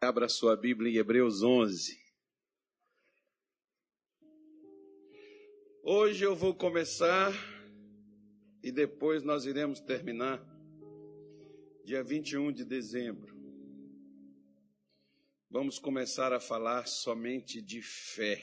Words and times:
Abra 0.00 0.28
sua 0.28 0.56
Bíblia 0.56 0.92
em 0.92 0.96
Hebreus 0.96 1.42
11. 1.42 2.00
Hoje 5.82 6.24
eu 6.24 6.36
vou 6.36 6.54
começar 6.54 7.32
e 8.62 8.70
depois 8.70 9.24
nós 9.24 9.44
iremos 9.44 9.80
terminar, 9.80 10.40
dia 11.84 12.04
21 12.04 12.52
de 12.52 12.64
dezembro. 12.64 13.36
Vamos 15.50 15.80
começar 15.80 16.32
a 16.32 16.38
falar 16.38 16.86
somente 16.86 17.60
de 17.60 17.82
fé. 17.82 18.40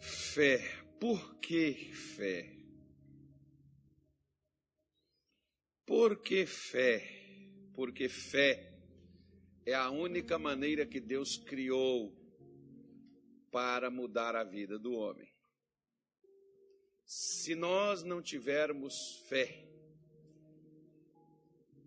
Fé. 0.00 0.58
Por 1.00 1.40
que 1.40 1.92
fé? 1.92 2.56
Por 5.84 6.22
que 6.22 6.46
fé? 6.46 7.21
Porque 7.74 8.08
fé 8.08 8.72
é 9.64 9.74
a 9.74 9.90
única 9.90 10.38
maneira 10.38 10.86
que 10.86 11.00
Deus 11.00 11.36
criou 11.36 12.14
para 13.50 13.90
mudar 13.90 14.34
a 14.34 14.44
vida 14.44 14.78
do 14.78 14.92
homem. 14.94 15.30
Se 17.04 17.54
nós 17.54 18.02
não 18.02 18.22
tivermos 18.22 19.22
fé, 19.28 19.68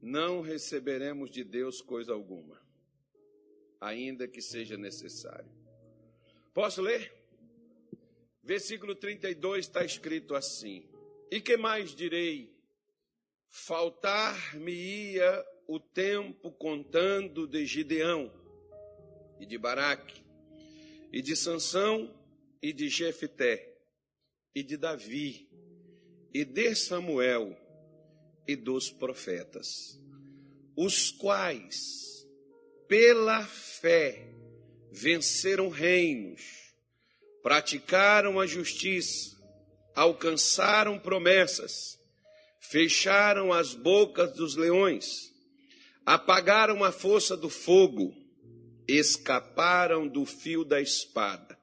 não 0.01 0.41
receberemos 0.41 1.31
de 1.31 1.43
Deus 1.43 1.81
coisa 1.81 2.13
alguma, 2.13 2.61
ainda 3.81 4.27
que 4.27 4.41
seja 4.41 4.77
necessário. 4.77 5.51
Posso 6.53 6.81
ler? 6.81 7.11
Versículo 8.43 8.93
32 8.95 9.65
está 9.65 9.83
escrito 9.83 10.35
assim: 10.35 10.87
E 11.31 11.41
que 11.41 11.57
mais 11.57 11.95
direi? 11.95 12.53
Faltar-me-ia 13.49 15.43
o 15.67 15.79
tempo 15.79 16.51
contando 16.51 17.47
de 17.47 17.65
Gideão 17.65 18.31
e 19.39 19.45
de 19.45 19.57
Baraque 19.57 20.23
e 21.11 21.21
de 21.21 21.35
Sansão 21.35 22.13
e 22.61 22.71
de 22.71 22.89
Jefté 22.89 23.73
e 24.53 24.63
de 24.63 24.77
Davi 24.77 25.49
e 26.33 26.43
de 26.45 26.75
Samuel 26.75 27.57
e 28.47 28.55
dos 28.55 28.91
profetas, 28.91 29.99
os 30.75 31.11
quais 31.11 32.27
pela 32.87 33.43
fé 33.45 34.27
venceram 34.91 35.69
reinos, 35.69 36.73
praticaram 37.41 38.39
a 38.39 38.45
justiça, 38.45 39.35
alcançaram 39.95 40.99
promessas, 40.99 41.99
fecharam 42.59 43.51
as 43.51 43.73
bocas 43.73 44.33
dos 44.33 44.55
leões, 44.55 45.33
apagaram 46.05 46.83
a 46.83 46.91
força 46.91 47.35
do 47.35 47.49
fogo, 47.49 48.13
escaparam 48.87 50.07
do 50.07 50.25
fio 50.25 50.63
da 50.63 50.79
espada. 50.79 51.57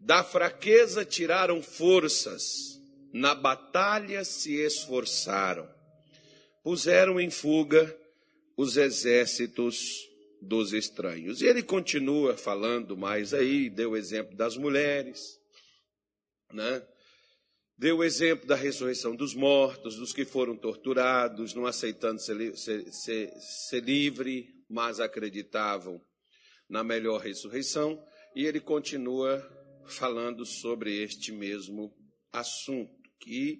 Da 0.00 0.24
fraqueza 0.24 1.04
tiraram 1.04 1.62
forças, 1.62 2.80
na 3.12 3.34
batalha 3.34 4.24
se 4.24 4.54
esforçaram. 4.54 5.68
Puseram 6.64 7.20
em 7.20 7.30
fuga 7.30 7.96
os 8.56 8.76
exércitos 8.76 10.08
dos 10.40 10.72
estranhos. 10.72 11.40
E 11.40 11.46
ele 11.46 11.62
continua 11.62 12.36
falando 12.36 12.96
mais 12.96 13.32
aí, 13.32 13.70
deu 13.70 13.92
o 13.92 13.96
exemplo 13.96 14.36
das 14.36 14.56
mulheres, 14.56 15.38
né? 16.52 16.82
Deu 17.82 17.96
o 17.96 18.04
exemplo 18.04 18.46
da 18.46 18.54
ressurreição 18.54 19.16
dos 19.16 19.34
mortos, 19.34 19.96
dos 19.96 20.12
que 20.12 20.24
foram 20.24 20.56
torturados, 20.56 21.52
não 21.52 21.66
aceitando 21.66 22.22
ser, 22.22 22.56
ser, 22.56 22.92
ser, 22.92 23.32
ser 23.40 23.82
livre, 23.82 24.54
mas 24.70 25.00
acreditavam 25.00 26.00
na 26.68 26.84
melhor 26.84 27.20
ressurreição. 27.20 28.00
E 28.36 28.46
ele 28.46 28.60
continua 28.60 29.42
falando 29.84 30.46
sobre 30.46 31.02
este 31.02 31.32
mesmo 31.32 31.92
assunto, 32.32 32.94
que 33.18 33.58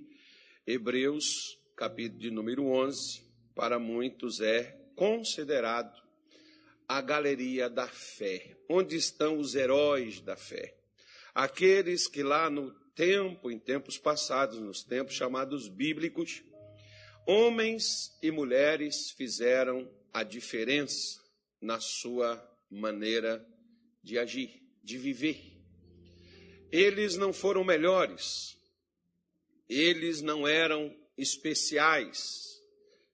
Hebreus, 0.65 1.59
capítulo 1.77 2.21
de 2.21 2.31
número 2.31 2.67
11, 2.67 3.29
para 3.57 3.77
muitos 3.77 4.41
é 4.41 4.81
considerado 4.95 6.01
a 6.87 7.01
galeria 7.01 7.69
da 7.69 7.89
fé, 7.89 8.57
onde 8.71 8.95
estão 8.95 9.37
os 9.41 9.57
heróis 9.57 10.21
da 10.21 10.37
fé. 10.37 10.79
Aqueles 11.35 12.07
que 12.07 12.23
lá 12.23 12.49
no 12.49 12.82
tempo, 12.95 13.51
em 13.51 13.59
tempos 13.59 13.99
passados, 13.99 14.59
nos 14.59 14.83
tempos 14.83 15.15
chamados 15.15 15.69
bíblicos, 15.69 16.43
homens 17.27 18.17
e 18.23 18.31
mulheres 18.31 19.11
fizeram 19.13 19.91
a 20.13 20.23
diferença 20.23 21.21
na 21.61 21.81
sua 21.81 22.43
maneira 22.71 23.47
de 24.03 24.19
agir, 24.19 24.63
de 24.83 24.99
viver. 24.99 25.41
Eles 26.71 27.17
não 27.17 27.33
foram 27.33 27.65
melhores, 27.65 28.57
eles 29.69 30.21
não 30.23 30.47
eram 30.49 30.95
especiais, 31.17 32.61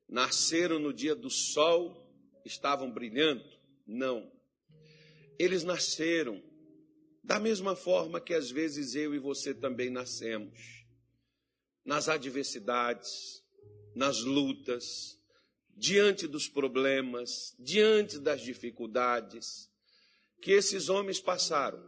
nasceram 0.09 0.79
no 0.79 0.93
dia 0.93 1.15
do 1.15 1.31
sol, 1.31 2.09
estavam 2.45 2.91
brilhando. 2.91 3.45
Não. 3.87 4.31
Eles 5.39 5.65
nasceram 5.65 6.43
da 7.29 7.39
mesma 7.39 7.77
forma 7.77 8.23
que 8.23 8.33
às 8.33 8.51
vezes 8.51 8.95
eu 8.95 9.15
e 9.15 9.19
você 9.19 9.53
também 9.53 9.91
nascemos, 9.91 10.87
nas 11.85 12.09
adversidades, 12.09 13.45
nas 13.95 14.23
lutas, 14.23 15.21
diante 15.77 16.27
dos 16.27 16.49
problemas, 16.49 17.55
diante 17.59 18.19
das 18.19 18.41
dificuldades 18.41 19.69
que 20.41 20.53
esses 20.53 20.89
homens 20.89 21.21
passaram. 21.21 21.79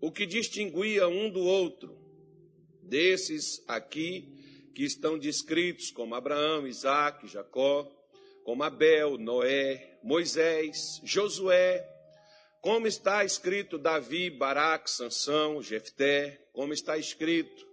O 0.00 0.10
que 0.10 0.26
distinguia 0.26 1.06
um 1.06 1.30
do 1.30 1.44
outro, 1.44 1.96
desses 2.82 3.62
aqui 3.68 4.28
que 4.74 4.82
estão 4.82 5.16
descritos 5.16 5.92
como 5.92 6.16
Abraão, 6.16 6.66
Isaac, 6.66 7.28
Jacó, 7.28 7.88
como 8.42 8.64
Abel, 8.64 9.18
Noé, 9.18 10.00
Moisés, 10.02 11.00
Josué, 11.04 11.93
como 12.64 12.86
está 12.86 13.22
escrito 13.22 13.76
Davi, 13.76 14.30
Baraque, 14.30 14.90
Sansão, 14.90 15.60
Jefté, 15.60 16.48
como 16.50 16.72
está 16.72 16.96
escrito 16.96 17.68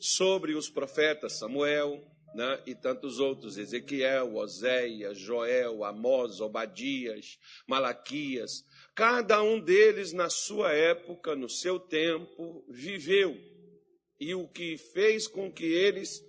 sobre 0.00 0.56
os 0.56 0.68
profetas 0.68 1.38
Samuel 1.38 2.04
né, 2.34 2.60
e 2.66 2.74
tantos 2.74 3.20
outros, 3.20 3.56
Ezequiel, 3.56 4.34
Oséias, 4.34 5.16
Joel, 5.16 5.84
Amós, 5.84 6.40
Obadias, 6.40 7.38
Malaquias, 7.64 8.64
cada 8.92 9.40
um 9.40 9.60
deles 9.60 10.12
na 10.12 10.28
sua 10.28 10.72
época, 10.72 11.36
no 11.36 11.48
seu 11.48 11.78
tempo, 11.78 12.64
viveu. 12.68 13.38
E 14.18 14.34
o 14.34 14.48
que 14.48 14.76
fez 14.76 15.28
com 15.28 15.48
que 15.52 15.66
eles 15.66 16.20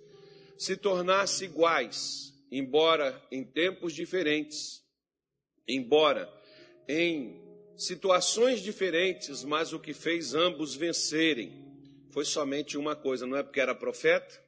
se 0.56 0.76
tornassem 0.76 1.48
iguais, 1.48 2.32
embora 2.52 3.20
em 3.32 3.42
tempos 3.42 3.92
diferentes, 3.92 4.80
embora 5.66 6.32
em 6.88 7.49
situações 7.80 8.60
diferentes, 8.60 9.42
mas 9.42 9.72
o 9.72 9.80
que 9.80 9.94
fez 9.94 10.34
ambos 10.34 10.74
vencerem 10.74 11.66
foi 12.10 12.26
somente 12.26 12.76
uma 12.76 12.94
coisa: 12.94 13.26
não 13.26 13.36
é 13.36 13.42
porque 13.42 13.60
era 13.60 13.74
profeta, 13.74 14.38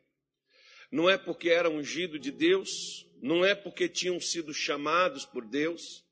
não 0.90 1.08
é 1.08 1.16
porque 1.16 1.48
era 1.48 1.70
ungido 1.70 2.18
de 2.18 2.30
Deus, 2.30 3.08
não 3.22 3.44
é 3.44 3.54
porque 3.54 3.88
tinham 3.88 4.20
sido 4.20 4.52
chamados 4.52 5.24
por 5.24 5.46
Deus, 5.46 6.04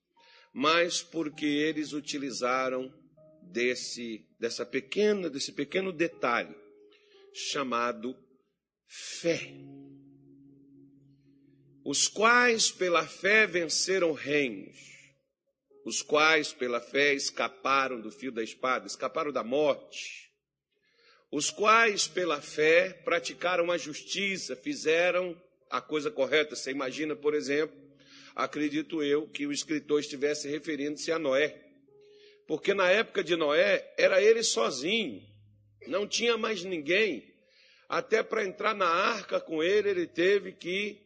mas 0.53 1.03
porque 1.03 1.45
eles 1.45 1.93
utilizaram 1.93 2.93
desse 3.43 4.27
dessa 4.39 4.65
pequena 4.65 5.29
desse 5.29 5.53
pequeno 5.53 5.93
detalhe 5.93 6.55
chamado 7.35 8.17
fé. 8.87 9.53
Os 11.85 12.09
quais 12.09 12.71
pela 12.71 13.07
fé 13.07 13.47
venceram 13.47 14.13
reinos 14.13 14.90
os 15.85 16.03
quais 16.03 16.53
pela 16.53 16.81
fé 16.81 17.15
escaparam 17.15 18.01
do 18.01 18.11
fio 18.11 18.31
da 18.31 18.43
espada, 18.43 18.87
escaparam 18.87 19.33
da 19.33 19.43
morte, 19.43 20.31
os 21.31 21.51
quais 21.51 22.09
pela 22.09 22.41
fé 22.41 22.93
praticaram 23.05 23.71
a 23.71 23.79
justiça, 23.79 24.57
fizeram 24.57 25.41
a 25.71 25.81
coisa 25.81 26.11
correta. 26.11 26.57
Você 26.57 26.73
imagina, 26.73 27.15
por 27.15 27.35
exemplo, 27.35 27.77
acredito 28.35 29.03
eu, 29.03 29.29
que 29.29 29.47
o 29.47 29.53
escritor 29.53 30.01
estivesse 30.01 30.49
referindo-se 30.49 31.13
a 31.13 31.19
Noé, 31.19 31.57
porque 32.47 32.75
na 32.75 32.91
época 32.91 33.23
de 33.23 33.37
Noé 33.37 33.95
era 33.97 34.21
ele 34.21 34.43
sozinho, 34.43 35.23
não 35.87 36.07
tinha 36.07 36.37
mais 36.37 36.65
ninguém. 36.65 37.31
Até 37.89 38.23
para 38.23 38.45
entrar 38.45 38.75
na 38.75 38.87
arca 38.87 39.41
com 39.41 39.63
ele, 39.63 39.89
ele 39.89 40.07
teve 40.07 40.53
que 40.53 41.01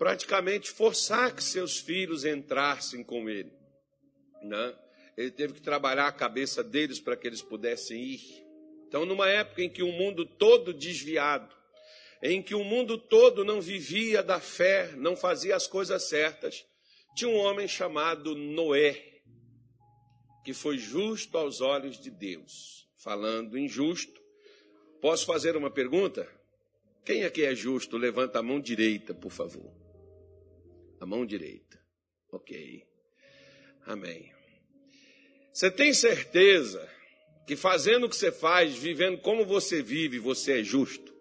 praticamente 0.00 0.70
forçar 0.70 1.36
que 1.36 1.44
seus 1.44 1.78
filhos 1.78 2.24
entrassem 2.24 3.04
com 3.04 3.28
ele. 3.28 3.52
Né? 4.42 4.74
Ele 5.14 5.30
teve 5.30 5.52
que 5.52 5.60
trabalhar 5.60 6.06
a 6.06 6.12
cabeça 6.12 6.64
deles 6.64 6.98
para 6.98 7.14
que 7.14 7.26
eles 7.26 7.42
pudessem 7.42 8.02
ir. 8.02 8.46
Então, 8.88 9.04
numa 9.04 9.28
época 9.28 9.62
em 9.62 9.68
que 9.68 9.82
o 9.82 9.92
mundo 9.92 10.24
todo 10.24 10.72
desviado, 10.72 11.54
em 12.22 12.42
que 12.42 12.54
o 12.54 12.64
mundo 12.64 12.96
todo 12.96 13.44
não 13.44 13.60
vivia 13.60 14.22
da 14.22 14.40
fé, 14.40 14.90
não 14.96 15.14
fazia 15.14 15.54
as 15.54 15.66
coisas 15.66 16.08
certas, 16.08 16.64
Tinha 17.14 17.28
um 17.28 17.36
homem 17.36 17.68
chamado 17.68 18.34
Noé, 18.34 19.20
que 20.42 20.54
foi 20.54 20.78
justo 20.78 21.36
aos 21.36 21.60
olhos 21.60 22.00
de 22.00 22.10
Deus. 22.10 22.88
Falando 22.96 23.58
em 23.58 23.68
justo, 23.68 24.18
posso 25.02 25.26
fazer 25.26 25.58
uma 25.58 25.70
pergunta? 25.70 26.26
Quem 27.04 27.24
aqui 27.24 27.44
é 27.44 27.54
justo? 27.54 27.98
Levanta 27.98 28.38
a 28.38 28.42
mão 28.42 28.58
direita, 28.60 29.12
por 29.12 29.30
favor. 29.30 29.79
A 31.00 31.06
mão 31.06 31.24
direita. 31.24 31.82
Ok. 32.30 32.86
Amém. 33.86 34.32
Você 35.52 35.70
tem 35.70 35.92
certeza 35.92 36.88
que 37.46 37.56
fazendo 37.56 38.06
o 38.06 38.08
que 38.08 38.14
você 38.14 38.30
faz, 38.30 38.76
vivendo 38.76 39.18
como 39.18 39.44
você 39.44 39.82
vive, 39.82 40.18
você 40.18 40.60
é 40.60 40.62
justo? 40.62 41.12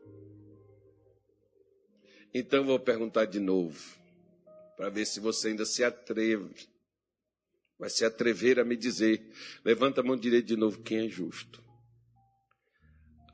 Então 2.33 2.63
vou 2.63 2.79
perguntar 2.79 3.25
de 3.25 3.39
novo, 3.39 3.97
para 4.77 4.89
ver 4.89 5.05
se 5.05 5.19
você 5.19 5.47
ainda 5.47 5.65
se 5.65 5.83
atreve. 5.83 6.69
Vai 7.79 7.89
se 7.89 8.05
atrever 8.05 8.59
a 8.59 8.65
me 8.65 8.75
dizer. 8.75 9.31
Levanta 9.63 10.01
a 10.01 10.03
mão 10.03 10.17
direita 10.17 10.47
de 10.47 10.57
novo, 10.57 10.83
quem 10.83 11.07
é 11.07 11.09
justo? 11.09 11.63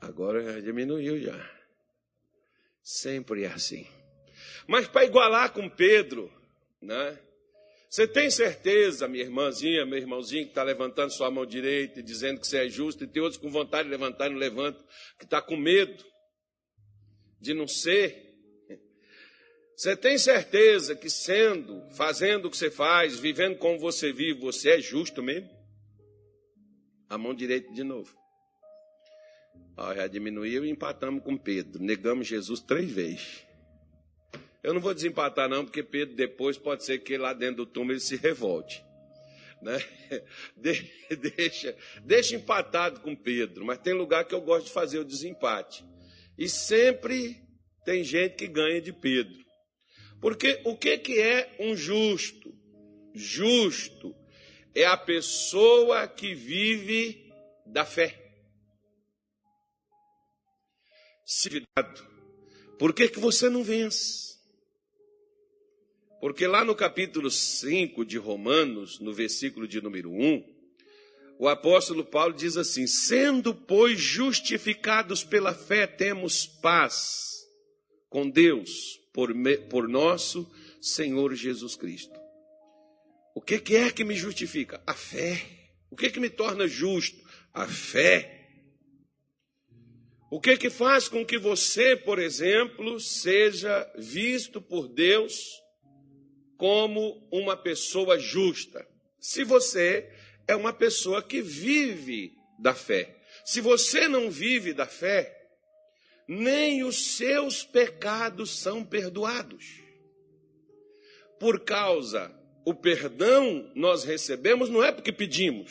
Agora 0.00 0.42
já 0.42 0.60
diminuiu 0.60 1.20
já. 1.20 1.50
Sempre 2.82 3.42
é 3.42 3.48
assim. 3.48 3.86
Mas 4.66 4.88
para 4.88 5.04
igualar 5.04 5.52
com 5.52 5.68
Pedro, 5.68 6.32
né? 6.80 7.18
Você 7.88 8.06
tem 8.06 8.28
certeza, 8.30 9.08
minha 9.08 9.24
irmãzinha, 9.24 9.86
meu 9.86 9.98
irmãozinho, 9.98 10.44
que 10.44 10.50
está 10.50 10.62
levantando 10.62 11.12
sua 11.12 11.30
mão 11.30 11.46
direita 11.46 12.00
e 12.00 12.02
dizendo 12.02 12.40
que 12.40 12.46
você 12.46 12.66
é 12.66 12.68
justo, 12.68 13.04
e 13.04 13.06
tem 13.06 13.22
outros 13.22 13.40
com 13.40 13.50
vontade 13.50 13.84
de 13.84 13.90
levantar 13.90 14.26
e 14.26 14.30
não 14.30 14.38
levanta, 14.38 14.78
que 15.18 15.24
está 15.24 15.40
com 15.40 15.56
medo 15.56 16.04
de 17.40 17.54
não 17.54 17.66
ser. 17.66 18.26
Você 19.76 19.96
tem 19.96 20.18
certeza 20.18 20.96
que 20.96 21.08
sendo, 21.08 21.82
fazendo 21.92 22.46
o 22.46 22.50
que 22.50 22.56
você 22.56 22.70
faz, 22.70 23.18
vivendo 23.18 23.56
como 23.58 23.78
você 23.78 24.12
vive, 24.12 24.40
você 24.40 24.70
é 24.70 24.80
justo 24.80 25.22
mesmo? 25.22 25.48
A 27.08 27.16
mão 27.16 27.34
direita 27.34 27.72
de 27.72 27.84
novo. 27.84 28.14
Ó, 29.76 29.94
já 29.94 30.06
diminuiu 30.06 30.64
e 30.64 30.70
empatamos 30.70 31.22
com 31.22 31.36
Pedro. 31.36 31.82
Negamos 31.82 32.26
Jesus 32.26 32.60
três 32.60 32.90
vezes. 32.90 33.45
Eu 34.66 34.74
não 34.74 34.80
vou 34.80 34.92
desempatar, 34.92 35.48
não, 35.48 35.64
porque 35.64 35.80
Pedro 35.80 36.16
depois 36.16 36.58
pode 36.58 36.84
ser 36.84 36.98
que 36.98 37.16
lá 37.16 37.32
dentro 37.32 37.58
do 37.58 37.66
túmulo 37.66 37.92
ele 37.92 38.00
se 38.00 38.16
revolte. 38.16 38.84
Né? 39.62 39.78
De, 40.56 40.90
deixa, 41.36 41.76
deixa 42.02 42.34
empatado 42.34 42.98
com 42.98 43.14
Pedro, 43.14 43.64
mas 43.64 43.78
tem 43.78 43.92
lugar 43.92 44.24
que 44.24 44.34
eu 44.34 44.40
gosto 44.40 44.66
de 44.66 44.72
fazer 44.72 44.98
o 44.98 45.04
desempate. 45.04 45.84
E 46.36 46.48
sempre 46.48 47.40
tem 47.84 48.02
gente 48.02 48.34
que 48.34 48.48
ganha 48.48 48.80
de 48.80 48.92
Pedro. 48.92 49.38
Porque 50.20 50.60
o 50.64 50.76
que, 50.76 50.98
que 50.98 51.20
é 51.20 51.54
um 51.60 51.76
justo? 51.76 52.52
Justo 53.14 54.16
é 54.74 54.84
a 54.84 54.96
pessoa 54.96 56.08
que 56.08 56.34
vive 56.34 57.32
da 57.64 57.84
fé. 57.84 58.20
Por 62.80 62.92
que, 62.92 63.08
que 63.08 63.20
você 63.20 63.48
não 63.48 63.62
vence? 63.62 64.35
Porque 66.20 66.46
lá 66.46 66.64
no 66.64 66.74
capítulo 66.74 67.30
5 67.30 68.04
de 68.04 68.16
Romanos, 68.16 68.98
no 69.00 69.12
versículo 69.12 69.68
de 69.68 69.80
número 69.80 70.10
1, 70.10 70.56
o 71.38 71.48
apóstolo 71.48 72.04
Paulo 72.04 72.34
diz 72.34 72.56
assim: 72.56 72.86
Sendo, 72.86 73.54
pois, 73.54 74.00
justificados 74.00 75.22
pela 75.22 75.54
fé, 75.54 75.86
temos 75.86 76.46
paz 76.46 77.46
com 78.08 78.28
Deus 78.28 78.98
por, 79.12 79.34
me, 79.34 79.58
por 79.58 79.86
nosso 79.88 80.50
Senhor 80.80 81.34
Jesus 81.34 81.76
Cristo. 81.76 82.18
O 83.34 83.42
que, 83.42 83.58
que 83.58 83.76
é 83.76 83.90
que 83.90 84.04
me 84.04 84.14
justifica? 84.14 84.82
A 84.86 84.94
fé. 84.94 85.42
O 85.90 85.96
que, 85.96 86.08
que 86.10 86.18
me 86.18 86.30
torna 86.30 86.66
justo? 86.66 87.22
A 87.52 87.66
fé. 87.66 88.32
O 90.30 90.40
que 90.40 90.56
que 90.56 90.70
faz 90.70 91.08
com 91.08 91.24
que 91.24 91.38
você, 91.38 91.94
por 91.94 92.18
exemplo, 92.18 92.98
seja 92.98 93.92
visto 93.98 94.60
por 94.60 94.88
Deus 94.88 95.60
como 96.56 97.26
uma 97.30 97.56
pessoa 97.56 98.18
justa. 98.18 98.86
Se 99.18 99.44
você 99.44 100.10
é 100.48 100.54
uma 100.54 100.72
pessoa 100.72 101.22
que 101.22 101.42
vive 101.42 102.36
da 102.58 102.74
fé. 102.74 103.16
Se 103.44 103.60
você 103.60 104.08
não 104.08 104.30
vive 104.30 104.72
da 104.72 104.86
fé, 104.86 105.36
nem 106.28 106.82
os 106.82 107.16
seus 107.16 107.64
pecados 107.64 108.58
são 108.58 108.84
perdoados. 108.84 109.64
Por 111.38 111.64
causa, 111.64 112.34
o 112.64 112.74
perdão 112.74 113.70
nós 113.74 114.04
recebemos 114.04 114.68
não 114.68 114.82
é 114.82 114.90
porque 114.90 115.12
pedimos. 115.12 115.70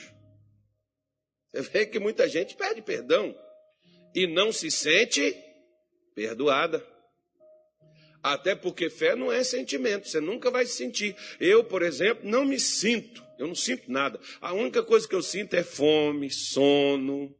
Você 1.51 1.61
vê 1.63 1.85
que 1.85 1.99
muita 1.99 2.27
gente 2.27 2.55
pede 2.55 2.81
perdão 2.81 3.35
e 4.13 4.27
não 4.27 4.51
se 4.51 4.69
sente 4.69 5.35
perdoada. 6.13 6.85
Até 8.25 8.55
porque 8.55 8.89
fé 8.89 9.15
não 9.15 9.31
é 9.31 9.43
sentimento, 9.43 10.09
você 10.09 10.19
nunca 10.19 10.49
vai 10.49 10.65
sentir. 10.65 11.15
Eu, 11.39 11.63
por 11.63 11.83
exemplo, 11.83 12.27
não 12.27 12.43
me 12.43 12.59
sinto, 12.59 13.23
eu 13.37 13.45
não 13.45 13.53
sinto 13.53 13.83
nada. 13.91 14.19
A 14.41 14.51
única 14.51 14.81
coisa 14.81 15.07
que 15.07 15.13
eu 15.13 15.21
sinto 15.21 15.53
é 15.53 15.61
fome, 15.61 16.31
sono, 16.31 17.31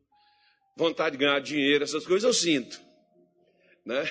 vontade 0.78 1.18
de 1.18 1.26
ganhar 1.26 1.40
dinheiro, 1.40 1.84
essas 1.84 2.06
coisas 2.06 2.24
eu 2.24 2.34
sinto. 2.36 2.80
Né? 3.84 4.08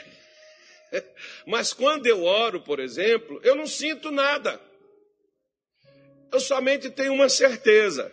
Mas 1.47 1.73
quando 1.73 2.09
eu 2.09 2.25
oro, 2.25 2.61
por 2.61 2.81
exemplo, 2.81 3.41
eu 3.45 3.55
não 3.55 3.69
sinto 3.69 4.11
nada. 4.11 4.61
Eu 6.33 6.41
somente 6.41 6.91
tenho 6.91 7.13
uma 7.13 7.29
certeza 7.29 8.13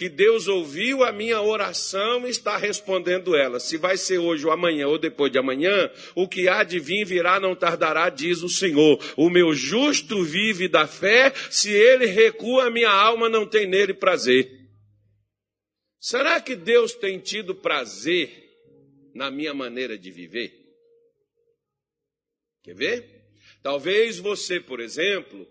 que 0.00 0.08
Deus 0.08 0.48
ouviu 0.48 1.04
a 1.04 1.12
minha 1.12 1.42
oração 1.42 2.26
e 2.26 2.30
está 2.30 2.56
respondendo 2.56 3.36
ela. 3.36 3.60
Se 3.60 3.76
vai 3.76 3.98
ser 3.98 4.16
hoje 4.16 4.46
ou 4.46 4.50
amanhã 4.50 4.88
ou 4.88 4.96
depois 4.96 5.30
de 5.30 5.36
amanhã, 5.36 5.90
o 6.14 6.26
que 6.26 6.48
há 6.48 6.64
de 6.64 6.80
vir 6.80 7.04
virá 7.04 7.38
não 7.38 7.54
tardará, 7.54 8.08
diz 8.08 8.42
o 8.42 8.48
Senhor. 8.48 8.98
O 9.14 9.28
meu 9.28 9.52
justo 9.52 10.24
vive 10.24 10.68
da 10.68 10.86
fé, 10.86 11.34
se 11.50 11.70
ele 11.70 12.06
recua, 12.06 12.70
minha 12.70 12.88
alma 12.88 13.28
não 13.28 13.46
tem 13.46 13.66
nele 13.66 13.92
prazer. 13.92 14.50
Será 16.00 16.40
que 16.40 16.56
Deus 16.56 16.94
tem 16.94 17.18
tido 17.18 17.54
prazer 17.54 18.32
na 19.14 19.30
minha 19.30 19.52
maneira 19.52 19.98
de 19.98 20.10
viver? 20.10 20.50
Quer 22.62 22.74
ver? 22.74 23.04
Talvez 23.62 24.18
você, 24.18 24.58
por 24.58 24.80
exemplo, 24.80 25.46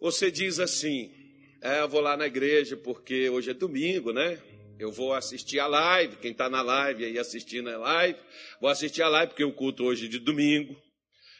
você 0.00 0.28
diz 0.28 0.58
assim: 0.58 1.23
é, 1.64 1.80
eu 1.80 1.88
vou 1.88 2.02
lá 2.02 2.14
na 2.14 2.26
igreja 2.26 2.76
porque 2.76 3.30
hoje 3.30 3.50
é 3.50 3.54
domingo, 3.54 4.12
né? 4.12 4.38
Eu 4.78 4.92
vou 4.92 5.14
assistir 5.14 5.58
a 5.58 5.66
live, 5.66 6.16
quem 6.16 6.32
está 6.32 6.46
na 6.50 6.60
live 6.60 7.06
aí 7.06 7.18
assistindo 7.18 7.70
a 7.70 7.78
live, 7.78 8.18
vou 8.60 8.68
assistir 8.68 9.00
a 9.00 9.08
live 9.08 9.30
porque 9.30 9.44
o 9.44 9.52
culto 9.52 9.82
hoje 9.82 10.04
é 10.04 10.08
de 10.10 10.18
domingo. 10.18 10.76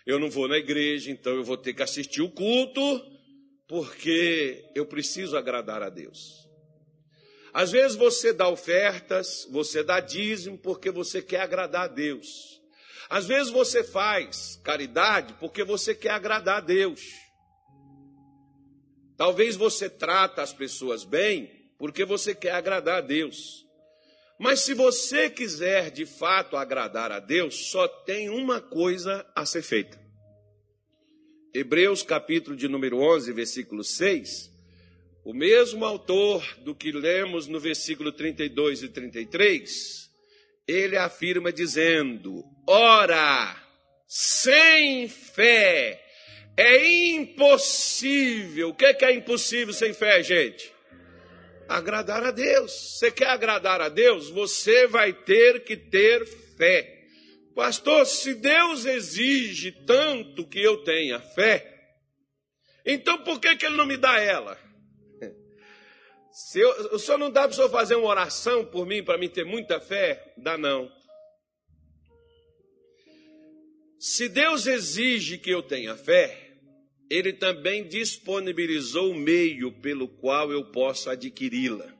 Eu 0.06 0.18
não 0.18 0.30
vou 0.30 0.48
na 0.48 0.56
igreja, 0.56 1.10
então 1.10 1.34
eu 1.34 1.44
vou 1.44 1.58
ter 1.58 1.74
que 1.74 1.82
assistir 1.82 2.22
o 2.22 2.30
culto 2.30 2.80
porque 3.68 4.64
eu 4.74 4.86
preciso 4.86 5.36
agradar 5.36 5.82
a 5.82 5.90
Deus. 5.90 6.48
Às 7.52 7.70
vezes 7.70 7.94
você 7.94 8.32
dá 8.32 8.48
ofertas, 8.48 9.46
você 9.50 9.82
dá 9.82 10.00
dízimo 10.00 10.56
porque 10.56 10.90
você 10.90 11.20
quer 11.20 11.42
agradar 11.42 11.82
a 11.82 11.88
Deus. 11.88 12.60
Às 13.10 13.26
vezes 13.26 13.52
você 13.52 13.84
faz 13.84 14.58
caridade 14.64 15.34
porque 15.38 15.62
você 15.62 15.94
quer 15.94 16.12
agradar 16.12 16.56
a 16.56 16.60
Deus. 16.60 17.23
Talvez 19.16 19.56
você 19.56 19.88
trata 19.88 20.42
as 20.42 20.52
pessoas 20.52 21.04
bem 21.04 21.50
porque 21.78 22.04
você 22.04 22.34
quer 22.34 22.52
agradar 22.52 22.98
a 22.98 23.00
Deus. 23.00 23.64
Mas 24.38 24.60
se 24.60 24.74
você 24.74 25.30
quiser 25.30 25.90
de 25.90 26.04
fato 26.04 26.56
agradar 26.56 27.12
a 27.12 27.20
Deus, 27.20 27.70
só 27.70 27.86
tem 27.86 28.28
uma 28.28 28.60
coisa 28.60 29.24
a 29.34 29.46
ser 29.46 29.62
feita. 29.62 30.02
Hebreus 31.52 32.02
capítulo 32.02 32.56
de 32.56 32.66
número 32.66 32.98
11, 32.98 33.32
versículo 33.32 33.84
6, 33.84 34.50
o 35.24 35.32
mesmo 35.32 35.84
autor 35.84 36.44
do 36.58 36.74
que 36.74 36.90
lemos 36.90 37.46
no 37.46 37.60
versículo 37.60 38.10
32 38.10 38.82
e 38.82 38.88
33, 38.88 40.10
ele 40.66 40.96
afirma 40.96 41.52
dizendo: 41.52 42.44
Ora, 42.66 43.56
sem 44.06 45.08
fé 45.08 46.03
é 46.56 46.86
impossível. 47.12 48.70
O 48.70 48.74
que 48.74 48.84
é 48.84 49.12
impossível 49.12 49.74
sem 49.74 49.92
fé, 49.92 50.22
gente? 50.22 50.72
Agradar 51.68 52.22
a 52.22 52.30
Deus. 52.30 52.98
Você 52.98 53.10
quer 53.10 53.28
agradar 53.28 53.80
a 53.80 53.88
Deus? 53.88 54.30
Você 54.30 54.86
vai 54.86 55.12
ter 55.12 55.64
que 55.64 55.76
ter 55.76 56.24
fé. 56.56 57.02
Pastor, 57.54 58.04
se 58.06 58.34
Deus 58.34 58.84
exige 58.84 59.70
tanto 59.70 60.46
que 60.46 60.60
eu 60.60 60.78
tenha 60.82 61.20
fé, 61.20 61.72
então 62.84 63.18
por 63.22 63.40
que, 63.40 63.56
que 63.56 63.64
Ele 63.64 63.76
não 63.76 63.86
me 63.86 63.96
dá 63.96 64.20
ela? 64.20 64.58
Se 66.32 66.58
eu, 66.58 66.68
o 66.92 66.98
senhor 66.98 67.16
não 67.16 67.30
dá 67.30 67.42
para 67.42 67.52
o 67.52 67.54
senhor 67.54 67.70
fazer 67.70 67.94
uma 67.94 68.08
oração 68.08 68.66
por 68.66 68.84
mim, 68.84 69.04
para 69.04 69.16
mim 69.16 69.28
ter 69.28 69.44
muita 69.44 69.80
fé? 69.80 70.34
Dá 70.36 70.58
não. 70.58 70.90
Se 74.00 74.28
Deus 74.28 74.66
exige 74.66 75.38
que 75.38 75.50
eu 75.50 75.62
tenha 75.62 75.96
fé, 75.96 76.43
ele 77.10 77.32
também 77.32 77.86
disponibilizou 77.86 79.10
o 79.10 79.14
meio 79.14 79.72
pelo 79.72 80.08
qual 80.08 80.50
eu 80.50 80.64
posso 80.64 81.10
adquiri-la. 81.10 81.92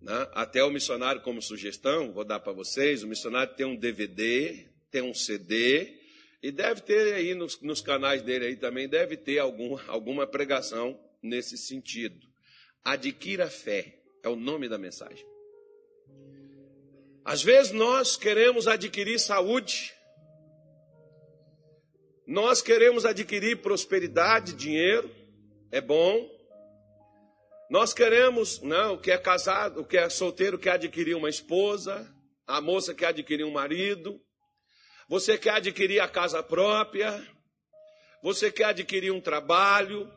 Né? 0.00 0.28
Até 0.32 0.62
o 0.64 0.70
missionário, 0.70 1.22
como 1.22 1.40
sugestão, 1.40 2.12
vou 2.12 2.24
dar 2.24 2.40
para 2.40 2.52
vocês: 2.52 3.02
o 3.02 3.08
missionário 3.08 3.54
tem 3.54 3.64
um 3.64 3.76
DVD, 3.76 4.66
tem 4.90 5.02
um 5.02 5.14
CD, 5.14 5.94
e 6.42 6.50
deve 6.50 6.80
ter 6.80 7.14
aí 7.14 7.34
nos, 7.34 7.60
nos 7.60 7.80
canais 7.80 8.20
dele 8.20 8.46
aí 8.46 8.56
também, 8.56 8.88
deve 8.88 9.16
ter 9.16 9.38
algum, 9.38 9.78
alguma 9.86 10.26
pregação 10.26 10.98
nesse 11.22 11.56
sentido. 11.56 12.26
Adquira 12.84 13.48
fé, 13.48 14.00
é 14.24 14.28
o 14.28 14.34
nome 14.34 14.68
da 14.68 14.76
mensagem. 14.76 15.24
Às 17.24 17.40
vezes 17.40 17.70
nós 17.70 18.16
queremos 18.16 18.66
adquirir 18.66 19.20
saúde, 19.20 19.94
nós 22.26 22.62
queremos 22.62 23.04
adquirir 23.04 23.62
prosperidade, 23.62 24.54
dinheiro, 24.54 25.10
é 25.70 25.80
bom, 25.80 26.28
nós 27.70 27.94
queremos, 27.94 28.60
não, 28.60 28.94
o 28.94 28.98
que 28.98 29.10
é 29.10 29.16
casado, 29.16 29.80
o 29.80 29.84
que 29.84 29.96
é 29.96 30.08
solteiro 30.08 30.58
quer 30.58 30.72
adquirir 30.72 31.16
uma 31.16 31.30
esposa, 31.30 32.06
a 32.46 32.60
moça 32.60 32.94
quer 32.94 33.06
adquirir 33.06 33.44
um 33.44 33.50
marido, 33.50 34.20
você 35.08 35.38
quer 35.38 35.54
adquirir 35.54 36.00
a 36.00 36.06
casa 36.06 36.42
própria, 36.42 37.26
você 38.22 38.52
quer 38.52 38.66
adquirir 38.66 39.10
um 39.10 39.20
trabalho, 39.20 40.10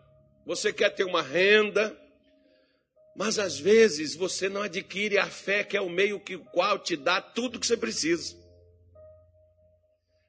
você 0.46 0.74
quer 0.74 0.90
ter 0.90 1.06
uma 1.06 1.22
renda, 1.22 1.98
mas 3.16 3.40
às 3.40 3.58
vezes 3.58 4.16
você 4.16 4.50
não 4.50 4.62
adquire 4.62 5.18
a 5.18 5.28
fé 5.28 5.64
que 5.64 5.78
é 5.78 5.82
o 5.82 5.90
meio 5.90 6.20
que 6.20 6.38
qual 6.38 6.78
te 6.78 6.98
dá 6.98 7.22
tudo 7.22 7.60
que 7.60 7.66
você 7.66 7.78
precisa. 7.78 8.36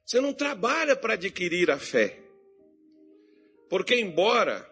Você 0.07 0.21
não 0.21 0.33
trabalha 0.33 0.95
para 0.95 1.15
adquirir 1.15 1.69
a 1.69 1.77
fé. 1.77 2.17
Porque 3.69 3.93
embora 3.93 4.65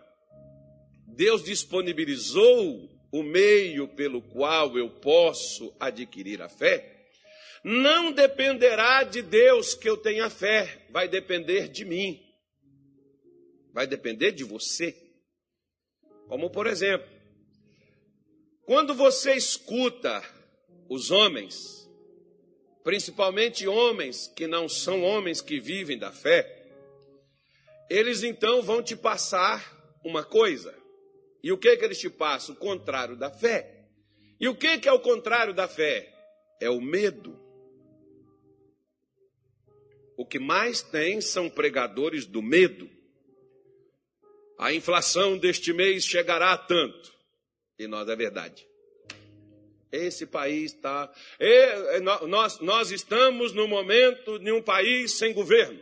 Deus 1.08 1.44
disponibilizou 1.44 2.90
o 3.12 3.22
meio 3.22 3.86
pelo 3.90 4.22
qual 4.22 4.78
eu 4.78 4.90
posso 5.02 5.76
adquirir 5.78 6.42
a 6.42 6.48
fé, 6.48 7.06
não 7.66 8.14
dependerá 8.14 9.04
de 9.04 9.22
Deus 9.22 9.74
que 9.74 9.90
eu 9.90 9.98
tenha 9.98 10.30
fé, 10.30 10.88
vai 10.90 11.10
depender 11.10 11.68
de 11.68 11.84
mim. 11.84 12.18
Vai 13.74 13.86
depender 13.86 14.32
de 14.32 14.46
você. 14.46 14.96
Como 16.30 16.50
por 16.50 16.66
exemplo, 16.66 17.10
quando 18.64 18.94
você 18.94 19.34
escuta 19.34 20.24
os 20.90 21.12
homens, 21.12 21.85
principalmente 22.86 23.68
homens 23.68 24.32
que 24.36 24.46
não 24.46 24.70
são 24.70 25.02
homens 25.02 25.42
que 25.42 25.60
vivem 25.60 25.98
da 25.98 26.12
fé, 26.12 26.70
eles 27.90 28.22
então 28.22 28.62
vão 28.62 28.84
te 28.84 28.96
passar 28.96 30.00
uma 30.04 30.24
coisa. 30.24 30.72
E 31.42 31.52
o 31.52 31.58
que, 31.58 31.76
que 31.78 31.84
eles 31.84 32.00
te 32.00 32.12
passam? 32.12 32.54
O 32.54 32.58
contrário 32.58 33.16
da 33.16 33.32
fé. 33.32 33.88
E 34.40 34.48
o 34.48 34.56
que, 34.56 34.78
que 34.78 34.88
é 34.88 34.94
o 34.94 35.00
contrário 35.00 35.52
da 35.52 35.68
fé? 35.68 36.14
É 36.62 36.70
o 36.70 36.80
medo. 36.80 37.36
O 40.16 40.24
que 40.24 40.38
mais 40.38 40.84
tem 40.84 41.22
são 41.22 41.50
pregadores 41.50 42.28
do 42.28 42.42
medo. 42.42 42.88
A 44.60 44.72
inflação 44.72 45.40
deste 45.40 45.74
mês 45.74 46.06
chegará 46.06 46.54
a 46.54 46.58
tanto. 46.58 47.12
E 47.80 47.88
nós 47.88 48.08
é 48.08 48.16
verdade. 48.16 48.68
Esse 49.96 50.26
país 50.26 50.74
está. 50.74 51.12
Nós, 52.28 52.60
nós 52.60 52.92
estamos 52.92 53.54
no 53.54 53.68
momento 53.68 54.40
de 54.40 54.52
um 54.52 54.62
país 54.62 55.18
sem 55.18 55.34
governo. 55.34 55.80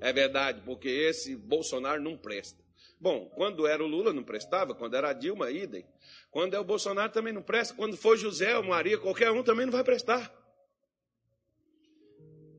É 0.00 0.12
verdade, 0.12 0.62
porque 0.64 0.88
esse 0.88 1.34
Bolsonaro 1.34 2.02
não 2.02 2.16
presta. 2.16 2.66
Bom, 2.98 3.26
quando 3.34 3.66
era 3.66 3.82
o 3.82 3.86
Lula 3.86 4.12
não 4.12 4.22
prestava, 4.22 4.74
quando 4.74 4.94
era 4.94 5.10
a 5.10 5.12
Dilma, 5.12 5.50
idem. 5.50 5.86
Quando 6.30 6.54
é 6.54 6.58
o 6.58 6.64
Bolsonaro 6.64 7.12
também 7.12 7.32
não 7.32 7.42
presta. 7.42 7.74
Quando 7.74 7.96
for 7.96 8.16
José 8.16 8.56
ou 8.56 8.62
Maria, 8.62 8.98
qualquer 8.98 9.30
um 9.30 9.42
também 9.42 9.66
não 9.66 9.72
vai 9.72 9.84
prestar. 9.84 10.32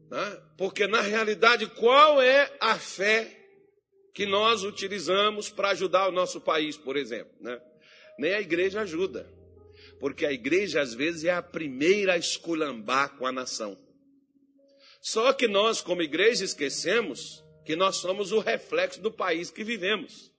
Né? 0.10 0.42
Porque 0.58 0.88
na 0.88 1.02
realidade, 1.02 1.68
qual 1.68 2.22
é 2.22 2.52
a 2.60 2.78
fé 2.78 3.36
que 4.14 4.26
nós 4.26 4.64
utilizamos 4.64 5.50
para 5.50 5.70
ajudar 5.70 6.08
o 6.08 6.12
nosso 6.12 6.40
país, 6.40 6.78
por 6.78 6.96
exemplo? 6.96 7.34
Né? 7.40 7.60
Nem 8.18 8.34
a 8.34 8.42
igreja 8.42 8.82
ajuda. 8.82 9.32
Porque 10.00 10.26
a 10.26 10.32
igreja, 10.32 10.82
às 10.82 10.94
vezes, 10.94 11.24
é 11.24 11.32
a 11.32 11.42
primeira 11.42 12.14
a 12.14 12.18
esculambar 12.18 13.18
com 13.18 13.26
a 13.26 13.32
nação. 13.32 13.78
Só 15.02 15.34
que 15.34 15.48
nós, 15.48 15.82
como 15.82 16.02
igreja, 16.02 16.44
esquecemos 16.44 17.44
que 17.66 17.76
nós 17.76 17.98
somos 17.98 18.32
o 18.32 18.40
reflexo 18.40 19.02
do 19.02 19.12
país 19.12 19.50
que 19.50 19.64
vivemos. 19.64 20.32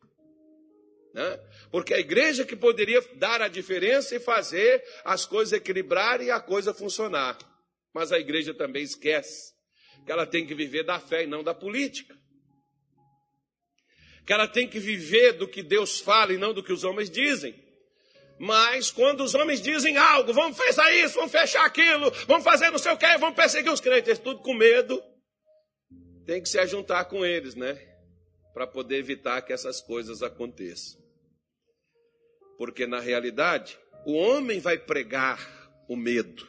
Né? 1.12 1.40
Porque 1.70 1.92
a 1.92 1.98
igreja 1.98 2.44
que 2.44 2.56
poderia 2.56 3.00
dar 3.16 3.42
a 3.42 3.48
diferença 3.48 4.14
e 4.14 4.20
fazer 4.20 4.82
as 5.04 5.26
coisas 5.26 5.52
equilibrarem 5.52 6.28
e 6.28 6.30
a 6.30 6.40
coisa 6.40 6.72
funcionar. 6.72 7.36
Mas 7.92 8.12
a 8.12 8.18
igreja 8.18 8.54
também 8.54 8.82
esquece 8.82 9.54
que 10.04 10.12
ela 10.12 10.26
tem 10.26 10.46
que 10.46 10.54
viver 10.54 10.84
da 10.84 11.00
fé 11.00 11.24
e 11.24 11.26
não 11.26 11.42
da 11.42 11.54
política. 11.54 12.16
Que 14.24 14.32
ela 14.32 14.46
tem 14.46 14.68
que 14.68 14.78
viver 14.78 15.32
do 15.32 15.48
que 15.48 15.62
Deus 15.62 16.00
fala 16.00 16.32
e 16.32 16.38
não 16.38 16.54
do 16.54 16.62
que 16.62 16.72
os 16.72 16.84
homens 16.84 17.10
dizem. 17.10 17.54
Mas 18.38 18.90
quando 18.90 19.22
os 19.24 19.34
homens 19.34 19.60
dizem 19.60 19.96
algo, 19.96 20.32
vamos 20.32 20.56
fechar 20.56 20.92
isso, 20.94 21.16
vamos 21.16 21.32
fechar 21.32 21.66
aquilo, 21.66 22.10
vamos 22.26 22.44
fazer 22.44 22.70
não 22.70 22.78
sei 22.78 22.92
o 22.92 22.96
que, 22.96 23.18
vamos 23.18 23.34
perseguir 23.34 23.72
os 23.72 23.80
crentes, 23.80 24.18
tudo 24.18 24.40
com 24.40 24.54
medo, 24.54 25.02
tem 26.24 26.40
que 26.40 26.48
se 26.48 26.58
ajuntar 26.58 27.06
com 27.06 27.24
eles, 27.24 27.54
né? 27.54 27.74
Para 28.54 28.66
poder 28.66 28.98
evitar 28.98 29.42
que 29.42 29.52
essas 29.52 29.80
coisas 29.80 30.22
aconteçam. 30.22 31.00
Porque 32.56 32.86
na 32.86 33.00
realidade, 33.00 33.78
o 34.04 34.12
homem 34.12 34.60
vai 34.60 34.78
pregar 34.78 35.40
o 35.88 35.96
medo. 35.96 36.46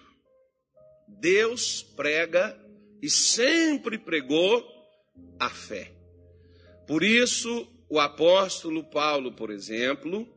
Deus 1.08 1.82
prega 1.82 2.60
e 3.02 3.10
sempre 3.10 3.98
pregou 3.98 4.64
a 5.40 5.50
fé. 5.50 5.92
Por 6.86 7.04
isso, 7.04 7.68
o 7.90 8.00
apóstolo 8.00 8.84
Paulo, 8.84 9.32
por 9.32 9.50
exemplo, 9.50 10.28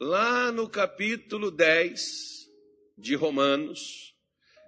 lá 0.00 0.50
no 0.50 0.68
capítulo 0.68 1.50
10 1.50 2.48
de 2.98 3.14
Romanos, 3.14 4.14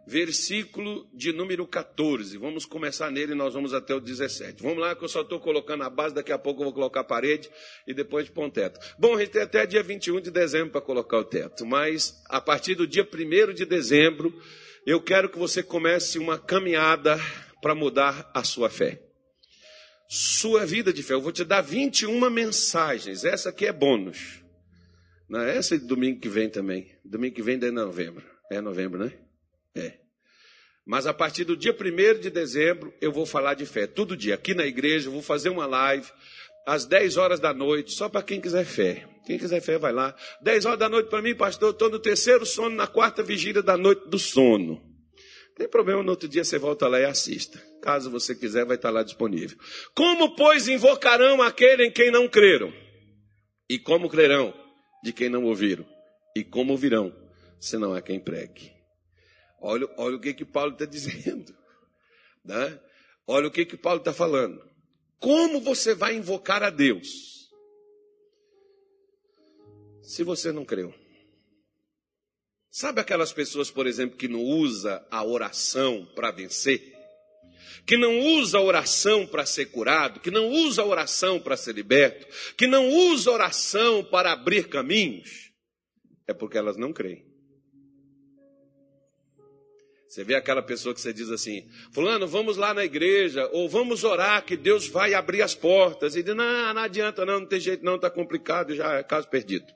versículo 0.07 1.09
de 1.13 1.33
número 1.33 1.67
14. 1.67 2.39
Vamos 2.39 2.65
começar 2.65 3.11
nele 3.11 3.33
e 3.33 3.35
nós 3.35 3.55
vamos 3.55 3.75
até 3.75 3.95
o 3.95 4.01
17. 4.01 4.63
Vamos 4.63 4.79
lá, 4.79 4.95
que 4.95 5.05
eu 5.05 5.09
só 5.09 5.23
estou 5.23 5.41
colocando 5.41 5.83
a 5.83 5.91
base, 5.91 6.15
daqui 6.15 6.33
a 6.33 6.39
pouco 6.39 6.61
eu 6.61 6.65
vou 6.65 6.73
colocar 6.73 7.01
a 7.01 7.05
parede 7.05 7.51
e 7.87 7.93
depois 7.93 8.27
de 8.27 8.33
pôr 8.33 8.45
um 8.45 8.51
teto. 8.51 8.79
Bom, 8.99 9.17
a 9.17 9.21
gente 9.21 9.31
tem 9.31 9.43
até 9.43 9.67
dia 9.67 9.83
21 9.83 10.21
de 10.21 10.31
dezembro 10.31 10.71
para 10.71 10.81
colocar 10.81 11.19
o 11.19 11.25
teto, 11.25 11.67
mas 11.67 12.23
a 12.27 12.41
partir 12.41 12.77
do 12.77 12.87
dia 12.87 13.07
1 13.07 13.53
de 13.53 13.67
dezembro, 13.67 14.33
eu 14.87 15.03
quero 15.03 15.29
que 15.29 15.39
você 15.39 15.63
comece 15.63 16.19
uma 16.19 16.39
caminhada 16.39 17.19
para 17.61 17.75
mudar 17.75 18.31
a 18.33 18.45
sua 18.45 18.71
fé. 18.71 19.03
Sua 20.09 20.65
vida 20.65 20.93
de 20.93 21.03
fé. 21.03 21.15
Eu 21.15 21.21
vou 21.21 21.33
te 21.33 21.45
dar 21.45 21.61
21 21.61 22.31
mensagens. 22.31 23.25
Essa 23.25 23.49
aqui 23.49 23.67
é 23.67 23.73
bônus. 23.73 24.46
Não, 25.29 25.41
essa 25.41 25.75
é 25.75 25.79
domingo 25.79 26.21
que 26.21 26.29
vem 26.29 26.49
também. 26.49 26.93
Domingo 27.05 27.35
que 27.35 27.43
vem 27.43 27.59
é 27.61 27.71
novembro. 27.71 28.25
É 28.51 28.61
novembro, 28.61 28.99
né? 28.99 29.13
É. 29.75 29.95
Mas 30.87 31.07
a 31.07 31.13
partir 31.13 31.45
do 31.45 31.57
dia 31.57 31.75
1 31.75 32.21
de 32.21 32.31
dezembro, 32.31 32.95
eu 33.01 33.11
vou 33.11 33.27
falar 33.27 33.55
de 33.55 33.67
fé. 33.67 33.89
Todo 33.89 34.17
dia, 34.17 34.35
aqui 34.35 34.55
na 34.55 34.65
igreja, 34.65 35.09
eu 35.09 35.13
vou 35.13 35.23
fazer 35.23 35.49
uma 35.49 35.67
live 35.67 36.09
às 36.65 36.87
10 36.87 37.17
horas 37.17 37.41
da 37.41 37.53
noite, 37.53 37.93
só 37.93 38.09
para 38.09 38.23
quem 38.23 38.41
quiser 38.41 38.65
fé. 38.65 39.09
Quem 39.27 39.37
quiser 39.37 39.61
fé, 39.61 39.79
vai 39.79 39.93
lá. 39.93 40.15
10 40.43 40.65
horas 40.65 40.79
da 40.79 40.89
noite 40.89 41.11
para 41.11 41.21
mim, 41.21 41.35
pastor, 41.35 41.71
estou 41.71 41.91
no 41.91 41.99
terceiro 41.99 42.47
sono, 42.47 42.77
na 42.77 42.87
quarta 42.87 43.21
vigília 43.21 43.63
da 43.63 43.77
noite 43.77 44.09
do 44.09 44.19
sono. 44.19 44.75
Não 44.75 45.57
tem 45.57 45.69
problema, 45.69 46.05
no 46.05 46.11
outro 46.11 46.29
dia 46.29 46.45
você 46.45 46.57
volta 46.57 46.87
lá 46.87 47.01
e 47.01 47.05
assista. 47.05 47.61
Caso 47.83 48.09
você 48.09 48.35
quiser, 48.35 48.65
vai 48.65 48.77
estar 48.77 48.91
lá 48.91 49.03
disponível. 49.03 49.59
Como, 49.93 50.37
pois, 50.37 50.69
invocarão 50.69 51.43
aquele 51.43 51.87
em 51.87 51.91
quem 51.91 52.13
não 52.13 52.29
creram? 52.29 52.73
E 53.69 53.77
como 53.77 54.09
crerão 54.09 54.55
de 55.07 55.13
quem 55.13 55.29
não 55.29 55.45
ouviram? 55.45 55.87
E 56.35 56.43
como 56.43 56.73
ouvirão, 56.73 57.15
se 57.61 57.79
não 57.79 57.97
é 57.97 58.03
quem 58.03 58.19
pregue? 58.19 58.73
Olha, 59.61 59.89
olha 59.97 60.17
o 60.17 60.21
que, 60.21 60.35
que 60.35 60.45
Paulo 60.45 60.73
está 60.73 60.85
dizendo. 60.85 61.57
Né? 62.45 62.81
Olha 63.25 63.47
o 63.47 63.51
que, 63.53 63.65
que 63.65 63.77
Paulo 63.77 64.01
está 64.01 64.13
falando. 64.13 64.61
Como 65.21 65.61
você 65.61 65.95
vai 65.95 66.17
invocar 66.17 66.61
a 66.65 66.71
Deus 66.71 67.49
se 70.03 70.25
você 70.25 70.51
não 70.51 70.65
creu? 70.65 70.93
Sabe 72.69 73.01
aquelas 73.01 73.33
pessoas, 73.33 73.71
por 73.71 73.87
exemplo, 73.87 74.19
que 74.19 74.27
não 74.27 74.43
usa 74.43 75.07
a 75.09 75.25
oração 75.25 76.05
para 76.17 76.33
vencer? 76.33 76.96
Que 77.85 77.97
não 77.97 78.19
usa 78.19 78.61
oração 78.61 79.27
para 79.27 79.45
ser 79.45 79.67
curado, 79.67 80.21
que 80.21 80.31
não 80.31 80.49
usa 80.49 80.85
oração 80.85 81.39
para 81.39 81.57
ser 81.57 81.75
liberto, 81.75 82.27
que 82.57 82.67
não 82.67 82.89
usa 82.89 83.31
oração 83.31 84.05
para 84.05 84.33
abrir 84.33 84.69
caminhos? 84.69 85.53
É 86.27 86.33
porque 86.33 86.59
elas 86.59 86.77
não 86.77 86.93
creem. 86.93 87.27
Você 90.09 90.25
vê 90.25 90.35
aquela 90.35 90.63
pessoa 90.63 90.95
que 90.95 91.01
você 91.01 91.13
diz 91.13 91.31
assim: 91.31 91.69
Fulano, 91.93 92.27
vamos 92.27 92.57
lá 92.57 92.73
na 92.73 92.83
igreja, 92.85 93.51
ou 93.53 93.69
vamos 93.69 94.03
orar 94.03 94.43
que 94.45 94.57
Deus 94.57 94.87
vai 94.89 95.13
abrir 95.13 95.43
as 95.43 95.55
portas. 95.55 96.17
E 96.17 96.23
diz: 96.23 96.35
Não, 96.35 96.73
não 96.73 96.83
adianta, 96.83 97.27
não, 97.27 97.41
não 97.41 97.47
tem 97.47 97.61
jeito, 97.61 97.85
não, 97.85 97.97
está 97.97 98.09
complicado, 98.09 98.75
já 98.75 98.95
é 98.95 99.03
caso 99.03 99.29
perdido. 99.29 99.67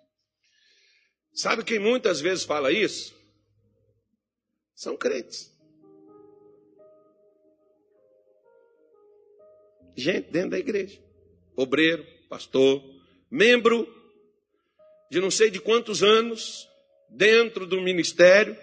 Sabe 1.35 1.62
quem 1.62 1.78
muitas 1.78 2.23
vezes 2.23 2.45
fala 2.45 2.73
isso? 2.73 3.14
São 4.75 4.97
crentes. 4.97 5.52
Gente 9.97 10.30
dentro 10.30 10.50
da 10.50 10.59
igreja. 10.59 10.99
Obreiro, 11.56 12.06
pastor, 12.28 12.82
membro 13.30 13.87
de 15.11 15.20
não 15.20 15.30
sei 15.30 15.50
de 15.50 15.61
quantos 15.61 16.02
anos, 16.02 16.68
dentro 17.11 17.66
do 17.66 17.80
ministério, 17.80 18.56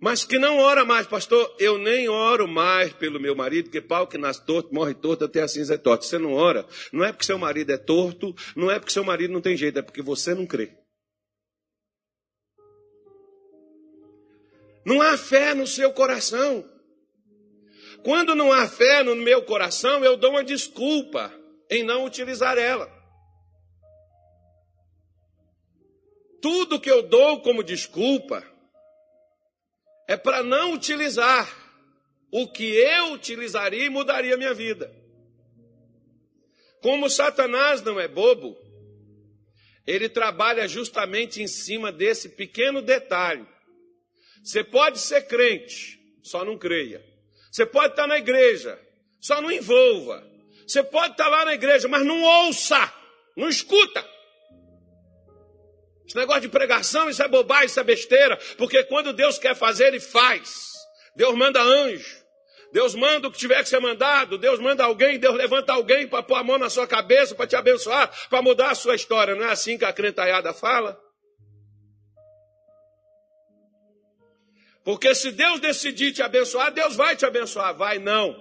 mas 0.00 0.24
que 0.24 0.38
não 0.38 0.58
ora 0.58 0.84
mais, 0.84 1.06
pastor. 1.06 1.54
Eu 1.58 1.78
nem 1.78 2.08
oro 2.08 2.46
mais 2.46 2.92
pelo 2.92 3.20
meu 3.20 3.34
marido, 3.34 3.70
que 3.70 3.80
pau 3.80 4.06
que 4.06 4.18
nasce 4.18 4.44
torto, 4.44 4.74
morre 4.74 4.94
torto, 4.94 5.24
até 5.24 5.42
a 5.42 5.48
cinza 5.48 5.74
é 5.74 5.78
torto. 5.78 6.04
Você 6.04 6.18
não 6.18 6.32
ora, 6.34 6.66
não 6.92 7.04
é 7.04 7.12
porque 7.12 7.24
seu 7.24 7.38
marido 7.38 7.72
é 7.72 7.78
torto, 7.78 8.34
não 8.54 8.70
é 8.70 8.78
porque 8.78 8.92
seu 8.92 9.04
marido 9.04 9.32
não 9.32 9.40
tem 9.40 9.56
jeito, 9.56 9.78
é 9.78 9.82
porque 9.82 10.02
você 10.02 10.34
não 10.34 10.46
crê. 10.46 10.72
Não 14.84 15.02
há 15.02 15.16
fé 15.18 15.54
no 15.54 15.66
seu 15.66 15.92
coração. 15.92 16.64
Quando 18.06 18.36
não 18.36 18.52
há 18.52 18.68
fé 18.68 19.02
no 19.02 19.16
meu 19.16 19.42
coração, 19.42 20.04
eu 20.04 20.16
dou 20.16 20.30
uma 20.30 20.44
desculpa 20.44 21.34
em 21.68 21.82
não 21.82 22.04
utilizar 22.04 22.56
ela. 22.56 22.88
Tudo 26.40 26.80
que 26.80 26.88
eu 26.88 27.02
dou 27.02 27.42
como 27.42 27.64
desculpa 27.64 28.48
é 30.06 30.16
para 30.16 30.44
não 30.44 30.72
utilizar 30.72 31.52
o 32.30 32.46
que 32.46 32.76
eu 32.76 33.14
utilizaria 33.14 33.86
e 33.86 33.90
mudaria 33.90 34.34
a 34.34 34.38
minha 34.38 34.54
vida. 34.54 34.88
Como 36.80 37.10
Satanás 37.10 37.82
não 37.82 37.98
é 37.98 38.06
bobo, 38.06 38.56
ele 39.84 40.08
trabalha 40.08 40.68
justamente 40.68 41.42
em 41.42 41.48
cima 41.48 41.90
desse 41.90 42.28
pequeno 42.28 42.80
detalhe. 42.80 43.44
Você 44.44 44.62
pode 44.62 45.00
ser 45.00 45.26
crente, 45.26 45.98
só 46.22 46.44
não 46.44 46.56
creia. 46.56 47.15
Você 47.56 47.64
pode 47.64 47.94
estar 47.94 48.06
na 48.06 48.18
igreja, 48.18 48.78
só 49.18 49.40
não 49.40 49.50
envolva. 49.50 50.22
Você 50.68 50.82
pode 50.82 51.12
estar 51.12 51.26
lá 51.26 51.46
na 51.46 51.54
igreja, 51.54 51.88
mas 51.88 52.04
não 52.04 52.20
ouça, 52.20 52.92
não 53.34 53.48
escuta. 53.48 54.06
Esse 56.06 56.14
negócio 56.14 56.42
de 56.42 56.50
pregação, 56.50 57.08
isso 57.08 57.22
é 57.22 57.26
bobagem, 57.26 57.64
isso 57.64 57.80
é 57.80 57.82
besteira, 57.82 58.38
porque 58.58 58.84
quando 58.84 59.10
Deus 59.14 59.38
quer 59.38 59.56
fazer, 59.56 59.86
Ele 59.86 60.00
faz. 60.00 60.70
Deus 61.16 61.34
manda 61.34 61.62
anjo. 61.62 62.22
Deus 62.74 62.94
manda 62.94 63.26
o 63.26 63.32
que 63.32 63.38
tiver 63.38 63.62
que 63.62 63.70
ser 63.70 63.80
mandado, 63.80 64.36
Deus 64.36 64.60
manda 64.60 64.84
alguém, 64.84 65.18
Deus 65.18 65.34
levanta 65.34 65.72
alguém 65.72 66.06
para 66.06 66.22
pôr 66.22 66.34
a 66.34 66.44
mão 66.44 66.58
na 66.58 66.68
sua 66.68 66.86
cabeça, 66.86 67.34
para 67.34 67.46
te 67.46 67.56
abençoar, 67.56 68.12
para 68.28 68.42
mudar 68.42 68.72
a 68.72 68.74
sua 68.74 68.94
história. 68.94 69.34
Não 69.34 69.44
é 69.44 69.50
assim 69.52 69.78
que 69.78 69.84
a 69.86 69.94
crentalhada 69.94 70.52
fala? 70.52 71.00
Porque 74.86 75.16
se 75.16 75.32
Deus 75.32 75.58
decidir 75.58 76.12
te 76.12 76.22
abençoar, 76.22 76.72
Deus 76.72 76.94
vai 76.94 77.16
te 77.16 77.26
abençoar. 77.26 77.76
Vai 77.76 77.98
não. 77.98 78.36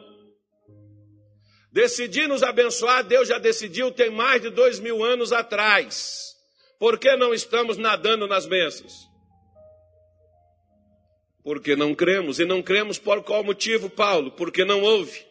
Decidir 1.71 2.27
nos 2.27 2.43
abençoar, 2.43 3.03
Deus 3.03 3.27
já 3.27 3.39
decidiu 3.39 3.91
tem 3.91 4.11
mais 4.11 4.43
de 4.43 4.51
dois 4.51 4.79
mil 4.79 5.03
anos 5.03 5.33
atrás. 5.33 6.35
Por 6.79 6.99
que 6.99 7.15
não 7.17 7.33
estamos 7.33 7.77
nadando 7.77 8.27
nas 8.27 8.45
bênçãos? 8.45 8.93
Porque 11.43 11.75
não 11.75 11.95
cremos. 11.95 12.39
E 12.39 12.45
não 12.45 12.61
cremos 12.61 12.99
por 12.99 13.23
qual 13.23 13.43
motivo, 13.43 13.89
Paulo? 13.89 14.31
Porque 14.31 14.63
não 14.63 14.83
houve. 14.83 15.25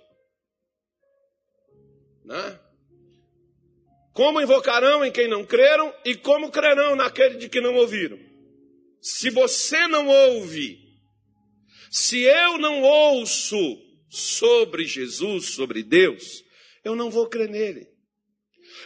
Né? 2.24 2.58
Como 4.12 4.40
invocarão 4.40 5.04
em 5.04 5.12
quem 5.12 5.28
não 5.28 5.44
creram 5.44 5.94
e 6.04 6.16
como 6.16 6.50
crerão 6.50 6.96
naquele 6.96 7.36
de 7.36 7.48
que 7.48 7.60
não 7.60 7.76
ouviram? 7.76 8.18
Se 9.00 9.30
você 9.30 9.86
não 9.86 10.08
ouve 10.08 10.83
se 11.94 12.22
eu 12.22 12.58
não 12.58 12.82
ouço 12.82 13.56
sobre 14.10 14.84
Jesus, 14.84 15.50
sobre 15.50 15.80
Deus, 15.80 16.42
eu 16.84 16.96
não 16.96 17.08
vou 17.08 17.28
crer 17.28 17.48
nele. 17.48 17.86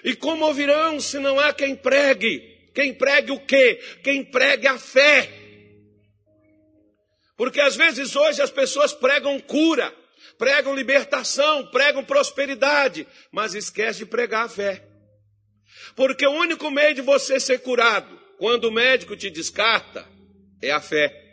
E 0.05 0.15
como 0.15 0.45
ouvirão 0.45 1.01
se 1.01 1.19
não 1.19 1.41
há 1.41 1.55
quem 1.55 1.75
pregue? 1.75 2.71
Quem 2.75 2.93
pregue 2.93 3.33
o 3.33 3.41
quê? 3.41 3.81
Quem 4.05 4.23
pregue 4.23 4.67
a 4.67 4.79
fé. 4.79 5.33
Porque 7.35 7.63
às 7.63 7.77
vezes 7.77 8.15
hoje 8.15 8.43
as 8.43 8.51
pessoas 8.51 8.93
pregam 8.93 9.41
cura, 9.41 9.91
pregam 10.37 10.75
libertação, 10.75 11.67
pregam 11.69 12.05
prosperidade, 12.05 13.09
mas 13.33 13.55
esquece 13.55 14.01
de 14.01 14.07
pregar 14.07 14.45
a 14.45 14.51
fé. 14.51 14.87
Porque 15.97 16.27
o 16.27 16.33
único 16.33 16.71
meio 16.71 16.95
de 16.95 17.01
você 17.01 17.41
ser 17.41 17.61
curado, 17.61 18.21
quando 18.37 18.65
o 18.65 18.71
médico 18.71 19.17
te 19.17 19.31
descarta, 19.31 20.07
é 20.61 20.71
a 20.71 20.81
fé. 20.83 21.28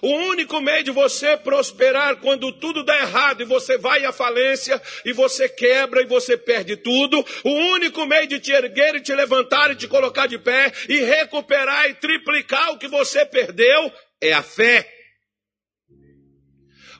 O 0.00 0.08
único 0.08 0.60
meio 0.60 0.82
de 0.84 0.90
você 0.90 1.36
prosperar 1.36 2.16
quando 2.16 2.52
tudo 2.52 2.82
dá 2.82 2.96
errado 2.98 3.42
e 3.42 3.46
você 3.46 3.78
vai 3.78 4.04
à 4.04 4.12
falência 4.12 4.80
e 5.04 5.12
você 5.12 5.48
quebra 5.48 6.02
e 6.02 6.06
você 6.06 6.36
perde 6.36 6.76
tudo, 6.76 7.24
o 7.44 7.50
único 7.74 8.06
meio 8.06 8.26
de 8.26 8.40
te 8.40 8.52
erguer 8.52 8.96
e 8.96 9.00
te 9.00 9.14
levantar 9.14 9.70
e 9.70 9.76
te 9.76 9.88
colocar 9.88 10.26
de 10.26 10.38
pé 10.38 10.72
e 10.88 11.00
recuperar 11.00 11.88
e 11.90 11.94
triplicar 11.94 12.72
o 12.72 12.78
que 12.78 12.88
você 12.88 13.24
perdeu 13.24 13.92
é 14.20 14.32
a 14.32 14.42
fé. 14.42 15.01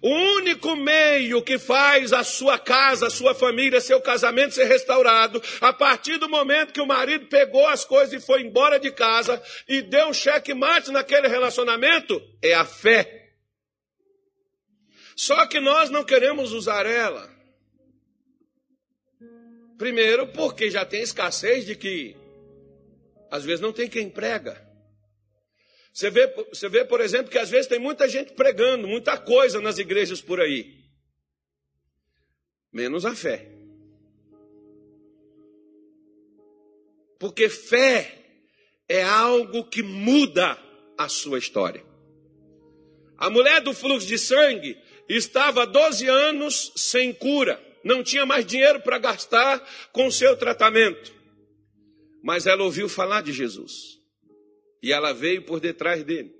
O 0.02 0.10
único 0.10 0.74
meio 0.74 1.40
que 1.42 1.60
faz 1.60 2.12
a 2.12 2.24
sua 2.24 2.58
casa, 2.58 3.06
a 3.06 3.10
sua 3.10 3.36
família, 3.36 3.80
seu 3.80 4.00
casamento 4.00 4.52
ser 4.52 4.64
restaurado, 4.64 5.40
a 5.60 5.72
partir 5.72 6.18
do 6.18 6.28
momento 6.28 6.72
que 6.72 6.80
o 6.80 6.86
marido 6.86 7.26
pegou 7.26 7.64
as 7.68 7.84
coisas 7.84 8.12
e 8.12 8.26
foi 8.26 8.42
embora 8.42 8.80
de 8.80 8.90
casa 8.90 9.40
e 9.68 9.80
deu 9.80 10.08
um 10.08 10.12
cheque-mate 10.12 10.90
naquele 10.90 11.28
relacionamento, 11.28 12.20
é 12.42 12.52
a 12.52 12.64
fé. 12.64 13.30
Só 15.14 15.46
que 15.46 15.60
nós 15.60 15.88
não 15.88 16.02
queremos 16.02 16.52
usar 16.52 16.84
ela. 16.84 17.30
Primeiro, 19.78 20.26
porque 20.32 20.68
já 20.68 20.84
tem 20.84 21.02
escassez 21.02 21.64
de 21.64 21.76
que 21.76 22.16
às 23.30 23.44
vezes 23.44 23.60
não 23.60 23.72
tem 23.72 23.88
quem 23.88 24.10
prega. 24.10 24.71
Você 25.92 26.10
vê, 26.10 26.26
você 26.48 26.68
vê, 26.68 26.84
por 26.84 27.00
exemplo, 27.00 27.30
que 27.30 27.38
às 27.38 27.50
vezes 27.50 27.66
tem 27.66 27.78
muita 27.78 28.08
gente 28.08 28.32
pregando, 28.32 28.88
muita 28.88 29.18
coisa 29.18 29.60
nas 29.60 29.78
igrejas 29.78 30.22
por 30.22 30.40
aí. 30.40 30.82
Menos 32.72 33.04
a 33.04 33.14
fé. 33.14 33.50
Porque 37.18 37.48
fé 37.48 38.18
é 38.88 39.02
algo 39.02 39.64
que 39.64 39.82
muda 39.82 40.58
a 40.96 41.08
sua 41.08 41.38
história. 41.38 41.84
A 43.18 43.30
mulher 43.30 43.60
do 43.60 43.74
fluxo 43.74 44.06
de 44.06 44.18
sangue 44.18 44.76
estava 45.08 45.66
12 45.66 46.08
anos 46.08 46.72
sem 46.74 47.12
cura, 47.12 47.62
não 47.84 48.02
tinha 48.02 48.24
mais 48.24 48.46
dinheiro 48.46 48.80
para 48.80 48.98
gastar 48.98 49.60
com 49.92 50.10
seu 50.10 50.36
tratamento. 50.36 51.14
Mas 52.22 52.46
ela 52.46 52.64
ouviu 52.64 52.88
falar 52.88 53.22
de 53.22 53.32
Jesus. 53.32 54.01
E 54.82 54.92
ela 54.92 55.12
veio 55.12 55.42
por 55.42 55.60
detrás 55.60 56.02
dele. 56.02 56.32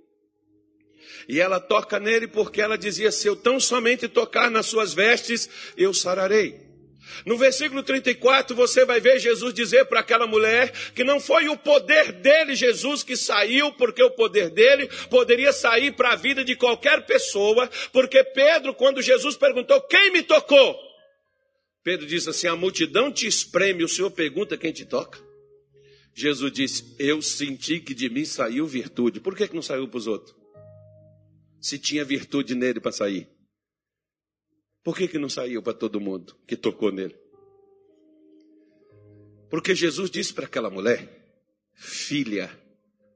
E 1.29 1.41
ela 1.41 1.61
toca 1.61 2.01
nele 2.01 2.27
porque 2.27 2.61
ela 2.61 2.77
dizia: 2.77 3.13
Se 3.13 3.29
eu 3.29 3.37
tão 3.37 3.61
somente 3.61 4.09
tocar 4.09 4.51
nas 4.51 4.67
suas 4.67 4.93
vestes, 4.93 5.49
eu 5.77 5.95
sararei. 5.95 6.73
No 7.27 7.37
versículo 7.37 7.83
34, 7.83 8.55
você 8.57 8.85
vai 8.85 9.01
ver 9.01 9.19
Jesus 9.19 9.53
dizer 9.53 9.85
para 9.87 10.01
aquela 10.01 10.27
mulher 10.27 10.73
que 10.95 11.05
não 11.05 11.21
foi 11.21 11.49
o 11.49 11.57
poder 11.57 12.13
dele, 12.13 12.55
Jesus, 12.55 13.03
que 13.03 13.17
saiu, 13.17 13.73
porque 13.73 14.03
o 14.03 14.11
poder 14.11 14.51
dele 14.51 14.89
poderia 15.11 15.53
sair 15.53 15.93
para 15.93 16.13
a 16.13 16.17
vida 16.17 16.45
de 16.45 16.57
qualquer 16.57 17.05
pessoa, 17.05 17.69
porque 17.93 18.23
Pedro, 18.25 18.75
quando 18.75 19.03
Jesus 19.03 19.37
perguntou: 19.37 19.81
Quem 19.83 20.13
me 20.13 20.23
tocou? 20.23 20.77
Pedro 21.85 22.07
disse 22.07 22.31
assim: 22.31 22.47
A 22.47 22.57
multidão 22.57 23.13
te 23.13 23.27
espreme, 23.27 23.85
o 23.85 23.89
Senhor 23.89 24.11
pergunta 24.11 24.57
quem 24.57 24.73
te 24.73 24.85
toca. 24.85 25.32
Jesus 26.15 26.53
disse: 26.53 26.95
Eu 26.99 27.23
senti 27.23 27.81
que 27.81 27.95
de 27.95 28.09
mim 28.09 28.25
saiu 28.25 28.67
virtude. 28.67 29.21
Por 29.21 29.37
que, 29.37 29.49
que 29.49 29.55
não 29.55 29.63
saiu 29.63 29.89
para 29.89 29.99
os 29.99 30.07
outros? 30.07 30.37
Se 31.61 31.79
tinha 31.79 32.05
virtude 32.05 32.55
nele 32.55 32.81
para 32.81 32.93
sair. 32.93 33.29
Por 34.83 34.97
que, 34.97 35.07
que 35.09 35.19
não 35.19 35.29
saiu 35.29 35.63
para 35.63 35.73
todo 35.73 36.01
mundo 36.01 36.37
que 36.47 36.57
tocou 36.57 36.91
nele? 36.91 37.17
Porque 39.49 39.75
Jesus 39.75 40.11
disse 40.11 40.35
para 40.35 40.47
aquela 40.47 40.71
mulher: 40.71 41.09
Filha, 41.75 42.51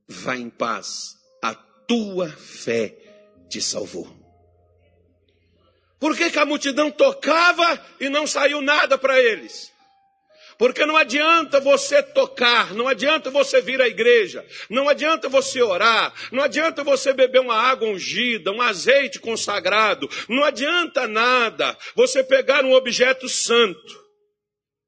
vá 0.06 0.36
em 0.36 0.48
paz, 0.48 1.16
a 1.42 1.54
tua 1.54 2.28
fé 2.28 2.96
te 3.48 3.60
salvou. 3.60 4.14
Por 5.98 6.16
que, 6.16 6.30
que 6.30 6.38
a 6.38 6.44
multidão 6.44 6.90
tocava 6.90 7.84
e 7.98 8.08
não 8.08 8.26
saiu 8.26 8.60
nada 8.60 8.98
para 8.98 9.20
eles? 9.20 9.72
Porque 10.58 10.86
não 10.86 10.96
adianta 10.96 11.60
você 11.60 12.02
tocar, 12.02 12.72
não 12.74 12.88
adianta 12.88 13.30
você 13.30 13.60
vir 13.60 13.80
à 13.80 13.88
igreja, 13.88 14.44
não 14.70 14.88
adianta 14.88 15.28
você 15.28 15.60
orar, 15.60 16.14
não 16.32 16.42
adianta 16.42 16.82
você 16.82 17.12
beber 17.12 17.40
uma 17.40 17.56
água 17.56 17.88
ungida, 17.88 18.50
um 18.50 18.62
azeite 18.62 19.18
consagrado, 19.18 20.08
não 20.28 20.44
adianta 20.44 21.06
nada 21.06 21.76
você 21.94 22.24
pegar 22.24 22.64
um 22.64 22.72
objeto 22.72 23.28
santo 23.28 24.06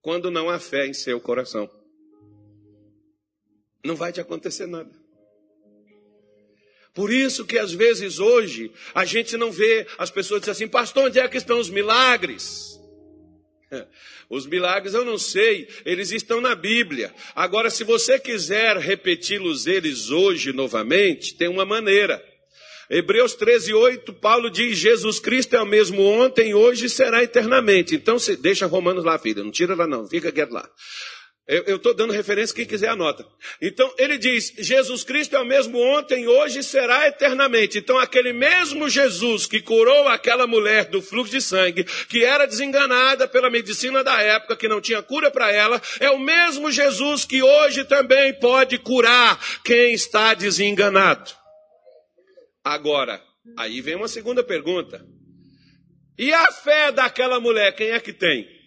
quando 0.00 0.30
não 0.30 0.48
há 0.48 0.58
fé 0.58 0.86
em 0.86 0.94
seu 0.94 1.20
coração. 1.20 1.68
Não 3.84 3.94
vai 3.94 4.12
te 4.12 4.20
acontecer 4.20 4.66
nada. 4.66 4.90
Por 6.94 7.12
isso 7.12 7.44
que 7.44 7.58
às 7.58 7.72
vezes 7.72 8.18
hoje 8.18 8.72
a 8.94 9.04
gente 9.04 9.36
não 9.36 9.52
vê 9.52 9.86
as 9.98 10.10
pessoas 10.10 10.40
dizem 10.40 10.52
assim, 10.52 10.68
pastor, 10.68 11.04
onde 11.04 11.20
é 11.20 11.28
que 11.28 11.36
estão 11.36 11.60
os 11.60 11.70
milagres? 11.70 12.77
Os 14.28 14.46
milagres 14.46 14.94
eu 14.94 15.04
não 15.04 15.18
sei, 15.18 15.68
eles 15.84 16.10
estão 16.10 16.40
na 16.40 16.54
Bíblia. 16.54 17.12
Agora, 17.34 17.70
se 17.70 17.84
você 17.84 18.18
quiser 18.18 18.76
repeti-los 18.76 19.66
eles 19.66 20.10
hoje 20.10 20.52
novamente, 20.52 21.34
tem 21.34 21.48
uma 21.48 21.64
maneira. 21.64 22.22
Hebreus 22.90 23.34
13, 23.34 23.74
8, 23.74 24.12
Paulo 24.14 24.50
diz: 24.50 24.78
Jesus 24.78 25.20
Cristo 25.20 25.54
é 25.54 25.60
o 25.60 25.66
mesmo 25.66 26.02
ontem, 26.02 26.54
hoje 26.54 26.86
e 26.86 26.90
será 26.90 27.22
eternamente. 27.22 27.94
Então, 27.94 28.16
deixa 28.40 28.66
Romanos 28.66 29.04
lá, 29.04 29.18
filha, 29.18 29.44
não 29.44 29.50
tira 29.50 29.74
lá 29.74 29.86
não, 29.86 30.08
fica 30.08 30.32
quieto 30.32 30.52
lá. 30.52 30.68
Eu 31.48 31.76
estou 31.76 31.94
dando 31.94 32.12
referência, 32.12 32.54
quem 32.54 32.66
quiser 32.66 32.90
anota. 32.90 33.26
Então, 33.62 33.90
ele 33.96 34.18
diz: 34.18 34.52
Jesus 34.58 35.02
Cristo 35.02 35.34
é 35.34 35.40
o 35.40 35.46
mesmo 35.46 35.78
ontem, 35.78 36.28
hoje 36.28 36.58
e 36.58 36.62
será 36.62 37.08
eternamente. 37.08 37.78
Então, 37.78 37.98
aquele 37.98 38.34
mesmo 38.34 38.86
Jesus 38.86 39.46
que 39.46 39.62
curou 39.62 40.08
aquela 40.08 40.46
mulher 40.46 40.90
do 40.90 41.00
fluxo 41.00 41.32
de 41.32 41.40
sangue, 41.40 41.84
que 41.84 42.22
era 42.22 42.44
desenganada 42.44 43.26
pela 43.26 43.48
medicina 43.48 44.04
da 44.04 44.20
época, 44.20 44.56
que 44.56 44.68
não 44.68 44.78
tinha 44.78 45.00
cura 45.00 45.30
para 45.30 45.50
ela, 45.50 45.80
é 46.00 46.10
o 46.10 46.18
mesmo 46.18 46.70
Jesus 46.70 47.24
que 47.24 47.42
hoje 47.42 47.82
também 47.86 48.38
pode 48.38 48.76
curar 48.76 49.40
quem 49.64 49.94
está 49.94 50.34
desenganado. 50.34 51.30
Agora, 52.62 53.22
aí 53.56 53.80
vem 53.80 53.94
uma 53.94 54.08
segunda 54.08 54.44
pergunta. 54.44 55.02
E 56.18 56.30
a 56.30 56.52
fé 56.52 56.92
daquela 56.92 57.40
mulher, 57.40 57.72
quem 57.74 57.92
é 57.92 58.00
que 58.00 58.12
tem? 58.12 58.57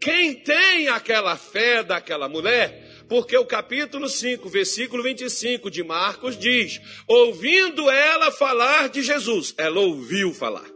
Quem 0.00 0.34
tem 0.34 0.88
aquela 0.88 1.36
fé 1.36 1.82
daquela 1.82 2.28
mulher, 2.28 3.04
porque 3.06 3.36
o 3.36 3.44
capítulo 3.44 4.08
5, 4.08 4.48
versículo 4.48 5.02
25 5.02 5.70
de 5.70 5.82
Marcos 5.82 6.38
diz: 6.38 6.80
ouvindo 7.06 7.90
ela 7.90 8.32
falar 8.32 8.88
de 8.88 9.02
Jesus, 9.02 9.54
ela 9.58 9.80
ouviu 9.80 10.32
falar. 10.32 10.68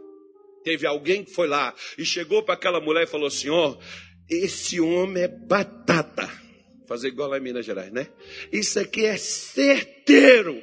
Teve 0.63 0.85
alguém 0.85 1.23
que 1.23 1.31
foi 1.31 1.47
lá 1.47 1.73
e 1.97 2.05
chegou 2.05 2.43
para 2.43 2.53
aquela 2.53 2.79
mulher 2.79 3.03
e 3.03 3.07
falou: 3.07 3.29
Senhor, 3.31 3.79
esse 4.29 4.79
homem 4.79 5.23
é 5.23 5.27
batata. 5.27 6.29
Fazer 6.87 7.07
igual 7.07 7.29
lá 7.29 7.37
em 7.37 7.41
Minas 7.41 7.65
Gerais, 7.65 7.91
né? 7.91 8.07
Isso 8.51 8.79
aqui 8.79 9.05
é 9.05 9.17
certeiro. 9.17 10.61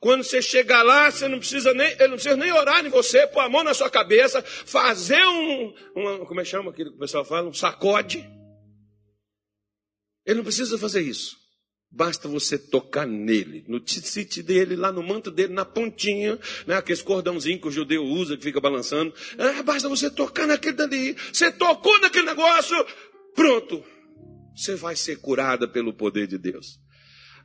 Quando 0.00 0.22
você 0.22 0.40
chegar 0.40 0.82
lá, 0.82 1.10
você 1.10 1.26
não 1.26 1.38
precisa 1.38 1.74
nem, 1.74 1.90
ele 1.92 2.08
não 2.08 2.14
precisa 2.14 2.36
nem 2.36 2.52
orar 2.52 2.86
em 2.86 2.88
você, 2.88 3.26
pôr 3.26 3.40
a 3.40 3.48
mão 3.48 3.64
na 3.64 3.74
sua 3.74 3.90
cabeça, 3.90 4.40
fazer 4.42 5.24
um, 5.24 5.74
um 5.96 6.24
como 6.24 6.40
é 6.40 6.44
que 6.44 6.50
chama 6.50 6.70
aquilo 6.70 6.90
que 6.90 6.96
o 6.96 7.00
pessoal 7.00 7.24
fala? 7.24 7.48
Um 7.48 7.52
sacode. 7.52 8.18
Ele 10.24 10.36
não 10.36 10.44
precisa 10.44 10.78
fazer 10.78 11.00
isso. 11.00 11.36
Basta 11.90 12.28
você 12.28 12.58
tocar 12.58 13.06
nele, 13.06 13.64
no 13.66 13.80
tite 13.80 14.42
dele, 14.42 14.76
lá 14.76 14.92
no 14.92 15.02
manto 15.02 15.30
dele, 15.30 15.54
na 15.54 15.64
pontinha, 15.64 16.38
né, 16.66 16.76
aqueles 16.76 17.02
cordãozinhos 17.02 17.62
que 17.62 17.68
o 17.68 17.72
judeu 17.72 18.04
usa, 18.04 18.36
que 18.36 18.42
fica 18.42 18.60
balançando. 18.60 19.12
É, 19.36 19.62
basta 19.62 19.88
você 19.88 20.10
tocar 20.10 20.46
naquele 20.46 20.76
dali. 20.76 21.16
Você 21.32 21.50
tocou 21.50 21.98
naquele 22.00 22.26
negócio, 22.26 22.76
pronto. 23.34 23.82
Você 24.54 24.76
vai 24.76 24.94
ser 24.94 25.16
curada 25.16 25.66
pelo 25.66 25.92
poder 25.92 26.26
de 26.28 26.38
Deus 26.38 26.78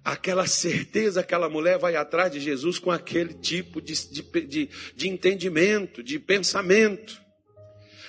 aquela 0.04 0.46
certeza, 0.46 1.22
aquela 1.22 1.48
mulher 1.48 1.78
vai 1.78 1.96
atrás 1.96 2.32
de 2.32 2.40
Jesus 2.40 2.78
com 2.78 2.92
aquele 2.92 3.34
tipo 3.34 3.82
de, 3.82 3.94
de, 4.12 4.22
de, 4.46 4.70
de 4.96 5.10
entendimento, 5.10 6.04
de 6.04 6.20
pensamento, 6.20 7.22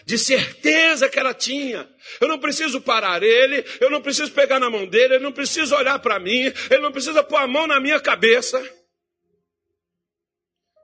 de 0.04 0.18
certeza 0.18 1.08
que 1.08 1.18
ela 1.18 1.32
tinha. 1.32 1.88
Eu 2.20 2.28
não 2.28 2.38
preciso 2.38 2.80
parar 2.80 3.22
ele, 3.22 3.64
eu 3.80 3.90
não 3.90 4.02
preciso 4.02 4.32
pegar 4.32 4.58
na 4.58 4.68
mão 4.68 4.86
dele, 4.86 5.14
ele 5.14 5.24
não 5.24 5.32
precisa 5.32 5.76
olhar 5.76 5.98
para 6.00 6.18
mim, 6.18 6.52
ele 6.70 6.80
não 6.80 6.92
precisa 6.92 7.22
pôr 7.22 7.36
a 7.36 7.46
mão 7.46 7.66
na 7.66 7.78
minha 7.78 8.00
cabeça. 8.00 8.62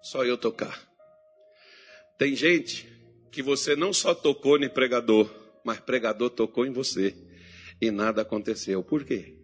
Só 0.02 0.24
eu 0.24 0.38
tocar. 0.38 0.88
Tem 2.18 2.36
gente 2.36 2.88
que 3.32 3.42
você 3.42 3.74
não 3.74 3.92
só 3.92 4.14
tocou 4.14 4.58
em 4.58 4.68
pregador, 4.68 5.30
mas 5.64 5.80
pregador 5.80 6.30
tocou 6.30 6.64
em 6.64 6.72
você 6.72 7.14
e 7.80 7.90
nada 7.90 8.22
aconteceu. 8.22 8.82
Por 8.82 9.04
quê? 9.04 9.39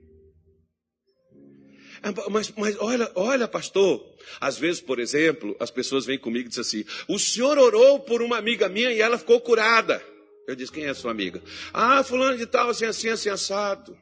Ah, 2.02 2.12
mas, 2.30 2.52
mas 2.56 2.76
olha, 2.78 3.10
olha, 3.14 3.48
pastor. 3.48 4.04
Às 4.40 4.58
vezes, 4.58 4.80
por 4.80 4.98
exemplo, 4.98 5.56
as 5.60 5.70
pessoas 5.70 6.04
vêm 6.04 6.18
comigo 6.18 6.46
e 6.46 6.48
dizem 6.48 6.62
assim: 6.62 6.84
o 7.08 7.18
senhor 7.18 7.58
orou 7.58 8.00
por 8.00 8.22
uma 8.22 8.36
amiga 8.36 8.68
minha 8.68 8.92
e 8.92 9.00
ela 9.00 9.18
ficou 9.18 9.40
curada. 9.40 10.02
Eu 10.46 10.54
disse: 10.54 10.72
quem 10.72 10.84
é 10.84 10.90
a 10.90 10.94
sua 10.94 11.10
amiga? 11.10 11.42
Ah, 11.72 12.02
fulano 12.02 12.36
de 12.36 12.46
tal, 12.46 12.70
assim, 12.70 12.86
assim, 12.86 13.08
assim, 13.08 13.28
assado. 13.28 13.96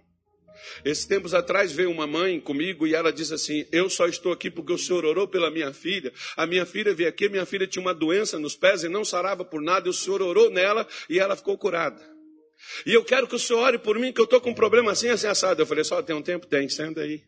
Esses 0.85 1.04
tempos 1.04 1.35
atrás 1.35 1.72
veio 1.72 1.90
uma 1.90 2.07
mãe 2.07 2.40
comigo 2.40 2.87
e 2.87 2.94
ela 2.94 3.12
disse 3.12 3.35
assim: 3.35 3.66
Eu 3.70 3.88
só 3.90 4.07
estou 4.07 4.33
aqui 4.33 4.50
porque 4.50 4.72
o 4.72 4.78
senhor 4.78 5.04
orou 5.04 5.28
pela 5.28 5.50
minha 5.50 5.72
filha. 5.72 6.12
A 6.37 6.46
minha 6.46 6.64
filha 6.64 6.94
veio 6.94 7.09
aqui, 7.09 7.28
minha 7.28 7.46
filha 7.46 7.66
tinha 7.66 7.83
uma 7.83 7.94
doença 7.94 8.38
nos 8.38 8.57
pés 8.57 8.85
e 8.85 8.88
não 8.88 9.04
sarava 9.04 9.44
por 9.44 9.61
nada, 9.61 9.87
e 9.87 9.90
o 9.90 9.92
senhor 9.92 10.22
orou 10.22 10.50
nela 10.50 10.87
e 11.09 11.18
ela 11.18 11.37
ficou 11.37 11.57
curada. 11.57 12.00
E 12.87 12.94
eu 12.94 13.04
quero 13.04 13.26
que 13.26 13.35
o 13.35 13.38
senhor 13.38 13.61
ore 13.61 13.78
por 13.78 13.98
mim, 13.98 14.12
que 14.12 14.20
eu 14.20 14.24
estou 14.24 14.40
com 14.40 14.50
um 14.50 14.54
problema 14.54 14.92
assim, 14.92 15.09
assim, 15.09 15.26
assado. 15.26 15.61
Eu 15.61 15.66
falei: 15.66 15.85
Só 15.85 16.02
tem 16.02 16.16
um 16.16 16.22
tempo? 16.22 16.46
Tem, 16.46 16.68
senta 16.68 17.02
aí. 17.02 17.22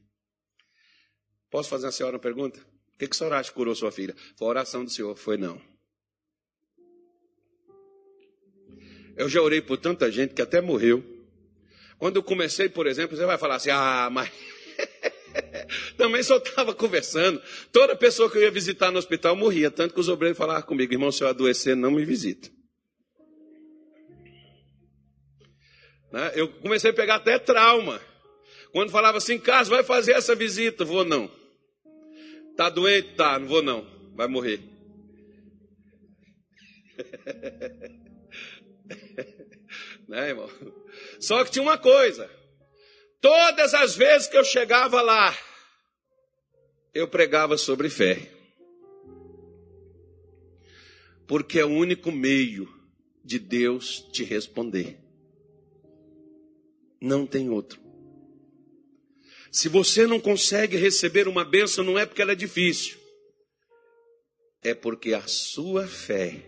Posso 1.51 1.69
fazer 1.69 1.87
a 1.87 1.93
senhora 1.93 2.17
uma 2.17 2.23
pergunta? 2.23 2.61
O 2.95 2.99
que, 2.99 3.07
que 3.07 3.15
a 3.15 3.19
senhora 3.19 3.39
acha 3.39 3.51
que 3.51 3.57
curou 3.57 3.75
sua 3.75 3.93
filha? 3.93 4.15
Foi 4.37 4.47
a 4.47 4.51
oração 4.51 4.85
do 4.85 4.91
senhor? 4.91 5.17
Foi 5.17 5.37
não. 5.37 5.61
Eu 9.17 9.29
já 9.29 9.41
orei 9.41 9.61
por 9.61 9.79
tanta 9.79 10.11
gente 10.11 10.35
que 10.35 10.43
até 10.43 10.61
morreu. 10.61 11.03
Quando 11.99 12.17
eu 12.17 12.23
comecei, 12.23 12.69
por 12.69 12.87
exemplo, 12.87 13.17
você 13.17 13.25
vai 13.25 13.39
falar 13.39 13.57
assim: 13.57 13.71
ah, 13.71 14.09
mas. 14.11 14.31
Também 15.97 16.23
só 16.23 16.37
estava 16.37 16.75
conversando. 16.75 17.41
Toda 17.73 17.97
pessoa 17.97 18.31
que 18.31 18.37
eu 18.37 18.43
ia 18.43 18.51
visitar 18.51 18.91
no 18.91 18.99
hospital 18.99 19.35
morria. 19.35 19.71
Tanto 19.71 19.95
que 19.95 20.01
os 20.01 20.09
obreiros 20.09 20.37
falavam 20.37 20.63
comigo: 20.63 20.93
irmão, 20.93 21.11
se 21.11 21.25
eu 21.25 21.29
adoecer, 21.29 21.75
não 21.75 21.91
me 21.91 22.05
visita. 22.05 22.51
Né? 26.13 26.33
Eu 26.35 26.49
comecei 26.61 26.91
a 26.91 26.95
pegar 26.95 27.17
até 27.17 27.39
trauma. 27.39 28.01
Quando 28.73 28.91
falava 28.91 29.19
assim, 29.19 29.39
Carlos, 29.39 29.69
vai 29.69 29.83
fazer 29.83 30.13
essa 30.13 30.35
visita, 30.35 30.85
vou 30.85 31.05
não. 31.05 31.31
Tá 32.57 32.69
doente? 32.69 33.15
Tá, 33.15 33.39
não 33.39 33.47
vou 33.47 33.63
não. 33.63 33.87
Vai 34.15 34.29
morrer. 34.29 34.61
né, 40.09 40.29
irmão? 40.29 40.51
Só 41.21 41.45
que 41.45 41.51
tinha 41.51 41.63
uma 41.63 41.79
coisa. 41.79 42.31
Todas 43.21 43.75
as 43.75 43.97
vezes 43.97 44.29
que 44.29 44.37
eu 44.37 44.45
chegava 44.45 45.03
lá, 45.03 45.37
eu 46.95 47.09
pregava 47.09 47.59
sobre 47.59 47.91
fé. 47.91 48.31
Porque 51.27 51.59
é 51.59 51.65
o 51.65 51.69
único 51.69 52.13
meio 52.13 52.73
de 53.25 53.39
Deus 53.39 54.01
te 54.13 54.23
responder. 54.23 54.99
Não 57.01 57.27
tem 57.27 57.51
outro. 57.51 57.86
Se 59.57 59.71
você 59.71 60.07
não 60.07 60.21
consegue 60.21 60.77
receber 60.77 61.27
uma 61.27 61.43
benção, 61.43 61.83
não 61.83 61.99
é 61.99 62.05
porque 62.05 62.21
ela 62.21 62.33
é 62.33 62.35
difícil, 62.35 62.99
é 64.63 64.75
porque 64.75 65.15
a 65.15 65.23
sua 65.27 65.87
fé 65.87 66.43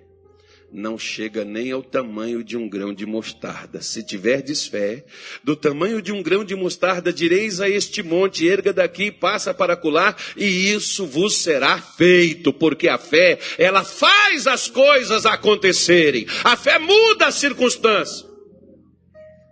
não 0.71 0.99
chega 0.99 1.43
nem 1.43 1.73
ao 1.73 1.83
tamanho 1.83 2.45
de 2.45 2.55
um 2.55 2.69
grão 2.69 2.93
de 2.93 3.07
mostarda. 3.07 3.81
Se 3.81 4.05
tiverdes 4.05 4.67
fé, 4.67 5.07
do 5.43 5.57
tamanho 5.57 6.03
de 6.03 6.13
um 6.13 6.23
grão 6.23 6.45
de 6.45 6.55
mostarda, 6.55 7.11
direis 7.11 7.63
a 7.63 7.71
este 7.71 8.03
monte, 8.03 8.47
erga 8.47 8.75
daqui, 8.75 9.11
passa 9.11 9.55
para 9.55 9.75
colar, 9.75 10.15
e 10.37 10.71
isso 10.71 11.07
vos 11.07 11.39
será 11.39 11.81
feito, 11.81 12.53
porque 12.53 12.89
a 12.89 12.99
fé, 12.99 13.39
ela 13.57 13.85
faz 13.85 14.47
as 14.47 14.69
coisas 14.69 15.25
acontecerem. 15.25 16.27
A 16.45 16.59
fé 16.59 16.79
muda 16.79 17.29
as 17.29 17.37
circunstâncias. 17.37 18.28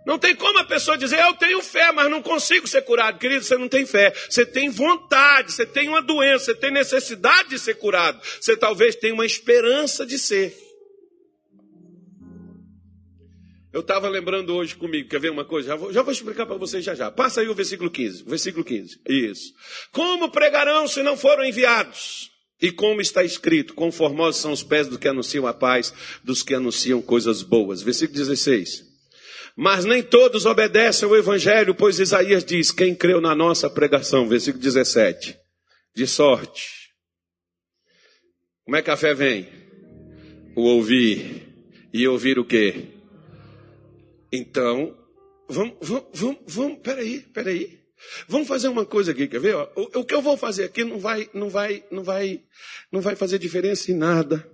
Não 0.07 0.17
tem 0.17 0.33
como 0.33 0.57
a 0.57 0.63
pessoa 0.63 0.97
dizer, 0.97 1.19
eu 1.19 1.33
tenho 1.33 1.61
fé, 1.61 1.91
mas 1.91 2.09
não 2.09 2.21
consigo 2.21 2.65
ser 2.65 2.81
curado. 2.83 3.19
Querido, 3.19 3.43
você 3.43 3.57
não 3.57 3.67
tem 3.67 3.85
fé. 3.85 4.13
Você 4.29 4.45
tem 4.45 4.69
vontade, 4.69 5.51
você 5.51 5.65
tem 5.65 5.89
uma 5.89 6.01
doença, 6.01 6.45
você 6.45 6.55
tem 6.55 6.71
necessidade 6.71 7.49
de 7.49 7.59
ser 7.59 7.73
curado. 7.73 8.17
Você 8.39 8.55
talvez 8.55 8.95
tenha 8.95 9.13
uma 9.13 9.25
esperança 9.25 10.05
de 10.05 10.17
ser. 10.17 10.57
Eu 13.73 13.81
estava 13.81 14.07
lembrando 14.07 14.55
hoje 14.55 14.77
comigo, 14.77 15.09
quer 15.09 15.19
ver 15.19 15.29
uma 15.29 15.43
coisa? 15.43 15.67
Já 15.67 15.75
vou, 15.75 15.91
já 15.91 16.01
vou 16.01 16.13
explicar 16.13 16.45
para 16.45 16.55
vocês 16.55 16.85
já 16.85 16.95
já. 16.95 17.11
Passa 17.11 17.41
aí 17.41 17.49
o 17.49 17.53
versículo 17.53 17.91
15. 17.91 18.23
Versículo 18.23 18.63
15. 18.63 19.01
Isso. 19.09 19.53
Como 19.91 20.31
pregarão 20.31 20.87
se 20.87 21.03
não 21.03 21.17
foram 21.17 21.43
enviados? 21.43 22.31
E 22.61 22.71
como 22.71 23.01
está 23.01 23.25
escrito, 23.25 23.73
conformosos 23.73 24.41
são 24.41 24.53
os 24.53 24.63
pés 24.63 24.87
dos 24.87 24.97
que 24.97 25.09
anunciam 25.09 25.45
a 25.45 25.53
paz, 25.53 25.93
dos 26.23 26.43
que 26.43 26.53
anunciam 26.53 27.01
coisas 27.01 27.43
boas. 27.43 27.81
Versículo 27.81 28.17
16. 28.17 28.86
Mas 29.59 29.85
nem 29.85 30.03
todos 30.03 30.45
obedecem 30.45 31.09
ao 31.09 31.15
Evangelho, 31.15 31.73
pois 31.73 31.99
Isaías 31.99 32.45
diz: 32.45 32.69
quem 32.69 32.93
creu 32.93 33.19
na 33.19 33.33
nossa 33.33 33.67
pregação, 33.67 34.29
versículo 34.29 34.63
17, 34.63 35.35
de 35.95 36.05
sorte. 36.05 36.91
Como 38.63 38.77
é 38.77 38.83
que 38.83 38.91
a 38.91 38.95
fé 38.95 39.15
vem? 39.15 39.49
O 40.55 40.61
ouvir. 40.61 41.47
E 41.91 42.07
ouvir 42.07 42.37
o 42.37 42.45
quê? 42.45 42.85
Então, 44.31 44.95
vamos, 45.49 45.75
vamos, 45.81 46.05
vamos, 46.13 46.37
vamos 46.45 46.79
peraí, 46.83 47.21
peraí. 47.21 47.79
Vamos 48.27 48.47
fazer 48.47 48.67
uma 48.67 48.85
coisa 48.85 49.11
aqui, 49.11 49.27
quer 49.27 49.39
ver? 49.39 49.55
O, 49.55 49.69
o, 49.75 50.05
que 50.05 50.13
eu 50.13 50.21
vou 50.21 50.37
fazer 50.37 50.65
aqui 50.65 50.83
não 50.83 50.99
vai, 50.99 51.27
não 51.33 51.49
vai, 51.49 51.83
não 51.89 52.03
vai, 52.03 52.43
não 52.91 53.01
vai 53.01 53.15
fazer 53.15 53.39
diferença 53.39 53.91
em 53.91 53.95
nada 53.95 54.47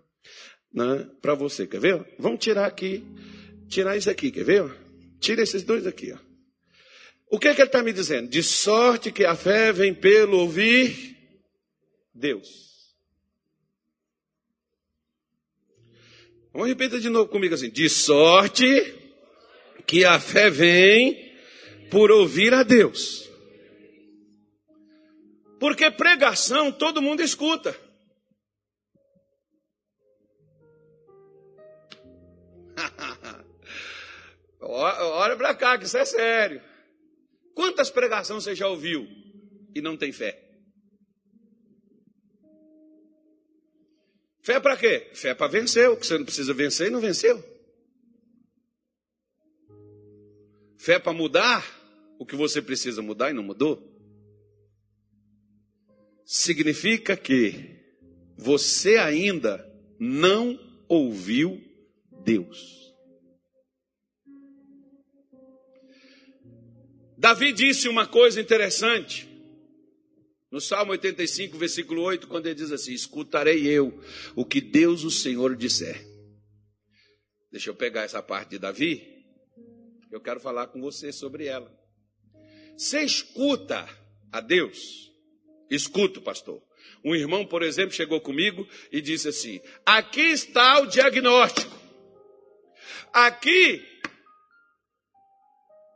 né, 0.73 1.09
para 1.21 1.33
você, 1.33 1.67
quer 1.67 1.81
ver? 1.81 2.05
Vamos 2.17 2.39
tirar 2.39 2.65
aqui, 2.65 3.03
tirar 3.67 3.97
isso 3.97 4.09
aqui, 4.09 4.31
quer 4.31 4.45
ver? 4.45 4.83
Tira 5.23 5.41
esses 5.41 5.63
dois 5.63 5.87
aqui. 5.87 6.11
Ó. 6.11 6.17
O 7.29 7.39
que, 7.39 7.47
é 7.47 7.55
que 7.55 7.61
ele 7.61 7.69
está 7.69 7.81
me 7.81 7.93
dizendo? 7.93 8.29
De 8.29 8.43
sorte 8.43 9.09
que 9.09 9.23
a 9.23 9.37
fé 9.37 9.71
vem 9.71 9.95
pelo 9.95 10.37
ouvir 10.37 11.17
Deus. 12.13 12.93
Vamos 16.51 16.67
repetir 16.67 16.99
de 16.99 17.07
novo 17.09 17.29
comigo 17.29 17.55
assim. 17.55 17.69
De 17.69 17.89
sorte 17.89 18.67
que 19.87 20.03
a 20.03 20.19
fé 20.19 20.49
vem 20.49 21.33
por 21.89 22.11
ouvir 22.11 22.53
a 22.53 22.61
Deus. 22.61 23.29
Porque 25.57 25.89
pregação 25.89 26.69
todo 26.69 27.01
mundo 27.01 27.21
escuta. 27.21 27.73
Olha 34.65 35.35
para 35.35 35.53
cá, 35.53 35.77
que 35.77 35.85
isso 35.85 35.97
é 35.97 36.05
sério. 36.05 36.61
Quantas 37.53 37.89
pregações 37.89 38.43
você 38.43 38.55
já 38.55 38.67
ouviu 38.67 39.07
e 39.75 39.81
não 39.81 39.97
tem 39.97 40.11
fé? 40.11 40.39
Fé 44.41 44.59
para 44.59 44.75
quê? 44.75 45.11
Fé 45.13 45.33
para 45.33 45.47
vencer, 45.47 45.89
o 45.89 45.95
que 45.95 46.05
você 46.05 46.17
não 46.17 46.25
precisa 46.25 46.53
vencer 46.53 46.87
e 46.87 46.91
não 46.91 46.99
venceu. 46.99 47.41
Fé 50.77 50.99
para 50.99 51.13
mudar 51.13 51.63
o 52.19 52.25
que 52.25 52.35
você 52.35 52.61
precisa 52.61 53.01
mudar 53.01 53.31
e 53.31 53.33
não 53.33 53.43
mudou. 53.43 53.81
Significa 56.25 57.15
que 57.15 57.79
você 58.37 58.97
ainda 58.97 59.65
não 59.97 60.59
ouviu 60.89 61.61
Deus. 62.23 62.82
Davi 67.23 67.53
disse 67.53 67.87
uma 67.87 68.05
coisa 68.05 68.41
interessante. 68.41 69.29
No 70.51 70.59
Salmo 70.59 70.91
85, 70.91 71.57
versículo 71.57 72.01
8, 72.01 72.27
quando 72.27 72.47
ele 72.47 72.55
diz 72.55 72.69
assim: 72.69 72.91
Escutarei 72.91 73.65
eu 73.65 73.97
o 74.35 74.43
que 74.43 74.59
Deus, 74.59 75.05
o 75.05 75.09
Senhor, 75.09 75.55
disser. 75.55 76.05
Deixa 77.49 77.69
eu 77.69 77.75
pegar 77.75 78.01
essa 78.01 78.21
parte 78.21 78.49
de 78.49 78.59
Davi. 78.59 79.23
Eu 80.11 80.19
quero 80.19 80.41
falar 80.41 80.67
com 80.67 80.81
você 80.81 81.13
sobre 81.13 81.45
ela. 81.45 81.73
Você 82.77 82.99
escuta 82.99 83.87
a 84.29 84.41
Deus? 84.41 85.09
Escuto, 85.71 86.21
pastor. 86.21 86.61
Um 87.05 87.15
irmão, 87.15 87.45
por 87.45 87.63
exemplo, 87.63 87.95
chegou 87.95 88.19
comigo 88.19 88.67
e 88.91 88.99
disse 88.99 89.29
assim: 89.29 89.61
Aqui 89.85 90.19
está 90.19 90.81
o 90.81 90.87
diagnóstico. 90.87 91.73
Aqui 93.13 93.92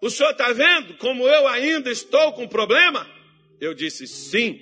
o 0.01 0.10
senhor 0.10 0.31
está 0.31 0.51
vendo 0.53 0.97
como 0.97 1.27
eu 1.27 1.47
ainda 1.47 1.89
estou 1.89 2.33
com 2.33 2.47
problema? 2.47 3.07
Eu 3.60 3.73
disse: 3.73 4.07
Sim. 4.07 4.60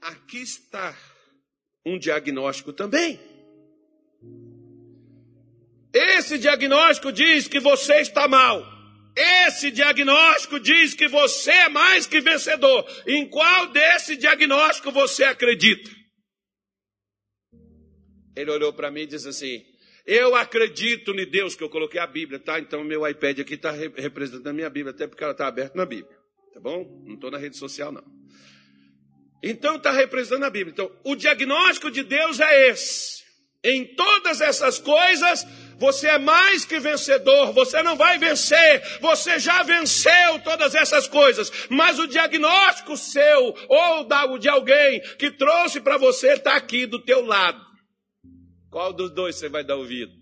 Aqui 0.00 0.38
está 0.38 0.96
um 1.84 1.98
diagnóstico 1.98 2.72
também. 2.72 3.18
Esse 5.92 6.38
diagnóstico 6.38 7.10
diz 7.10 7.48
que 7.48 7.58
você 7.58 8.00
está 8.00 8.28
mal. 8.28 8.64
Esse 9.16 9.70
diagnóstico 9.72 10.60
diz 10.60 10.94
que 10.94 11.08
você 11.08 11.50
é 11.50 11.68
mais 11.68 12.06
que 12.06 12.20
vencedor. 12.20 12.86
Em 13.06 13.28
qual 13.28 13.66
desse 13.72 14.16
diagnóstico 14.16 14.92
você 14.92 15.24
acredita? 15.24 15.90
Ele 18.36 18.50
olhou 18.52 18.72
para 18.72 18.90
mim 18.90 19.00
e 19.00 19.06
disse 19.06 19.28
assim: 19.28 19.64
eu 20.08 20.34
acredito 20.34 21.12
em 21.12 21.30
Deus, 21.30 21.54
que 21.54 21.62
eu 21.62 21.68
coloquei 21.68 22.00
a 22.00 22.06
Bíblia, 22.06 22.38
tá? 22.38 22.58
Então 22.58 22.82
meu 22.82 23.06
iPad 23.06 23.40
aqui 23.40 23.54
está 23.54 23.70
representando 23.70 24.46
a 24.46 24.52
minha 24.54 24.70
Bíblia, 24.70 24.94
até 24.94 25.06
porque 25.06 25.22
ela 25.22 25.32
está 25.32 25.46
aberta 25.46 25.76
na 25.76 25.84
Bíblia, 25.84 26.16
tá 26.54 26.58
bom? 26.58 27.04
Não 27.04 27.14
estou 27.14 27.30
na 27.30 27.36
rede 27.36 27.58
social, 27.58 27.92
não. 27.92 28.02
Então 29.42 29.76
está 29.76 29.92
representando 29.92 30.44
a 30.44 30.50
Bíblia. 30.50 30.72
Então, 30.72 30.90
o 31.04 31.14
diagnóstico 31.14 31.90
de 31.90 32.02
Deus 32.02 32.40
é 32.40 32.70
esse. 32.70 33.22
Em 33.62 33.84
todas 33.96 34.40
essas 34.40 34.78
coisas, 34.78 35.46
você 35.78 36.06
é 36.08 36.18
mais 36.18 36.64
que 36.64 36.80
vencedor, 36.80 37.52
você 37.52 37.82
não 37.82 37.94
vai 37.94 38.16
vencer, 38.16 38.98
você 39.00 39.38
já 39.38 39.62
venceu 39.62 40.40
todas 40.42 40.74
essas 40.74 41.06
coisas, 41.06 41.52
mas 41.68 41.98
o 41.98 42.06
diagnóstico 42.06 42.96
seu 42.96 43.54
ou 43.68 44.38
de 44.38 44.48
alguém 44.48 45.02
que 45.18 45.30
trouxe 45.30 45.82
para 45.82 45.98
você 45.98 46.32
está 46.32 46.56
aqui 46.56 46.86
do 46.86 46.98
teu 46.98 47.26
lado. 47.26 47.67
Qual 48.70 48.92
dos 48.92 49.10
dois 49.10 49.36
você 49.36 49.48
vai 49.48 49.64
dar 49.64 49.76
ouvido? 49.76 50.12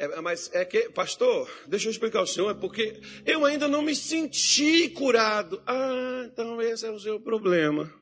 É, 0.00 0.20
mas 0.22 0.50
é 0.54 0.64
que, 0.64 0.88
pastor, 0.88 1.46
deixa 1.66 1.86
eu 1.86 1.90
explicar 1.90 2.20
ao 2.20 2.26
senhor, 2.26 2.50
é 2.50 2.54
porque 2.54 2.98
eu 3.26 3.44
ainda 3.44 3.68
não 3.68 3.82
me 3.82 3.94
senti 3.94 4.88
curado. 4.88 5.62
Ah, 5.66 6.22
então 6.24 6.60
esse 6.62 6.86
é 6.86 6.90
o 6.90 6.98
seu 6.98 7.20
problema. 7.20 7.92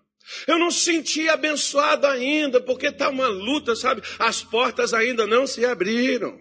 Eu 0.47 0.61
não 0.61 0.71
senti 0.71 1.29
abençoado 1.29 2.07
ainda, 2.07 2.61
porque 2.61 2.87
está 2.87 3.09
uma 3.09 3.27
luta, 3.27 3.75
sabe? 3.75 4.03
As 4.17 4.45
portas 4.45 4.95
ainda 4.95 5.27
não 5.27 5.45
se 5.45 5.65
abriram. 5.65 6.39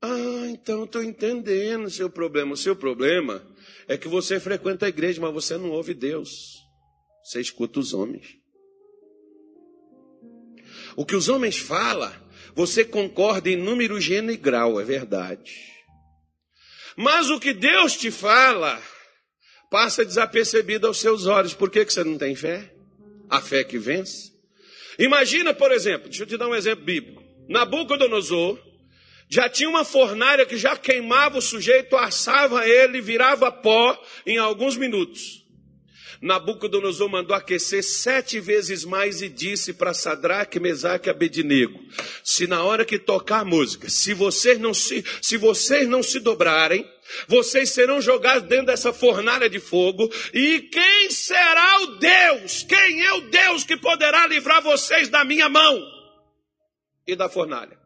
Ah, 0.00 0.46
então 0.48 0.84
estou 0.84 1.02
entendendo 1.02 1.86
o 1.86 1.90
seu 1.90 2.08
problema. 2.08 2.52
O 2.52 2.56
seu 2.56 2.76
problema 2.76 3.42
é 3.88 3.96
que 3.98 4.06
você 4.06 4.38
frequenta 4.38 4.86
a 4.86 4.90
igreja, 4.90 5.20
mas 5.20 5.32
você 5.34 5.56
não 5.56 5.70
ouve 5.70 5.92
Deus. 5.92 6.55
Você 7.26 7.40
escuta 7.40 7.80
os 7.80 7.92
homens. 7.92 8.36
O 10.94 11.04
que 11.04 11.16
os 11.16 11.28
homens 11.28 11.58
falam, 11.58 12.12
você 12.54 12.84
concorda 12.84 13.50
em 13.50 13.56
número, 13.56 14.00
gênero 14.00 14.32
e 14.32 14.36
grau, 14.36 14.80
é 14.80 14.84
verdade. 14.84 15.52
Mas 16.96 17.28
o 17.28 17.40
que 17.40 17.52
Deus 17.52 17.96
te 17.96 18.12
fala, 18.12 18.80
passa 19.68 20.04
desapercebido 20.04 20.86
aos 20.86 21.00
seus 21.00 21.26
olhos. 21.26 21.52
Por 21.52 21.68
que, 21.68 21.84
que 21.84 21.92
você 21.92 22.04
não 22.04 22.16
tem 22.16 22.36
fé? 22.36 22.72
A 23.28 23.40
fé 23.40 23.64
que 23.64 23.76
vence. 23.76 24.30
Imagina, 24.96 25.52
por 25.52 25.72
exemplo, 25.72 26.08
deixa 26.08 26.22
eu 26.22 26.28
te 26.28 26.36
dar 26.36 26.46
um 26.46 26.54
exemplo 26.54 26.84
bíblico. 26.84 27.24
Nabucodonosor 27.48 28.56
já 29.28 29.48
tinha 29.48 29.68
uma 29.68 29.84
fornalha 29.84 30.46
que 30.46 30.56
já 30.56 30.76
queimava 30.76 31.38
o 31.38 31.42
sujeito, 31.42 31.96
assava 31.96 32.68
ele, 32.68 33.00
virava 33.00 33.50
pó 33.50 34.00
em 34.24 34.38
alguns 34.38 34.76
minutos. 34.76 35.44
Nabucodonosor 36.20 37.08
mandou 37.08 37.36
aquecer 37.36 37.82
sete 37.82 38.40
vezes 38.40 38.84
mais 38.84 39.22
e 39.22 39.28
disse 39.28 39.72
para 39.72 39.94
Sadraque, 39.94 40.58
Mesaque 40.58 41.08
e 41.08 41.10
Abednego: 41.10 41.78
Se 42.24 42.46
na 42.46 42.62
hora 42.64 42.84
que 42.84 42.98
tocar 42.98 43.40
a 43.40 43.44
música, 43.44 43.88
se 43.88 44.14
vocês 44.14 44.58
não 44.58 44.72
se, 44.72 45.04
se 45.20 45.36
vocês 45.36 45.88
não 45.88 46.02
se 46.02 46.18
dobrarem, 46.20 46.88
vocês 47.28 47.70
serão 47.70 48.00
jogados 48.00 48.48
dentro 48.48 48.66
dessa 48.66 48.92
fornalha 48.92 49.48
de 49.48 49.60
fogo. 49.60 50.10
E 50.32 50.60
quem 50.60 51.10
será 51.10 51.82
o 51.82 51.86
Deus? 51.98 52.62
Quem 52.62 53.04
é 53.04 53.12
o 53.12 53.20
Deus 53.22 53.64
que 53.64 53.76
poderá 53.76 54.26
livrar 54.26 54.62
vocês 54.62 55.08
da 55.08 55.24
minha 55.24 55.48
mão 55.48 55.82
e 57.06 57.14
da 57.14 57.28
fornalha? 57.28 57.78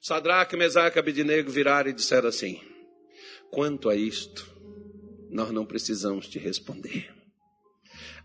Sadraque, 0.00 0.56
Mesaque 0.56 0.98
e 0.98 1.00
Abednego 1.00 1.50
viraram 1.50 1.90
e 1.90 1.94
disseram 1.94 2.28
assim: 2.28 2.60
Quanto 3.50 3.88
a 3.88 3.96
isto, 3.96 4.46
nós 5.30 5.50
não 5.50 5.66
precisamos 5.66 6.28
te 6.28 6.38
responder. 6.38 7.15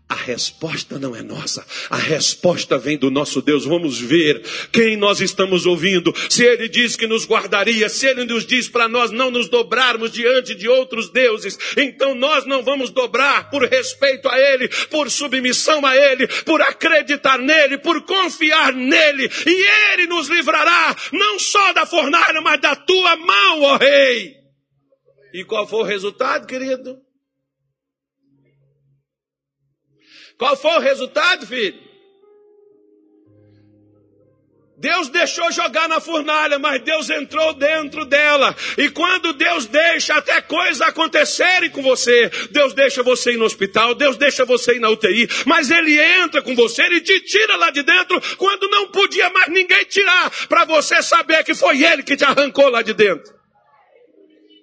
A 0.08 0.14
resposta 0.14 0.98
não 0.98 1.16
é 1.16 1.22
nossa, 1.22 1.64
a 1.88 1.96
resposta 1.96 2.76
vem 2.76 2.98
do 2.98 3.10
nosso 3.10 3.40
Deus. 3.40 3.64
Vamos 3.64 3.98
ver 3.98 4.42
quem 4.70 4.94
nós 4.94 5.22
estamos 5.22 5.64
ouvindo. 5.64 6.12
Se 6.28 6.44
Ele 6.44 6.68
diz 6.68 6.96
que 6.96 7.06
nos 7.06 7.26
guardaria, 7.26 7.88
se 7.88 8.06
Ele 8.06 8.26
nos 8.26 8.44
diz 8.44 8.68
para 8.68 8.88
nós 8.88 9.10
não 9.10 9.30
nos 9.30 9.48
dobrarmos 9.48 10.12
diante 10.12 10.54
de 10.54 10.68
outros 10.68 11.08
deuses, 11.08 11.58
então 11.78 12.14
nós 12.14 12.44
não 12.44 12.62
vamos 12.62 12.90
dobrar 12.90 13.48
por 13.48 13.64
respeito 13.64 14.28
a 14.28 14.38
Ele, 14.38 14.68
por 14.90 15.10
submissão 15.10 15.84
a 15.86 15.96
Ele, 15.96 16.26
por 16.44 16.60
acreditar 16.60 17.38
nele, 17.38 17.78
por 17.78 18.02
confiar 18.02 18.74
nele, 18.74 19.30
e 19.46 19.92
Ele 19.92 20.06
nos 20.06 20.28
livrará 20.28 20.94
não 21.10 21.38
só 21.38 21.72
da 21.72 21.86
fornalha, 21.86 22.42
mas 22.42 22.60
da 22.60 22.76
tua 22.76 23.16
mão, 23.16 23.62
ó 23.62 23.76
Rei. 23.78 24.34
E 25.32 25.42
qual 25.44 25.66
foi 25.66 25.80
o 25.80 25.84
resultado, 25.84 26.46
querido? 26.46 27.01
Qual 30.38 30.56
foi 30.56 30.72
o 30.72 30.80
resultado, 30.80 31.46
filho? 31.46 31.92
Deus 34.82 35.08
deixou 35.10 35.52
jogar 35.52 35.88
na 35.88 36.00
fornalha, 36.00 36.58
mas 36.58 36.82
Deus 36.82 37.08
entrou 37.08 37.54
dentro 37.54 38.04
dela. 38.04 38.52
E 38.76 38.90
quando 38.90 39.32
Deus 39.32 39.66
deixa 39.66 40.14
até 40.14 40.40
coisas 40.40 40.80
acontecerem 40.80 41.70
com 41.70 41.80
você, 41.80 42.28
Deus 42.50 42.74
deixa 42.74 43.00
você 43.00 43.32
ir 43.32 43.36
no 43.36 43.44
hospital, 43.44 43.94
Deus 43.94 44.16
deixa 44.16 44.44
você 44.44 44.74
ir 44.74 44.80
na 44.80 44.90
UTI, 44.90 45.28
mas 45.46 45.70
Ele 45.70 46.00
entra 46.00 46.42
com 46.42 46.56
você, 46.56 46.82
Ele 46.82 47.00
te 47.00 47.20
tira 47.20 47.54
lá 47.54 47.70
de 47.70 47.84
dentro 47.84 48.20
quando 48.36 48.68
não 48.68 48.88
podia 48.88 49.30
mais 49.30 49.52
ninguém 49.52 49.84
tirar, 49.84 50.28
para 50.48 50.64
você 50.64 51.00
saber 51.00 51.44
que 51.44 51.54
foi 51.54 51.84
Ele 51.84 52.02
que 52.02 52.16
te 52.16 52.24
arrancou 52.24 52.68
lá 52.68 52.82
de 52.82 52.92
dentro. 52.92 53.41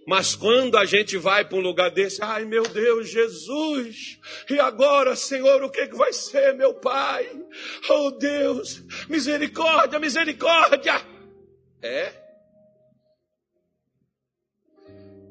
Mas 0.10 0.34
quando 0.34 0.76
a 0.76 0.86
gente 0.86 1.18
vai 1.18 1.46
para 1.46 1.56
um 1.56 1.62
lugar 1.62 1.92
desse, 1.92 2.20
ai 2.24 2.44
meu 2.44 2.64
Deus, 2.64 3.12
Jesus, 3.12 4.18
e 4.50 4.60
agora, 4.60 5.16
Senhor, 5.16 5.62
o 5.62 5.70
que, 5.70 5.86
que 5.86 5.96
vai 5.96 6.12
ser, 6.12 6.56
meu 6.56 6.74
Pai? 6.74 7.30
Oh 7.88 8.10
Deus, 8.10 8.82
misericórdia, 9.08 10.00
misericórdia. 10.00 11.00
É? 11.80 12.12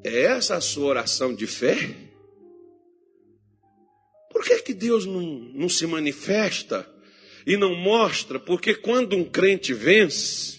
É 0.05 0.23
essa 0.23 0.55
a 0.55 0.61
sua 0.61 0.87
oração 0.87 1.35
de 1.35 1.49
fé? 1.49 1.97
Por 4.31 4.45
que, 4.45 4.63
que 4.63 4.75
Deus 4.75 5.05
não, 5.05 5.21
não 5.21 5.69
se 5.69 5.89
manifesta 5.89 6.89
e 7.45 7.57
não 7.57 7.75
mostra? 7.75 8.39
Porque 8.39 8.77
quando 8.77 9.17
um 9.17 9.25
crente 9.25 9.75
vence, 9.75 10.58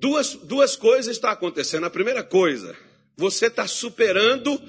Duas, 0.00 0.34
duas 0.34 0.76
coisas 0.76 1.16
estão 1.16 1.30
acontecendo. 1.30 1.84
A 1.84 1.90
primeira 1.90 2.22
coisa, 2.22 2.76
você 3.16 3.46
está 3.46 3.66
superando 3.66 4.60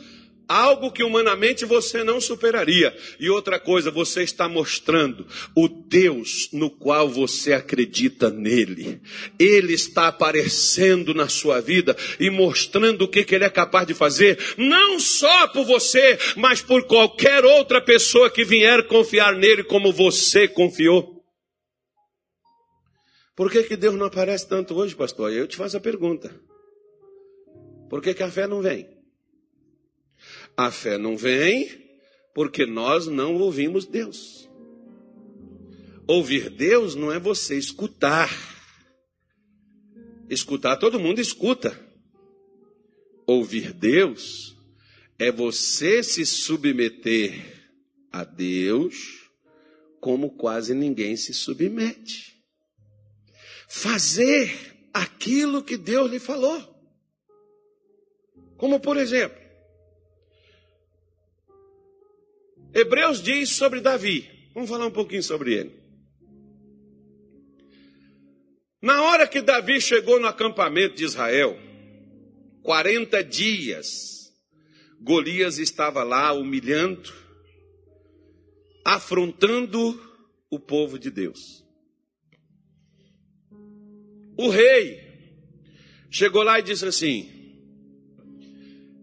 algo 0.50 0.92
que 0.92 1.04
humanamente 1.04 1.64
você 1.64 2.04
não 2.04 2.20
superaria. 2.20 2.96
E 3.20 3.30
outra 3.30 3.60
coisa, 3.60 3.92
você 3.92 4.24
está 4.24 4.50
mostrando 4.50 5.28
o 5.56 5.68
Deus 5.68 6.50
no 6.52 6.72
qual 6.72 7.08
você 7.08 7.54
acredita 7.54 8.32
nele. 8.32 9.00
Ele 9.38 9.74
está 9.74 10.08
aparecendo 10.08 11.14
na 11.14 11.30
sua 11.30 11.62
vida 11.62 11.96
e 12.20 12.32
mostrando 12.32 13.04
o 13.04 13.08
que, 13.08 13.24
que 13.24 13.36
ele 13.36 13.46
é 13.46 13.50
capaz 13.50 13.86
de 13.86 13.94
fazer, 13.94 14.40
não 14.58 15.00
só 15.00 15.48
por 15.50 15.64
você, 15.64 16.18
mas 16.36 16.60
por 16.60 16.84
qualquer 16.86 17.46
outra 17.46 17.80
pessoa 17.80 18.32
que 18.32 18.44
vier 18.44 18.88
confiar 18.88 19.36
nele 19.36 19.64
como 19.64 19.94
você 19.94 20.48
confiou. 20.48 21.19
Por 23.40 23.50
que, 23.50 23.64
que 23.64 23.78
Deus 23.78 23.96
não 23.96 24.08
aparece 24.08 24.46
tanto 24.46 24.76
hoje, 24.76 24.94
pastor? 24.94 25.32
Eu 25.32 25.48
te 25.48 25.56
faço 25.56 25.78
a 25.78 25.80
pergunta. 25.80 26.30
Por 27.90 28.02
que, 28.02 28.14
que 28.14 28.22
a 28.22 28.30
fé 28.30 28.46
não 28.46 28.62
vem? 28.62 28.86
A 30.58 30.70
fé 30.70 30.98
não 30.98 31.16
vem 31.16 31.70
porque 32.36 32.66
nós 32.66 33.08
não 33.08 33.38
ouvimos 33.38 33.86
Deus. 33.86 34.50
Ouvir 36.06 36.50
Deus 36.50 36.96
não 36.96 37.14
é 37.14 37.18
você 37.18 37.58
escutar. 37.58 38.30
Escutar, 40.30 40.76
todo 40.76 41.00
mundo 41.00 41.22
escuta. 41.22 41.80
Ouvir 43.26 43.72
Deus 43.72 44.54
é 45.18 45.32
você 45.32 46.04
se 46.04 46.26
submeter 46.26 47.72
a 48.12 48.26
Deus 48.26 49.30
como 50.02 50.30
quase 50.32 50.74
ninguém 50.74 51.16
se 51.16 51.34
submete 51.34 52.39
fazer 53.70 54.90
aquilo 54.92 55.64
que 55.64 55.78
Deus 55.78 56.10
lhe 56.10 56.20
falou. 56.20 56.60
Como 58.58 58.80
por 58.80 58.98
exemplo, 58.98 59.40
Hebreus 62.74 63.22
diz 63.22 63.50
sobre 63.50 63.80
Davi. 63.80 64.28
Vamos 64.54 64.70
falar 64.70 64.88
um 64.88 64.92
pouquinho 64.92 65.24
sobre 65.24 65.54
ele. 65.54 65.80
Na 68.82 69.04
hora 69.04 69.28
que 69.28 69.42
Davi 69.42 69.80
chegou 69.80 70.20
no 70.20 70.28
acampamento 70.28 70.96
de 70.96 71.04
Israel, 71.04 71.58
40 72.64 73.24
dias, 73.24 74.34
Golias 75.00 75.58
estava 75.58 76.04
lá 76.04 76.34
humilhando, 76.34 77.14
afrontando 78.86 80.00
o 80.50 80.60
povo 80.60 80.98
de 80.98 81.12
Deus. 81.12 81.69
O 84.40 84.48
rei 84.48 85.02
chegou 86.10 86.44
lá 86.44 86.60
e 86.60 86.64
disse 86.64 86.86
assim: 86.86 87.30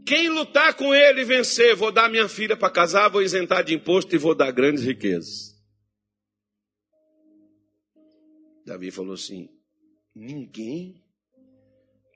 Quem 0.06 0.30
lutar 0.30 0.72
com 0.72 0.94
ele 0.94 1.20
e 1.20 1.24
vencer, 1.24 1.76
vou 1.76 1.92
dar 1.92 2.08
minha 2.08 2.26
filha 2.26 2.56
para 2.56 2.72
casar, 2.72 3.10
vou 3.10 3.20
isentar 3.20 3.62
de 3.62 3.74
imposto 3.74 4.14
e 4.14 4.18
vou 4.18 4.34
dar 4.34 4.50
grandes 4.50 4.82
riquezas. 4.82 5.54
Davi 8.64 8.90
falou 8.90 9.12
assim: 9.12 9.50
Ninguém, 10.14 11.04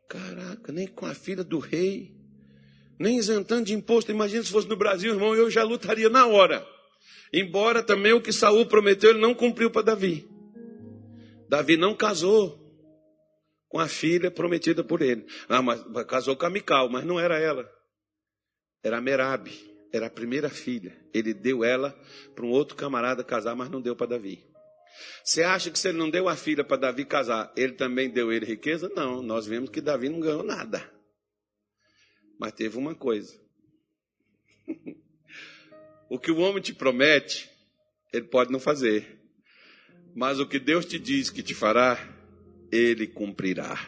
caraca, 0.09 0.73
nem 0.73 0.87
com 0.87 1.05
a 1.05 1.13
filha 1.13 1.45
do 1.45 1.59
rei, 1.59 2.17
nem 2.99 3.19
isentando 3.19 3.67
de 3.67 3.75
imposto. 3.75 4.11
Imagina 4.11 4.45
se 4.45 4.51
fosse 4.51 4.67
no 4.67 4.77
Brasil, 4.77 5.13
irmão, 5.13 5.35
eu 5.35 5.51
já 5.51 5.63
lutaria 5.63 6.09
na 6.09 6.27
hora. 6.27 6.67
Embora 7.35 7.83
também 7.83 8.15
o 8.15 8.23
que 8.23 8.33
Saul 8.33 8.65
prometeu, 8.65 9.11
ele 9.11 9.21
não 9.21 9.35
cumpriu 9.35 9.71
para 9.71 9.83
Davi. 9.83 10.27
Davi 11.51 11.77
não 11.77 11.95
casou 11.95 12.60
com 13.71 13.79
a 13.79 13.87
filha 13.87 14.31
prometida 14.33 14.83
por 14.83 15.01
ele. 15.01 15.25
Ah, 15.49 15.63
mas 15.63 15.81
casou 16.07 16.37
com 16.37 16.45
a 16.45 16.51
Mical, 16.51 16.91
mas 16.91 17.05
não 17.05 17.19
era 17.19 17.39
ela. 17.39 17.71
Era 18.83 18.99
a 18.99 19.01
Merabe, 19.01 19.53
era 19.93 20.09
a 20.09 20.11
primeira 20.11 20.51
filha. 20.51 21.01
Ele 21.15 21.33
deu 21.33 21.65
ela 21.65 21.97
para 22.35 22.45
um 22.45 22.51
outro 22.51 22.77
camarada 22.77 23.23
casar, 23.23 23.55
mas 23.55 23.71
não 23.71 23.81
deu 23.81 23.95
para 23.95 24.09
Davi. 24.09 24.45
Você 25.23 25.45
acha 25.45 25.71
que 25.71 25.79
se 25.79 25.89
ele 25.89 25.99
não 25.99 26.11
deu 26.11 26.29
a 26.29 26.35
filha 26.35 26.65
para 26.65 26.79
Davi 26.79 27.05
casar, 27.05 27.53
ele 27.57 27.75
também 27.75 28.11
deu 28.11 28.33
ele 28.33 28.45
riqueza? 28.45 28.91
Não, 28.95 29.23
nós 29.23 29.47
vemos 29.47 29.71
que 29.71 29.81
Davi 29.81 30.09
não 30.09 30.19
ganhou 30.19 30.43
nada. 30.43 30.93
Mas 32.41 32.53
teve 32.53 32.77
uma 32.77 32.95
coisa. 32.95 33.41
o 36.11 36.19
que 36.19 36.33
o 36.33 36.39
homem 36.39 36.61
te 36.61 36.75
promete, 36.75 37.49
ele 38.13 38.27
pode 38.27 38.51
não 38.51 38.59
fazer. 38.59 39.21
Mas 40.13 40.41
o 40.41 40.47
que 40.47 40.59
Deus 40.59 40.85
te 40.85 40.99
diz 40.99 41.31
que 41.31 41.41
te 41.41 41.55
fará, 41.55 42.20
ele 42.71 43.07
cumprirá. 43.07 43.79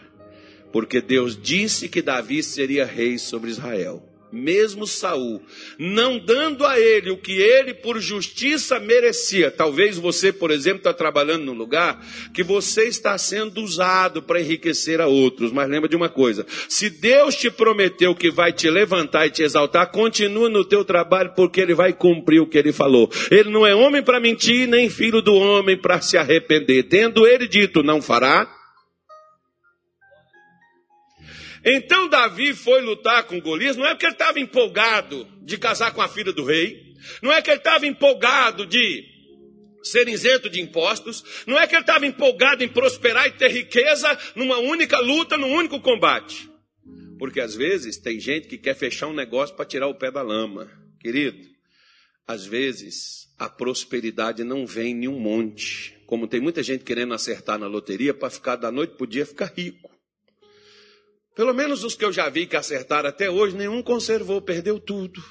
Porque 0.73 1.01
Deus 1.01 1.41
disse 1.41 1.89
que 1.89 2.01
Davi 2.01 2.43
seria 2.43 2.87
rei 2.87 3.19
sobre 3.19 3.51
Israel. 3.51 4.09
Mesmo 4.33 4.87
Saul, 4.87 5.43
não 5.79 6.19
dando 6.19 6.65
a 6.65 6.81
ele 6.81 7.11
o 7.11 7.19
que 7.19 7.33
ele 7.33 7.75
por 7.75 8.01
justiça 8.01 8.81
merecia. 8.81 9.51
Talvez 9.51 9.99
você, 9.99 10.33
por 10.33 10.51
exemplo, 10.51 10.79
está 10.79 10.95
trabalhando 10.95 11.45
num 11.45 11.53
lugar 11.53 12.03
que 12.33 12.43
você 12.43 12.85
está 12.85 13.19
sendo 13.19 13.61
usado 13.61 14.23
para 14.23 14.41
enriquecer 14.41 15.03
a 15.03 15.07
outros. 15.07 15.53
Mas 15.53 15.69
lembra 15.69 15.87
de 15.87 15.97
uma 15.97 16.09
coisa: 16.09 16.47
se 16.67 16.89
Deus 16.89 17.37
te 17.37 17.51
prometeu 17.51 18.15
que 18.15 18.31
vai 18.31 18.55
te 18.55 18.71
levantar 18.71 19.27
e 19.27 19.31
te 19.31 19.43
exaltar, 19.43 19.91
continua 19.91 20.49
no 20.49 20.65
teu 20.65 20.83
trabalho, 20.83 21.35
porque 21.37 21.61
ele 21.61 21.75
vai 21.75 21.93
cumprir 21.93 22.41
o 22.41 22.47
que 22.47 22.57
ele 22.57 22.73
falou. 22.73 23.11
Ele 23.31 23.51
não 23.51 23.67
é 23.67 23.75
homem 23.75 24.03
para 24.03 24.19
mentir, 24.19 24.67
nem 24.67 24.89
filho 24.89 25.21
do 25.21 25.35
homem 25.35 25.77
para 25.77 26.01
se 26.01 26.17
arrepender. 26.17 26.85
Tendo 26.85 27.27
ele 27.27 27.47
dito, 27.47 27.83
não 27.83 28.01
fará 28.01 28.62
então 31.65 32.09
Davi 32.09 32.55
foi 32.55 32.81
lutar 32.83 33.25
com 33.25 33.41
Golias, 33.41 33.77
não 33.77 33.87
é 33.87 33.91
porque 33.91 34.07
ele 34.07 34.13
estava 34.13 34.41
empolgado 34.41 35.27
de 35.43 35.57
casar 35.59 35.93
com 35.93 36.03
a 36.03 36.09
filha 36.09 36.33
do 36.33 36.45
rei, 36.45 36.95
não 37.23 37.33
é 37.33 37.41
que 37.41 37.51
ele 37.51 37.59
estava 37.59 37.87
empolgado 37.87 38.67
de 38.67 39.05
ser 39.83 40.09
isento 40.09 40.49
de 40.49 40.61
impostos, 40.61 41.25
não 41.47 41.59
é 41.59 41.67
que 41.67 41.75
ele 41.75 41.83
estava 41.83 42.07
empolgado 42.07 42.63
em 42.63 42.69
prosperar 42.69 43.27
e 43.27 43.33
ter 43.33 43.51
riqueza 43.51 44.17
numa 44.35 44.59
única 44.59 44.99
luta, 44.99 45.37
num 45.37 45.53
único 45.53 45.81
combate. 45.81 46.49
Porque 47.19 47.41
às 47.41 47.55
vezes 47.55 47.99
tem 47.99 48.19
gente 48.19 48.49
que 48.49 48.59
quer 48.59 48.75
fechar 48.75 49.09
um 49.09 49.15
negócio 49.15 49.55
para 49.55 49.65
tirar 49.65 49.87
o 49.87 49.95
pé 49.95 50.11
da 50.11 50.23
lama. 50.23 50.71
Querido, 51.01 51.39
às 52.27 52.45
vezes 52.45 53.29
a 53.39 53.49
prosperidade 53.49 54.45
não 54.45 54.67
vem 54.67 55.05
em 55.05 55.09
um 55.09 55.19
monte. 55.19 55.97
Como 56.07 56.27
tem 56.27 56.41
muita 56.41 56.63
gente 56.63 56.85
querendo 56.85 57.15
acertar 57.15 57.59
na 57.59 57.67
loteria 57.67 58.13
para 58.15 58.31
ficar 58.31 58.57
da 58.57 58.71
noite 58.71 58.95
para 58.97 59.05
o 59.05 59.07
dia 59.07 59.27
ficar 59.27 59.53
rico. 59.57 59.92
Pelo 61.35 61.55
menos 61.55 61.83
os 61.83 61.95
que 61.95 62.05
eu 62.05 62.13
já 62.13 62.29
vi 62.29 62.47
que 62.47 62.57
acertaram 62.57 63.09
até 63.09 63.31
hoje, 63.31 63.57
nenhum 63.57 63.83
conservou, 63.83 64.43
perdeu 64.43 64.79
tudo. 64.79 65.23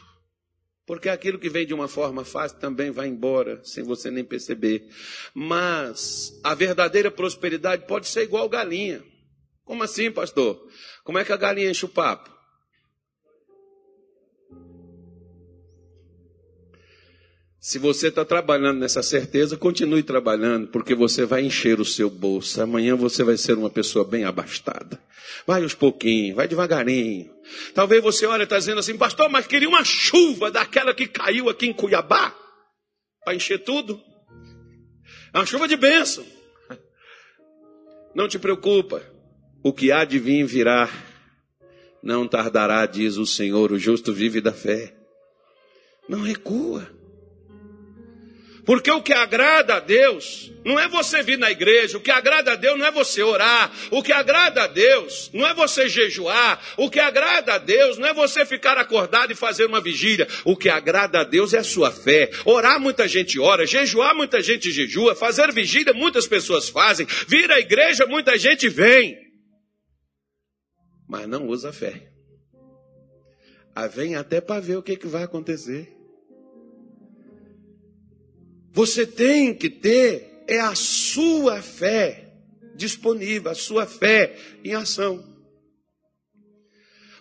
Porque 0.85 1.09
aquilo 1.09 1.39
que 1.39 1.49
vem 1.49 1.65
de 1.65 1.73
uma 1.73 1.87
forma 1.87 2.25
fácil 2.25 2.59
também 2.59 2.91
vai 2.91 3.07
embora, 3.07 3.61
sem 3.63 3.83
você 3.83 4.09
nem 4.09 4.23
perceber. 4.23 4.89
Mas 5.33 6.39
a 6.43 6.55
verdadeira 6.55 7.11
prosperidade 7.11 7.85
pode 7.85 8.07
ser 8.07 8.23
igual 8.23 8.49
galinha. 8.49 9.03
Como 9.63 9.83
assim, 9.83 10.11
pastor? 10.11 10.67
Como 11.03 11.19
é 11.19 11.23
que 11.23 11.31
a 11.31 11.37
galinha 11.37 11.69
enche 11.69 11.85
o 11.85 11.89
papo? 11.89 12.40
Se 17.63 17.77
você 17.77 18.07
está 18.07 18.25
trabalhando 18.25 18.79
nessa 18.79 19.03
certeza, 19.03 19.55
continue 19.55 20.01
trabalhando, 20.01 20.67
porque 20.69 20.95
você 20.95 21.25
vai 21.25 21.43
encher 21.43 21.79
o 21.79 21.85
seu 21.85 22.09
bolso. 22.09 22.59
Amanhã 22.59 22.95
você 22.95 23.23
vai 23.23 23.37
ser 23.37 23.55
uma 23.55 23.69
pessoa 23.69 24.03
bem 24.03 24.25
abastada. 24.25 24.99
Vai 25.45 25.61
aos 25.61 25.75
pouquinhos, 25.75 26.35
vai 26.35 26.47
devagarinho. 26.47 27.31
Talvez 27.75 28.01
você 28.01 28.25
olhe 28.25 28.41
e 28.41 28.43
está 28.45 28.57
dizendo 28.57 28.79
assim, 28.79 28.97
pastor, 28.97 29.29
mas 29.29 29.45
queria 29.45 29.69
uma 29.69 29.83
chuva 29.83 30.49
daquela 30.49 30.91
que 30.91 31.05
caiu 31.05 31.49
aqui 31.49 31.67
em 31.67 31.73
Cuiabá 31.73 32.35
para 33.23 33.35
encher 33.35 33.59
tudo. 33.59 34.01
É 35.31 35.37
uma 35.37 35.45
chuva 35.45 35.67
de 35.67 35.77
bênção. 35.77 36.25
Não 38.15 38.27
te 38.27 38.39
preocupa, 38.39 39.03
o 39.63 39.71
que 39.71 39.91
há 39.91 40.03
de 40.03 40.17
vir 40.17 40.43
virá. 40.45 40.89
Não 42.01 42.27
tardará, 42.27 42.87
diz 42.87 43.17
o 43.17 43.25
Senhor, 43.27 43.71
o 43.71 43.77
justo 43.77 44.11
vive 44.11 44.41
da 44.41 44.51
fé. 44.51 44.95
Não 46.09 46.23
recua. 46.23 47.00
Porque 48.71 48.89
o 48.89 49.01
que 49.01 49.11
agrada 49.11 49.75
a 49.75 49.79
Deus 49.81 50.49
não 50.63 50.79
é 50.79 50.87
você 50.87 51.21
vir 51.21 51.37
na 51.37 51.51
igreja, 51.51 51.97
o 51.97 51.99
que 51.99 52.09
agrada 52.09 52.53
a 52.53 52.55
Deus 52.55 52.79
não 52.79 52.85
é 52.85 52.89
você 52.89 53.21
orar, 53.21 53.69
o 53.91 54.01
que 54.01 54.13
agrada 54.13 54.63
a 54.63 54.67
Deus 54.67 55.29
não 55.33 55.45
é 55.45 55.53
você 55.53 55.89
jejuar, 55.89 56.57
o 56.77 56.89
que 56.89 56.97
agrada 56.97 57.55
a 57.55 57.57
Deus 57.57 57.97
não 57.97 58.07
é 58.07 58.13
você 58.13 58.45
ficar 58.45 58.77
acordado 58.77 59.33
e 59.33 59.35
fazer 59.35 59.65
uma 59.65 59.81
vigília, 59.81 60.25
o 60.45 60.55
que 60.55 60.69
agrada 60.69 61.19
a 61.19 61.25
Deus 61.25 61.53
é 61.53 61.57
a 61.57 61.65
sua 61.65 61.91
fé. 61.91 62.31
Orar 62.45 62.79
muita 62.79 63.09
gente 63.09 63.37
ora, 63.37 63.67
jejuar 63.67 64.15
muita 64.15 64.41
gente 64.41 64.71
jejua, 64.71 65.15
fazer 65.15 65.51
vigília 65.51 65.91
muitas 65.91 66.25
pessoas 66.25 66.69
fazem, 66.69 67.05
vir 67.27 67.51
à 67.51 67.59
igreja 67.59 68.05
muita 68.05 68.37
gente 68.37 68.69
vem, 68.69 69.17
mas 71.09 71.27
não 71.27 71.45
usa 71.45 71.73
fé. 71.73 72.09
Ah, 73.75 73.87
vem 73.87 74.15
até 74.15 74.39
para 74.39 74.61
ver 74.61 74.77
o 74.77 74.81
que, 74.81 74.95
que 74.95 75.07
vai 75.07 75.23
acontecer. 75.23 76.00
Você 78.73 79.05
tem 79.05 79.53
que 79.53 79.69
ter 79.69 80.43
é 80.47 80.59
a 80.59 80.75
sua 80.75 81.61
fé 81.61 82.33
disponível, 82.75 83.51
a 83.51 83.55
sua 83.55 83.85
fé 83.85 84.35
em 84.63 84.73
ação. 84.73 85.23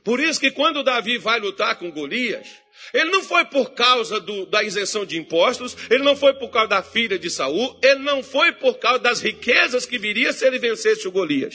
Por 0.03 0.19
isso 0.19 0.41
que 0.41 0.51
quando 0.51 0.83
Davi 0.83 1.19
vai 1.19 1.39
lutar 1.39 1.79
com 1.79 1.91
Golias, 1.91 2.49
ele 2.95 3.11
não 3.11 3.23
foi 3.23 3.45
por 3.45 3.73
causa 3.73 4.19
do, 4.19 4.47
da 4.47 4.65
isenção 4.65 5.05
de 5.05 5.19
impostos, 5.19 5.77
ele 5.91 6.03
não 6.03 6.17
foi 6.17 6.33
por 6.35 6.49
causa 6.51 6.69
da 6.69 6.83
filha 6.83 7.19
de 7.19 7.29
Saul, 7.29 7.79
ele 7.83 8.01
não 8.01 8.23
foi 8.23 8.53
por 8.53 8.79
causa 8.79 8.99
das 8.99 9.21
riquezas 9.21 9.85
que 9.85 9.99
viria 9.99 10.33
se 10.33 10.47
ele 10.47 10.59
vencesse 10.59 11.07
o 11.07 11.13
Golias. 11.13 11.55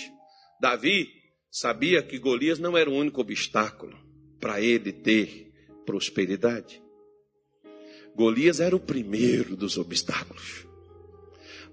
Davi 0.61 1.09
sabia 1.51 2.03
que 2.03 2.19
Golias 2.19 2.59
não 2.59 2.77
era 2.77 2.89
o 2.89 2.95
único 2.95 3.21
obstáculo 3.21 3.97
para 4.39 4.61
ele 4.61 4.91
ter 4.93 5.51
prosperidade. 5.85 6.84
Golias 8.15 8.59
era 8.59 8.75
o 8.75 8.79
primeiro 8.79 9.55
dos 9.55 9.77
obstáculos. 9.77 10.65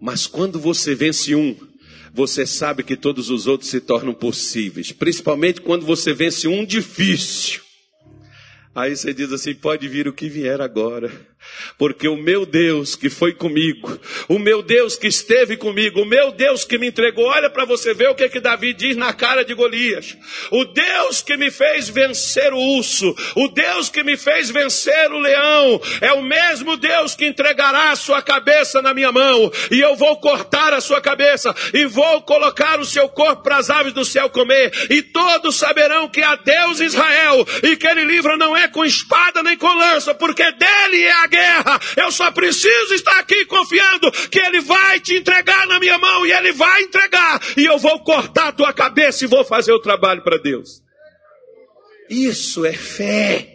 Mas 0.01 0.27
quando 0.27 0.59
você 0.59 0.95
vence 0.95 1.35
um, 1.35 1.57
você 2.13 2.45
sabe 2.45 2.83
que 2.83 2.97
todos 2.97 3.31
os 3.31 3.47
outros 3.47 3.71
se 3.71 3.81
tornam 3.81 4.13
possíveis, 4.13 4.93
principalmente 4.93 5.61
quando 5.61 5.87
você 5.87 6.13
vence 6.13 6.49
um 6.49 6.65
difícil. 6.65 7.63
Aí 8.75 8.97
você 8.97 9.15
diz 9.15 9.33
assim: 9.33 9.55
pode 9.55 9.87
vir 9.87 10.09
o 10.09 10.13
que 10.13 10.29
vier 10.29 10.61
agora 10.61 11.11
porque 11.79 12.09
o 12.09 12.17
meu 12.17 12.45
Deus 12.47 12.95
que 12.95 13.11
foi 13.11 13.33
comigo, 13.33 13.99
o 14.29 14.39
meu 14.39 14.63
Deus 14.63 14.97
que 14.97 15.07
esteve 15.07 15.57
comigo, 15.57 16.03
o 16.03 16.07
meu 16.07 16.33
Deus 16.33 16.65
que 16.65 16.79
me 16.79 16.89
entregou, 16.89 17.27
olha 17.27 17.51
para 17.51 17.65
você 17.65 17.95
ver 17.95 18.09
o 18.09 18.15
que 18.15 18.29
que 18.29 18.41
Davi 18.41 18.73
diz 18.73 18.97
na 18.97 19.13
cara 19.13 19.45
de 19.45 19.55
Golias. 19.55 20.17
O 20.51 20.65
Deus 20.65 21.23
que 21.23 21.37
me 21.37 21.51
fez 21.51 21.89
vencer 21.89 22.53
o 22.53 22.59
urso, 22.59 23.15
o 23.37 23.49
Deus 23.49 23.89
que 23.89 24.03
me 24.03 24.17
fez 24.17 24.51
vencer 24.51 25.11
o 25.11 25.19
leão, 25.19 25.81
é 26.01 26.13
o 26.13 26.23
mesmo 26.23 26.77
Deus 26.77 27.15
que 27.15 27.27
entregará 27.27 27.91
a 27.91 27.97
sua 27.97 28.23
cabeça 28.23 28.81
na 28.81 28.95
minha 28.95 29.13
mão, 29.13 29.51
e 29.71 29.81
eu 29.81 29.97
vou 29.97 30.17
cortar 30.21 30.73
a 30.73 30.81
sua 30.81 31.01
cabeça 31.01 31.55
e 31.75 31.85
vou 31.87 32.23
colocar 32.23 32.81
o 32.81 32.85
seu 32.85 33.09
corpo 33.09 33.43
para 33.43 33.57
as 33.57 33.71
aves 33.71 33.93
do 33.93 34.05
céu 34.05 34.31
comer, 34.31 34.73
e 34.91 35.03
todos 35.03 35.57
saberão 35.57 36.09
que 36.09 36.23
há 36.23 36.37
Deus 36.37 36.81
Israel 36.81 37.47
e 37.63 37.77
que 37.77 37.87
ele 37.87 38.05
livra 38.05 38.37
não 38.37 38.57
é 38.57 38.69
com 38.69 38.85
espada 38.85 39.43
nem 39.43 39.57
com 39.57 39.73
lança, 39.73 40.15
porque 40.15 40.51
dele 40.53 41.03
é 41.03 41.13
a 41.13 41.27
guerra. 41.27 41.42
Eu 41.97 42.11
só 42.13 42.31
preciso 42.31 42.95
estar 42.95 43.19
aqui 43.19 43.45
confiando 43.47 44.11
que 44.31 44.39
Ele 44.39 44.61
vai 44.61 45.01
te 45.01 45.17
entregar 45.17 45.67
na 45.67 45.79
minha 45.79 45.99
mão 45.99 46.27
e 46.27 46.33
Ele 46.33 46.53
vai 46.53 46.83
entregar. 46.83 47.41
E 47.57 47.65
eu 47.65 47.79
vou 47.79 48.01
cortar 48.01 48.49
a 48.49 48.53
tua 48.53 48.73
cabeça 48.73 49.25
e 49.25 49.29
vou 49.29 49.45
fazer 49.45 49.73
o 49.73 49.81
trabalho 49.81 50.23
para 50.23 50.39
Deus. 50.39 50.83
Isso 52.09 52.65
é 52.65 52.73
fé. 52.73 53.53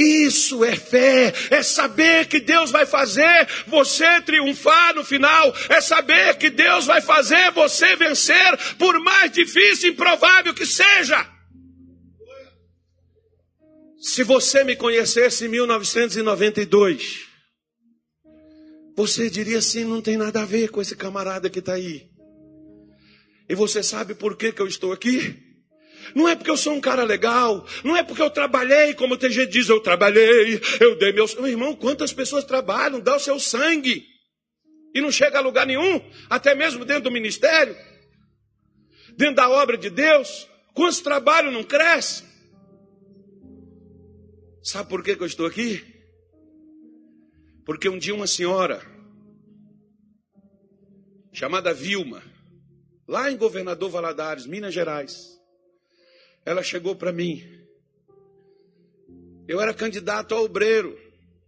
Isso 0.00 0.64
é 0.64 0.74
fé, 0.76 1.30
é 1.50 1.62
saber 1.62 2.26
que 2.26 2.40
Deus 2.40 2.70
vai 2.70 2.86
fazer 2.86 3.46
você 3.66 4.22
triunfar 4.22 4.94
no 4.94 5.04
final, 5.04 5.54
é 5.68 5.78
saber 5.78 6.38
que 6.38 6.48
Deus 6.48 6.86
vai 6.86 7.02
fazer 7.02 7.50
você 7.50 7.94
vencer, 7.96 8.56
por 8.78 8.98
mais 9.00 9.30
difícil 9.30 9.90
e 9.90 9.92
improvável 9.92 10.54
que 10.54 10.64
seja. 10.64 11.28
Se 14.00 14.24
você 14.24 14.64
me 14.64 14.74
conhecesse 14.76 15.44
em 15.44 15.48
1992, 15.48 17.28
você 18.96 19.28
diria 19.28 19.58
assim: 19.58 19.84
não 19.84 20.00
tem 20.00 20.16
nada 20.16 20.40
a 20.40 20.46
ver 20.46 20.70
com 20.70 20.80
esse 20.80 20.96
camarada 20.96 21.50
que 21.50 21.58
está 21.58 21.74
aí. 21.74 22.08
E 23.46 23.54
você 23.54 23.82
sabe 23.82 24.14
por 24.14 24.38
que, 24.38 24.52
que 24.52 24.62
eu 24.62 24.66
estou 24.66 24.92
aqui? 24.92 25.36
Não 26.14 26.26
é 26.26 26.34
porque 26.34 26.50
eu 26.50 26.56
sou 26.56 26.72
um 26.72 26.80
cara 26.80 27.04
legal, 27.04 27.66
não 27.84 27.94
é 27.94 28.02
porque 28.02 28.22
eu 28.22 28.30
trabalhei, 28.30 28.94
como 28.94 29.18
tem 29.18 29.30
gente 29.30 29.52
diz, 29.52 29.68
eu 29.68 29.80
trabalhei, 29.80 30.58
eu 30.80 30.96
dei 30.96 31.12
meu. 31.12 31.26
Meu 31.36 31.48
irmão, 31.48 31.76
quantas 31.76 32.10
pessoas 32.10 32.44
trabalham, 32.44 33.00
dá 33.00 33.16
o 33.16 33.20
seu 33.20 33.38
sangue, 33.38 34.06
e 34.94 35.00
não 35.02 35.12
chega 35.12 35.36
a 35.36 35.42
lugar 35.42 35.66
nenhum, 35.66 36.00
até 36.30 36.54
mesmo 36.54 36.86
dentro 36.86 37.04
do 37.04 37.10
ministério, 37.10 37.76
dentro 39.14 39.34
da 39.34 39.50
obra 39.50 39.76
de 39.76 39.90
Deus, 39.90 40.48
quantos 40.72 41.00
trabalhos 41.00 41.52
não 41.52 41.62
crescem? 41.62 42.29
Sabe 44.62 44.90
por 44.90 45.02
que, 45.02 45.16
que 45.16 45.22
eu 45.22 45.26
estou 45.26 45.46
aqui? 45.46 45.82
Porque 47.64 47.88
um 47.88 47.98
dia 47.98 48.14
uma 48.14 48.26
senhora, 48.26 48.82
chamada 51.32 51.72
Vilma, 51.72 52.22
lá 53.08 53.30
em 53.30 53.38
Governador 53.38 53.90
Valadares, 53.90 54.46
Minas 54.46 54.74
Gerais, 54.74 55.40
ela 56.44 56.62
chegou 56.62 56.94
para 56.94 57.12
mim. 57.12 57.42
Eu 59.48 59.60
era 59.60 59.72
candidato 59.72 60.34
a 60.34 60.40
obreiro 60.40 60.98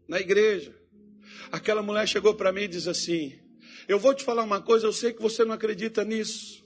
na 0.09 0.19
igreja. 0.19 0.75
Aquela 1.51 1.83
mulher 1.83 2.09
chegou 2.09 2.35
para 2.35 2.51
mim 2.51 2.63
e 2.63 2.69
disse 2.69 2.89
assim: 2.89 3.39
Eu 3.87 3.99
vou 3.99 4.15
te 4.15 4.25
falar 4.25 4.43
uma 4.43 4.61
coisa, 4.61 4.87
eu 4.87 4.93
sei 4.93 5.13
que 5.13 5.21
você 5.21 5.45
não 5.45 5.53
acredita 5.53 6.03
nisso. 6.03 6.65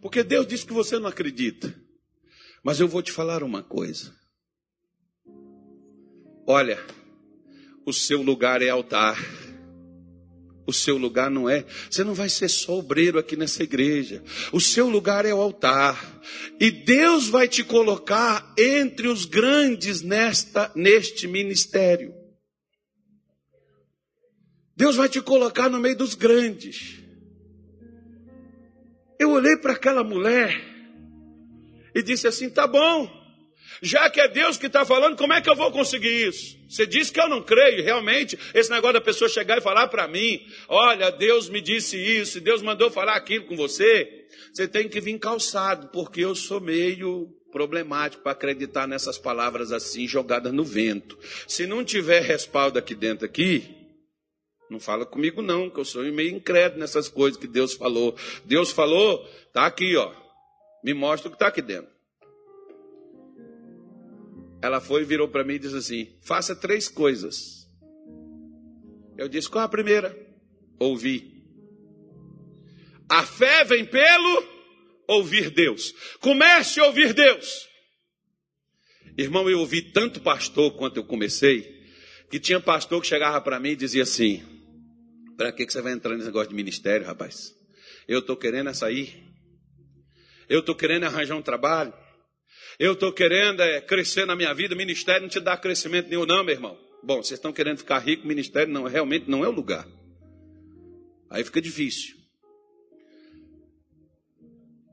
Porque 0.00 0.22
Deus 0.22 0.46
disse 0.46 0.64
que 0.64 0.72
você 0.72 0.98
não 0.98 1.08
acredita. 1.08 1.74
Mas 2.62 2.78
eu 2.78 2.86
vou 2.86 3.02
te 3.02 3.10
falar 3.10 3.42
uma 3.42 3.62
coisa. 3.62 4.19
Olha, 6.46 6.78
o 7.84 7.92
seu 7.92 8.22
lugar 8.22 8.62
é 8.62 8.68
altar. 8.68 9.18
O 10.66 10.72
seu 10.72 10.96
lugar 10.96 11.30
não 11.30 11.50
é. 11.50 11.64
Você 11.90 12.04
não 12.04 12.14
vai 12.14 12.28
ser 12.28 12.48
só 12.48 12.78
obreiro 12.78 13.18
aqui 13.18 13.36
nessa 13.36 13.62
igreja. 13.62 14.22
O 14.52 14.60
seu 14.60 14.88
lugar 14.88 15.24
é 15.24 15.34
o 15.34 15.40
altar. 15.40 16.20
E 16.60 16.70
Deus 16.70 17.28
vai 17.28 17.48
te 17.48 17.64
colocar 17.64 18.54
entre 18.56 19.08
os 19.08 19.24
grandes 19.24 20.00
nesta 20.02 20.70
neste 20.76 21.26
ministério. 21.26 22.14
Deus 24.76 24.96
vai 24.96 25.08
te 25.08 25.20
colocar 25.20 25.68
no 25.68 25.80
meio 25.80 25.96
dos 25.96 26.14
grandes. 26.14 27.00
Eu 29.18 29.32
olhei 29.32 29.56
para 29.56 29.72
aquela 29.72 30.02
mulher 30.04 30.58
e 31.94 32.02
disse 32.02 32.28
assim: 32.28 32.48
tá 32.48 32.66
bom. 32.66 33.19
Já 33.82 34.10
que 34.10 34.20
é 34.20 34.28
Deus 34.28 34.56
que 34.56 34.66
está 34.66 34.84
falando, 34.84 35.16
como 35.16 35.32
é 35.32 35.40
que 35.40 35.48
eu 35.48 35.56
vou 35.56 35.70
conseguir 35.70 36.28
isso? 36.28 36.58
Você 36.68 36.86
disse 36.86 37.12
que 37.12 37.20
eu 37.20 37.28
não 37.28 37.42
creio, 37.42 37.82
realmente, 37.82 38.38
esse 38.54 38.70
negócio 38.70 38.94
da 38.94 39.00
pessoa 39.00 39.28
chegar 39.28 39.58
e 39.58 39.62
falar 39.62 39.88
para 39.88 40.06
mim: 40.06 40.40
olha, 40.68 41.10
Deus 41.10 41.48
me 41.48 41.60
disse 41.60 41.96
isso, 41.96 42.40
Deus 42.40 42.62
mandou 42.62 42.90
falar 42.90 43.14
aquilo 43.14 43.46
com 43.46 43.56
você. 43.56 44.26
Você 44.52 44.66
tem 44.66 44.88
que 44.88 45.00
vir 45.00 45.18
calçado, 45.18 45.88
porque 45.88 46.20
eu 46.20 46.34
sou 46.34 46.60
meio 46.60 47.28
problemático 47.50 48.22
para 48.22 48.32
acreditar 48.32 48.86
nessas 48.86 49.18
palavras 49.18 49.72
assim 49.72 50.06
jogadas 50.06 50.52
no 50.52 50.64
vento. 50.64 51.18
Se 51.46 51.66
não 51.66 51.84
tiver 51.84 52.22
respaldo 52.22 52.78
aqui 52.78 52.94
dentro 52.94 53.26
aqui, 53.26 53.76
não 54.70 54.78
fala 54.78 55.04
comigo 55.04 55.42
não, 55.42 55.68
que 55.68 55.80
eu 55.80 55.84
sou 55.84 56.02
meio 56.04 56.30
incrédulo 56.30 56.80
nessas 56.80 57.08
coisas 57.08 57.38
que 57.38 57.48
Deus 57.48 57.74
falou. 57.74 58.16
Deus 58.44 58.70
falou, 58.70 59.28
tá 59.52 59.66
aqui, 59.66 59.96
ó. 59.96 60.12
Me 60.84 60.94
mostra 60.94 61.28
o 61.28 61.30
que 61.30 61.36
está 61.36 61.48
aqui 61.48 61.60
dentro. 61.60 61.90
Ela 64.62 64.80
foi, 64.80 65.04
virou 65.04 65.28
para 65.28 65.44
mim 65.44 65.54
e 65.54 65.58
disse 65.58 65.76
assim: 65.76 66.18
faça 66.22 66.54
três 66.54 66.88
coisas. 66.88 67.68
Eu 69.16 69.28
disse: 69.28 69.48
qual 69.48 69.64
a 69.64 69.68
primeira? 69.68 70.16
Ouvir. 70.78 71.40
A 73.08 73.24
fé 73.24 73.64
vem 73.64 73.84
pelo 73.84 74.44
ouvir 75.06 75.50
Deus. 75.50 75.92
Comece 76.20 76.80
a 76.80 76.86
ouvir 76.86 77.12
Deus. 77.12 77.68
Irmão, 79.18 79.50
eu 79.50 79.58
ouvi 79.58 79.82
tanto 79.82 80.20
pastor 80.20 80.72
quanto 80.76 80.98
eu 80.98 81.04
comecei, 81.04 81.84
que 82.30 82.38
tinha 82.38 82.60
pastor 82.60 83.00
que 83.00 83.08
chegava 83.08 83.40
para 83.40 83.58
mim 83.58 83.70
e 83.70 83.76
dizia 83.76 84.04
assim: 84.04 84.42
para 85.36 85.52
que, 85.52 85.66
que 85.66 85.72
você 85.72 85.82
vai 85.82 85.92
entrar 85.92 86.14
nesse 86.14 86.26
negócio 86.26 86.50
de 86.50 86.54
ministério, 86.54 87.06
rapaz? 87.06 87.54
Eu 88.06 88.20
estou 88.20 88.36
querendo 88.36 88.70
é 88.70 88.74
sair. 88.74 89.24
Eu 90.48 90.60
estou 90.60 90.74
querendo 90.74 91.04
arranjar 91.04 91.36
um 91.36 91.42
trabalho. 91.42 91.92
Eu 92.80 92.94
estou 92.94 93.12
querendo 93.12 93.60
é, 93.60 93.78
crescer 93.78 94.24
na 94.24 94.34
minha 94.34 94.54
vida, 94.54 94.74
ministério 94.74 95.20
não 95.20 95.28
te 95.28 95.38
dá 95.38 95.54
crescimento 95.54 96.08
nenhum, 96.08 96.24
não, 96.24 96.42
meu 96.42 96.54
irmão. 96.54 96.78
Bom, 97.02 97.22
vocês 97.22 97.38
estão 97.38 97.52
querendo 97.52 97.76
ficar 97.76 97.98
rico, 97.98 98.26
ministério 98.26 98.72
não, 98.72 98.84
realmente 98.84 99.28
não 99.28 99.44
é 99.44 99.48
o 99.48 99.52
lugar. 99.52 99.86
Aí 101.28 101.44
fica 101.44 101.60
difícil. 101.60 102.16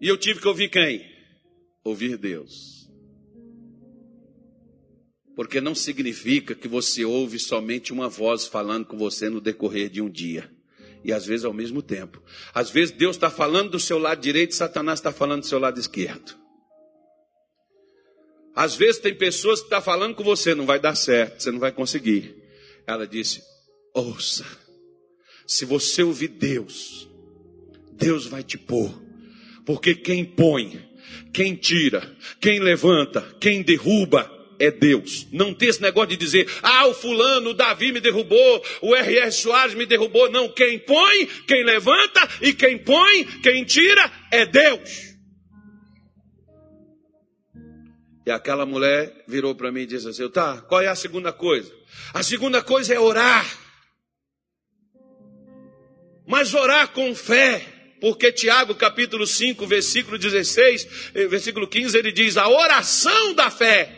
E 0.01 0.07
eu 0.09 0.17
tive 0.17 0.41
que 0.41 0.47
ouvir 0.49 0.69
quem? 0.69 1.09
Ouvir 1.81 2.17
Deus. 2.17 2.91
Porque 5.33 5.61
não 5.61 5.73
significa 5.73 6.53
que 6.53 6.67
você 6.67 7.05
ouve 7.05 7.39
somente 7.39 7.93
uma 7.93 8.09
voz 8.09 8.45
falando 8.45 8.85
com 8.85 8.97
você 8.97 9.29
no 9.29 9.39
decorrer 9.39 9.89
de 9.89 10.01
um 10.01 10.09
dia. 10.09 10.51
E 11.05 11.13
às 11.13 11.25
vezes 11.25 11.45
ao 11.45 11.53
mesmo 11.53 11.81
tempo. 11.81 12.21
Às 12.53 12.69
vezes 12.69 12.93
Deus 12.93 13.15
está 13.15 13.29
falando 13.29 13.71
do 13.71 13.79
seu 13.79 13.97
lado 13.97 14.19
direito 14.19 14.51
e 14.51 14.55
Satanás 14.55 14.99
está 14.99 15.13
falando 15.13 15.43
do 15.43 15.47
seu 15.47 15.57
lado 15.57 15.79
esquerdo. 15.79 16.46
Às 18.57 18.75
vezes 18.75 18.99
tem 18.99 19.13
pessoas 19.13 19.59
que 19.59 19.67
estão 19.67 19.77
tá 19.77 19.85
falando 19.85 20.15
com 20.15 20.23
você, 20.23 20.55
não 20.55 20.65
vai 20.65 20.79
dar 20.79 20.95
certo, 20.95 21.43
você 21.43 21.51
não 21.51 21.59
vai 21.59 21.71
conseguir. 21.71 22.35
Ela 22.87 23.05
disse: 23.05 23.39
ouça, 23.93 24.43
se 25.45 25.63
você 25.63 26.01
ouvir 26.01 26.29
Deus, 26.29 27.07
Deus 27.93 28.25
vai 28.25 28.41
te 28.41 28.57
pôr. 28.57 28.91
Porque 29.63 29.93
quem 29.93 30.25
põe, 30.25 30.83
quem 31.31 31.53
tira, 31.53 32.17
quem 32.41 32.59
levanta, 32.59 33.21
quem 33.39 33.61
derruba 33.61 34.27
é 34.57 34.71
Deus. 34.71 35.27
Não 35.31 35.53
tem 35.53 35.69
esse 35.69 35.81
negócio 35.81 36.09
de 36.09 36.17
dizer, 36.17 36.49
ah, 36.63 36.87
o 36.87 36.95
fulano, 36.95 37.51
o 37.51 37.53
Davi 37.53 37.91
me 37.91 37.99
derrubou, 37.99 38.63
o 38.81 38.95
R.R. 38.95 39.31
Soares 39.33 39.75
me 39.75 39.85
derrubou. 39.85 40.31
Não, 40.31 40.49
quem 40.49 40.79
põe, 40.79 41.27
quem 41.45 41.63
levanta 41.63 42.27
e 42.41 42.53
quem 42.53 42.79
põe, 42.79 43.23
quem 43.43 43.63
tira 43.65 44.11
é 44.31 44.47
Deus. 44.47 45.16
E 48.27 48.29
aquela 48.29 48.65
mulher 48.65 49.23
virou 49.25 49.55
para 49.55 49.71
mim 49.71 49.83
e 49.83 49.85
disse 49.85 50.05
assim: 50.05 50.29
tá, 50.29 50.59
qual 50.67 50.81
é 50.81 50.87
a 50.87 50.95
segunda 50.95 51.31
coisa? 51.31 51.73
A 52.13 52.21
segunda 52.21 52.61
coisa 52.61 52.93
é 52.93 52.99
orar. 52.99 53.57
Mas 56.27 56.53
orar 56.53 56.89
com 56.89 57.15
fé. 57.15 57.65
Porque 58.01 58.29
Tiago 58.33 58.75
capítulo 58.75 59.25
5, 59.25 59.65
versículo 59.65 60.17
16, 60.17 61.11
eh, 61.15 61.27
versículo 61.27 61.69
15, 61.69 61.97
ele 61.97 62.11
diz: 62.11 62.35
a 62.35 62.49
oração 62.49 63.33
da 63.33 63.49
fé 63.49 63.96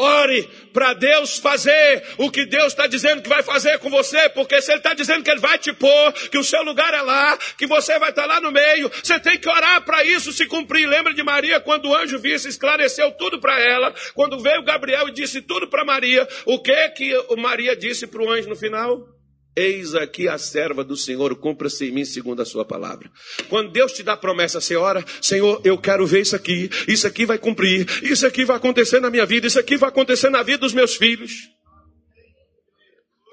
Ore 0.00 0.48
para 0.72 0.94
Deus 0.94 1.38
fazer 1.38 2.02
o 2.18 2.30
que 2.30 2.46
Deus 2.46 2.68
está 2.68 2.86
dizendo 2.86 3.22
que 3.22 3.28
vai 3.28 3.42
fazer 3.42 3.78
com 3.78 3.90
você, 3.90 4.28
porque 4.30 4.60
se 4.62 4.70
Ele 4.70 4.78
está 4.78 4.94
dizendo 4.94 5.22
que 5.22 5.30
Ele 5.30 5.40
vai 5.40 5.58
te 5.58 5.72
pôr, 5.72 6.12
que 6.30 6.38
o 6.38 6.44
seu 6.44 6.62
lugar 6.62 6.94
é 6.94 7.02
lá, 7.02 7.36
que 7.58 7.66
você 7.66 7.98
vai 7.98 8.10
estar 8.10 8.22
tá 8.22 8.28
lá 8.28 8.40
no 8.40 8.50
meio, 8.50 8.90
você 9.02 9.18
tem 9.18 9.38
que 9.38 9.48
orar 9.48 9.82
para 9.82 10.02
isso 10.04 10.32
se 10.32 10.46
cumprir. 10.46 10.86
Lembra 10.86 11.12
de 11.12 11.22
Maria 11.22 11.60
quando 11.60 11.88
o 11.88 11.94
anjo 11.94 12.18
visse, 12.18 12.48
esclareceu 12.48 13.12
tudo 13.12 13.40
para 13.40 13.60
ela, 13.60 13.94
quando 14.14 14.40
veio 14.40 14.62
Gabriel 14.62 15.08
e 15.08 15.12
disse 15.12 15.42
tudo 15.42 15.68
para 15.68 15.84
Maria, 15.84 16.26
o 16.46 16.58
que 16.58 16.88
que 16.90 17.12
Maria 17.36 17.76
disse 17.76 18.06
para 18.06 18.22
o 18.22 18.30
anjo 18.30 18.48
no 18.48 18.56
final? 18.56 19.19
Eis 19.56 19.94
aqui 19.94 20.28
a 20.28 20.38
serva 20.38 20.84
do 20.84 20.96
Senhor, 20.96 21.34
cumpra-se 21.36 21.86
em 21.86 21.92
mim 21.92 22.04
segundo 22.04 22.40
a 22.40 22.44
sua 22.44 22.64
palavra. 22.64 23.10
Quando 23.48 23.70
Deus 23.70 23.92
te 23.92 24.02
dá 24.02 24.16
promessa, 24.16 24.60
você 24.60 24.76
ora, 24.76 25.04
Senhor, 25.20 25.60
eu 25.64 25.76
quero 25.76 26.06
ver 26.06 26.20
isso 26.22 26.36
aqui, 26.36 26.70
isso 26.86 27.06
aqui 27.06 27.26
vai 27.26 27.38
cumprir, 27.38 27.86
isso 28.02 28.26
aqui 28.26 28.44
vai 28.44 28.56
acontecer 28.56 29.00
na 29.00 29.10
minha 29.10 29.26
vida, 29.26 29.46
isso 29.46 29.58
aqui 29.58 29.76
vai 29.76 29.88
acontecer 29.88 30.30
na 30.30 30.42
vida 30.42 30.58
dos 30.58 30.72
meus 30.72 30.96
filhos. 30.96 31.32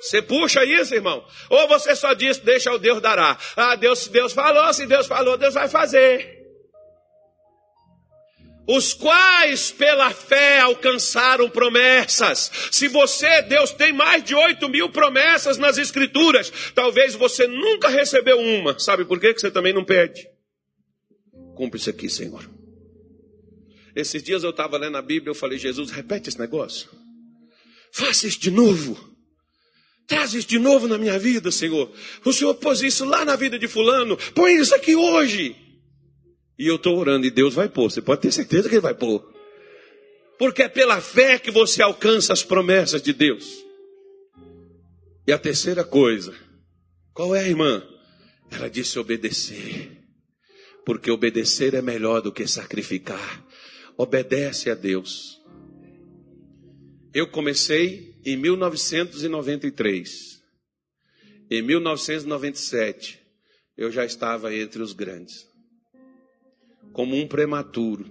Você 0.02 0.22
puxa 0.22 0.64
isso, 0.64 0.94
irmão? 0.94 1.24
Ou 1.50 1.68
você 1.68 1.96
só 1.96 2.14
diz, 2.14 2.38
deixa 2.38 2.72
o 2.72 2.78
Deus 2.78 3.02
dará. 3.02 3.38
Ah, 3.56 3.76
Deus, 3.76 4.08
Deus 4.08 4.34
falou, 4.34 4.72
se 4.74 4.86
Deus 4.86 5.08
falou, 5.08 5.38
Deus 5.38 5.54
vai 5.54 5.68
fazer 5.68 6.37
os 8.68 8.94
quais 8.94 9.72
pela 9.72 10.12
fé 10.12 10.60
alcançaram 10.60 11.50
promessas. 11.50 12.52
Se 12.70 12.90
você, 12.90 13.42
Deus 13.44 13.72
tem 13.72 13.94
mais 13.94 14.24
de 14.24 14.36
oito 14.36 14.68
mil 14.68 14.90
promessas 14.90 15.58
nas 15.58 15.78
Escrituras, 15.78 16.52
talvez 16.76 17.16
você 17.16 17.48
nunca 17.48 17.88
recebeu 17.88 18.38
uma. 18.38 18.78
Sabe 18.78 19.06
por 19.06 19.20
quê? 19.20 19.34
Que 19.34 19.40
você 19.40 19.50
também 19.50 19.74
não 19.74 19.86
pede. 19.86 20.28
Cumpre 21.56 21.80
isso 21.80 21.90
aqui, 21.90 22.10
Senhor. 22.10 22.48
Esses 23.96 24.22
dias 24.22 24.44
eu 24.44 24.52
estava 24.52 24.78
lendo 24.78 24.98
a 24.98 25.02
Bíblia, 25.02 25.32
eu 25.32 25.36
falei, 25.36 25.58
Jesus, 25.58 25.90
repete 25.90 26.30
esse 26.30 26.38
negócio. 26.38 26.90
Faça 27.92 28.28
isso 28.28 28.40
de 28.40 28.52
novo. 28.52 29.16
Traz 30.06 30.34
isso 30.34 30.48
de 30.48 30.60
novo 30.60 30.88
na 30.88 30.98
minha 30.98 31.18
vida, 31.18 31.52
Senhor. 31.52 31.92
O 32.24 32.32
Senhor 32.32 32.54
pôs 32.56 32.82
isso 32.82 33.06
lá 33.06 33.26
na 33.26 33.36
vida 33.36 33.58
de 33.58 33.68
fulano. 33.68 34.18
Põe 34.36 34.56
isso 34.58 34.76
aqui 34.76 34.96
hoje. 34.96 35.56
E 36.58 36.68
eu 36.68 36.78
estou 36.78 36.98
orando 36.98 37.28
e 37.28 37.32
Deus 37.32 37.54
vai 37.54 37.70
pôr. 37.70 37.92
Você 37.92 38.02
pode 38.02 38.22
ter 38.22 38.32
certeza 38.32 38.68
que 38.68 38.76
Ele 38.76 38.82
vai 38.82 38.96
pôr. 38.96 39.32
Porque 40.40 40.64
é 40.64 40.70
pela 40.70 41.02
fé 41.02 41.38
que 41.38 41.52
você 41.52 41.82
alcança 41.82 42.34
as 42.34 42.44
promessas 42.44 43.02
de 43.02 43.14
Deus. 43.14 43.64
E 45.28 45.32
a 45.32 45.38
terceira 45.38 45.84
coisa, 45.84 46.34
qual 47.14 47.36
é, 47.36 47.48
irmã? 47.48 47.88
Ela 48.50 48.70
disse 48.70 48.98
obedecer. 48.98 49.92
Porque 50.86 51.12
obedecer 51.12 51.74
é 51.74 51.82
melhor 51.82 52.22
do 52.22 52.32
que 52.32 52.48
sacrificar. 52.48 53.46
Obedece 53.98 54.70
a 54.70 54.76
Deus. 54.76 55.38
Eu 57.14 57.28
comecei 57.28 58.16
em 58.26 58.38
1993. 58.38 60.38
Em 61.50 61.62
1997, 61.62 63.20
eu 63.76 63.92
já 63.92 64.06
estava 64.06 64.56
entre 64.56 64.82
os 64.82 64.94
grandes 64.94 65.46
como 66.94 67.16
um 67.16 67.28
prematuro, 67.28 68.06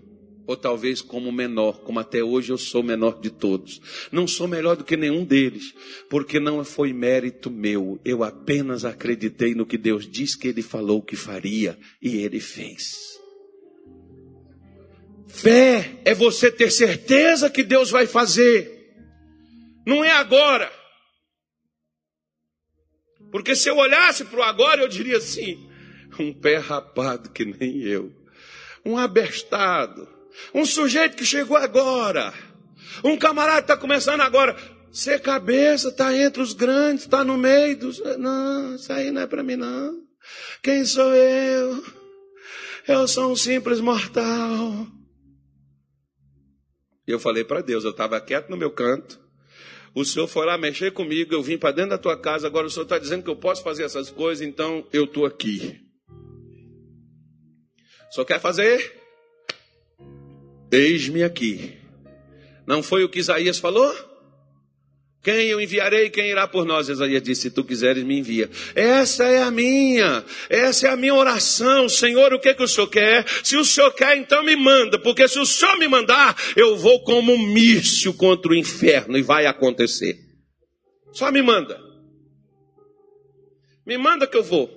ou 0.46 0.56
talvez 0.56 1.02
como 1.02 1.32
menor, 1.32 1.80
como 1.80 1.98
até 1.98 2.22
hoje 2.22 2.52
eu 2.52 2.58
sou 2.58 2.82
menor 2.82 3.20
de 3.20 3.30
todos. 3.30 3.80
Não 4.12 4.26
sou 4.26 4.46
melhor 4.46 4.76
do 4.76 4.84
que 4.84 4.96
nenhum 4.96 5.24
deles, 5.24 5.74
porque 6.08 6.38
não 6.38 6.64
foi 6.64 6.92
mérito 6.92 7.50
meu, 7.50 8.00
eu 8.04 8.22
apenas 8.22 8.84
acreditei 8.84 9.54
no 9.54 9.66
que 9.66 9.76
Deus 9.76 10.08
disse 10.08 10.38
que 10.38 10.48
Ele 10.48 10.62
falou 10.62 11.02
que 11.02 11.16
faria, 11.16 11.76
e 12.00 12.16
Ele 12.16 12.40
fez. 12.40 13.16
Fé 15.26 16.00
é 16.04 16.14
você 16.14 16.50
ter 16.50 16.70
certeza 16.70 17.50
que 17.50 17.64
Deus 17.64 17.90
vai 17.90 18.06
fazer, 18.06 18.94
não 19.84 20.04
é 20.04 20.10
agora. 20.10 20.72
Porque 23.30 23.54
se 23.54 23.68
eu 23.68 23.76
olhasse 23.76 24.24
para 24.24 24.38
o 24.38 24.42
agora, 24.42 24.80
eu 24.80 24.88
diria 24.88 25.18
assim: 25.18 25.68
um 26.18 26.32
pé 26.32 26.56
rapado 26.56 27.30
que 27.30 27.44
nem 27.44 27.82
eu 27.82 28.12
um 28.86 28.96
abestado, 28.96 30.08
um 30.54 30.64
sujeito 30.64 31.16
que 31.16 31.26
chegou 31.26 31.56
agora, 31.56 32.32
um 33.02 33.16
camarada 33.16 33.58
que 33.58 33.64
está 33.64 33.76
começando 33.76 34.20
agora. 34.20 34.56
Ser 34.92 35.20
cabeça, 35.20 35.88
está 35.88 36.16
entre 36.16 36.40
os 36.40 36.54
grandes, 36.54 37.04
está 37.04 37.22
no 37.22 37.36
meio 37.36 37.76
dos. 37.76 38.00
Não, 38.16 38.76
isso 38.76 38.90
aí 38.90 39.10
não 39.10 39.22
é 39.22 39.26
para 39.26 39.42
mim, 39.42 39.56
não. 39.56 40.02
Quem 40.62 40.84
sou 40.86 41.12
eu? 41.14 41.84
Eu 42.88 43.06
sou 43.06 43.30
um 43.30 43.36
simples 43.36 43.80
mortal. 43.80 44.86
E 47.06 47.10
eu 47.10 47.18
falei 47.18 47.44
para 47.44 47.60
Deus, 47.60 47.84
eu 47.84 47.90
estava 47.90 48.18
quieto 48.20 48.48
no 48.48 48.56
meu 48.56 48.70
canto. 48.70 49.20
O 49.94 50.04
Senhor 50.04 50.26
foi 50.26 50.46
lá 50.46 50.56
mexer 50.56 50.92
comigo, 50.92 51.34
eu 51.34 51.42
vim 51.42 51.58
para 51.58 51.72
dentro 51.72 51.90
da 51.90 51.98
tua 51.98 52.18
casa, 52.18 52.46
agora 52.46 52.66
o 52.66 52.70
Senhor 52.70 52.84
está 52.84 52.98
dizendo 52.98 53.22
que 53.22 53.30
eu 53.30 53.36
posso 53.36 53.62
fazer 53.62 53.82
essas 53.82 54.10
coisas, 54.10 54.46
então 54.46 54.86
eu 54.92 55.04
estou 55.04 55.26
aqui. 55.26 55.85
Só 58.10 58.24
quer 58.24 58.40
fazer? 58.40 58.94
Eis-me 60.70 61.22
aqui. 61.22 61.76
Não 62.66 62.82
foi 62.82 63.04
o 63.04 63.08
que 63.08 63.20
Isaías 63.20 63.58
falou? 63.58 63.94
Quem 65.26 65.48
eu 65.48 65.60
enviarei, 65.60 66.08
quem 66.08 66.30
irá 66.30 66.46
por 66.46 66.64
nós? 66.64 66.88
Isaías 66.88 67.20
disse: 67.20 67.42
Se 67.42 67.50
tu 67.50 67.64
quiseres, 67.64 68.04
me 68.04 68.18
envia. 68.18 68.48
Essa 68.76 69.24
é 69.24 69.42
a 69.42 69.50
minha, 69.50 70.24
essa 70.48 70.86
é 70.86 70.90
a 70.90 70.96
minha 70.96 71.14
oração. 71.14 71.88
Senhor, 71.88 72.32
o 72.32 72.38
que, 72.38 72.54
que 72.54 72.62
o 72.62 72.68
Senhor 72.68 72.86
quer? 72.86 73.26
Se 73.42 73.56
o 73.56 73.64
Senhor 73.64 73.90
quer, 73.92 74.16
então 74.16 74.44
me 74.44 74.54
manda, 74.54 75.00
porque 75.00 75.26
se 75.26 75.38
o 75.40 75.44
Senhor 75.44 75.76
me 75.78 75.88
mandar, 75.88 76.36
eu 76.54 76.76
vou 76.76 77.02
como 77.02 77.32
um 77.32 77.44
míssil 77.44 78.14
contra 78.14 78.52
o 78.52 78.54
inferno 78.54 79.18
e 79.18 79.22
vai 79.22 79.46
acontecer. 79.46 80.16
Só 81.12 81.32
me 81.32 81.42
manda. 81.42 81.76
Me 83.84 83.98
manda 83.98 84.28
que 84.28 84.36
eu 84.36 84.44
vou. 84.44 84.70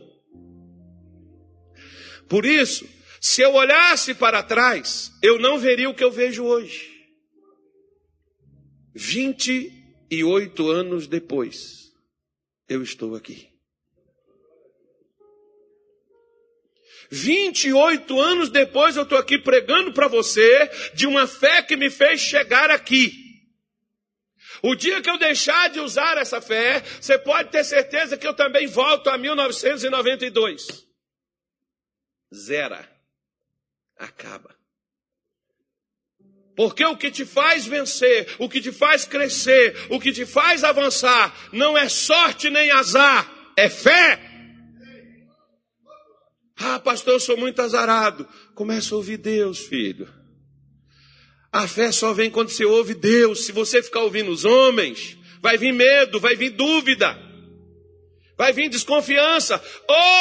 Por 2.28 2.44
isso, 2.44 2.88
se 3.22 3.42
eu 3.42 3.54
olhasse 3.54 4.14
para 4.14 4.42
trás, 4.42 5.12
eu 5.22 5.40
não 5.40 5.58
veria 5.58 5.90
o 5.90 5.94
que 5.94 6.04
eu 6.04 6.12
vejo 6.12 6.46
hoje. 6.46 6.90
28 8.96 10.70
anos 10.70 11.08
depois, 11.08 11.94
eu 12.68 12.82
estou 12.82 13.16
aqui. 13.16 13.50
28 17.12 18.22
anos 18.22 18.50
depois 18.50 18.96
eu 18.96 19.04
estou 19.04 19.18
aqui 19.18 19.38
pregando 19.38 19.92
para 19.94 20.08
você 20.08 20.70
de 20.94 21.08
uma 21.08 21.26
fé 21.28 21.62
que 21.64 21.76
me 21.76 21.90
fez 21.90 22.22
chegar 22.22 22.70
aqui. 22.70 23.12
O 24.62 24.76
dia 24.76 25.02
que 25.02 25.10
eu 25.10 25.18
deixar 25.18 25.70
de 25.70 25.80
usar 25.80 26.18
essa 26.18 26.42
fé, 26.42 26.82
você 27.00 27.18
pode 27.18 27.50
ter 27.50 27.64
certeza 27.64 28.18
que 28.18 28.28
eu 28.28 28.34
também 28.34 28.68
volto 28.68 29.10
a 29.10 29.18
1992. 29.18 30.86
Zera 32.34 32.99
acaba. 34.00 34.56
Porque 36.56 36.84
o 36.84 36.98
que 36.98 37.12
te 37.12 37.26
faz 37.26 37.66
vencer, 37.66 38.36
o 38.40 38.50
que 38.50 38.60
te 38.60 38.72
faz 38.72 39.06
crescer, 39.06 39.76
o 39.90 40.00
que 40.00 40.12
te 40.12 40.26
faz 40.26 40.64
avançar, 40.64 41.34
não 41.54 41.78
é 41.78 41.88
sorte 41.88 42.50
nem 42.50 42.72
azar, 42.72 43.30
é 43.56 43.70
fé. 43.70 44.20
Ah, 46.58 46.80
pastor, 46.80 47.14
eu 47.14 47.20
sou 47.20 47.38
muito 47.38 47.62
azarado. 47.62 48.28
Começa 48.54 48.94
a 48.94 48.98
ouvir 48.98 49.18
Deus, 49.18 49.60
filho. 49.60 50.10
A 51.52 51.68
fé 51.68 51.92
só 51.92 52.14
vem 52.14 52.30
quando 52.30 52.50
você 52.50 52.66
ouve 52.66 52.94
Deus. 52.94 53.46
Se 53.46 53.52
você 53.52 53.82
ficar 53.82 54.02
ouvindo 54.02 54.30
os 54.30 54.44
homens, 54.44 55.18
vai 55.42 55.58
vir 55.58 55.72
medo, 55.72 56.20
vai 56.20 56.36
vir 56.36 56.50
dúvida. 56.52 57.29
Vai 58.40 58.54
vir 58.54 58.70
desconfiança. 58.70 59.62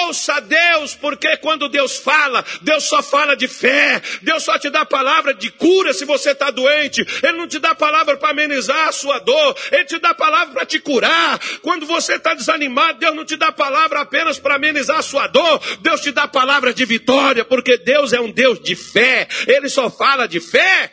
Ouça 0.05 0.41
Deus, 0.41 0.93
porque 0.93 1.37
quando 1.37 1.69
Deus 1.69 1.99
fala, 1.99 2.45
Deus 2.63 2.83
só 2.83 3.01
fala 3.01 3.37
de 3.37 3.47
fé. 3.47 4.03
Deus 4.23 4.43
só 4.43 4.59
te 4.59 4.69
dá 4.71 4.85
palavra 4.85 5.33
de 5.33 5.49
cura 5.53 5.95
se 5.95 6.05
você 6.05 6.33
está 6.33 6.51
doente. 6.51 7.07
Ele 7.23 7.39
não 7.39 7.47
te 7.47 7.61
dá 7.61 7.77
palavra 7.77 8.17
para 8.17 8.31
amenizar 8.31 8.89
a 8.89 8.93
sua 8.93 9.21
dor. 9.21 9.57
Ele 9.71 9.85
te 9.85 10.01
dá 10.01 10.13
palavra 10.15 10.53
para 10.53 10.67
te 10.67 10.81
curar. 10.81 11.39
Quando 11.63 11.87
você 11.87 12.15
está 12.17 12.35
desanimado, 12.35 12.99
Deus 12.99 13.15
não 13.15 13.25
te 13.25 13.37
dá 13.37 13.53
palavra 13.53 14.01
apenas 14.01 14.37
para 14.37 14.57
amenizar 14.57 14.99
a 14.99 15.03
sua 15.03 15.29
dor. 15.29 15.63
Deus 15.81 16.01
te 16.01 16.11
dá 16.11 16.27
palavra 16.27 16.75
de 16.75 16.85
vitória, 16.85 17.45
porque 17.45 17.79
Deus 17.79 18.13
é 18.13 18.21
um 18.21 18.33
Deus 18.33 18.59
de 18.59 18.75
fé. 18.75 19.29
Ele 19.47 19.69
só 19.69 19.89
fala 19.89 20.27
de 20.27 20.41
fé. 20.41 20.93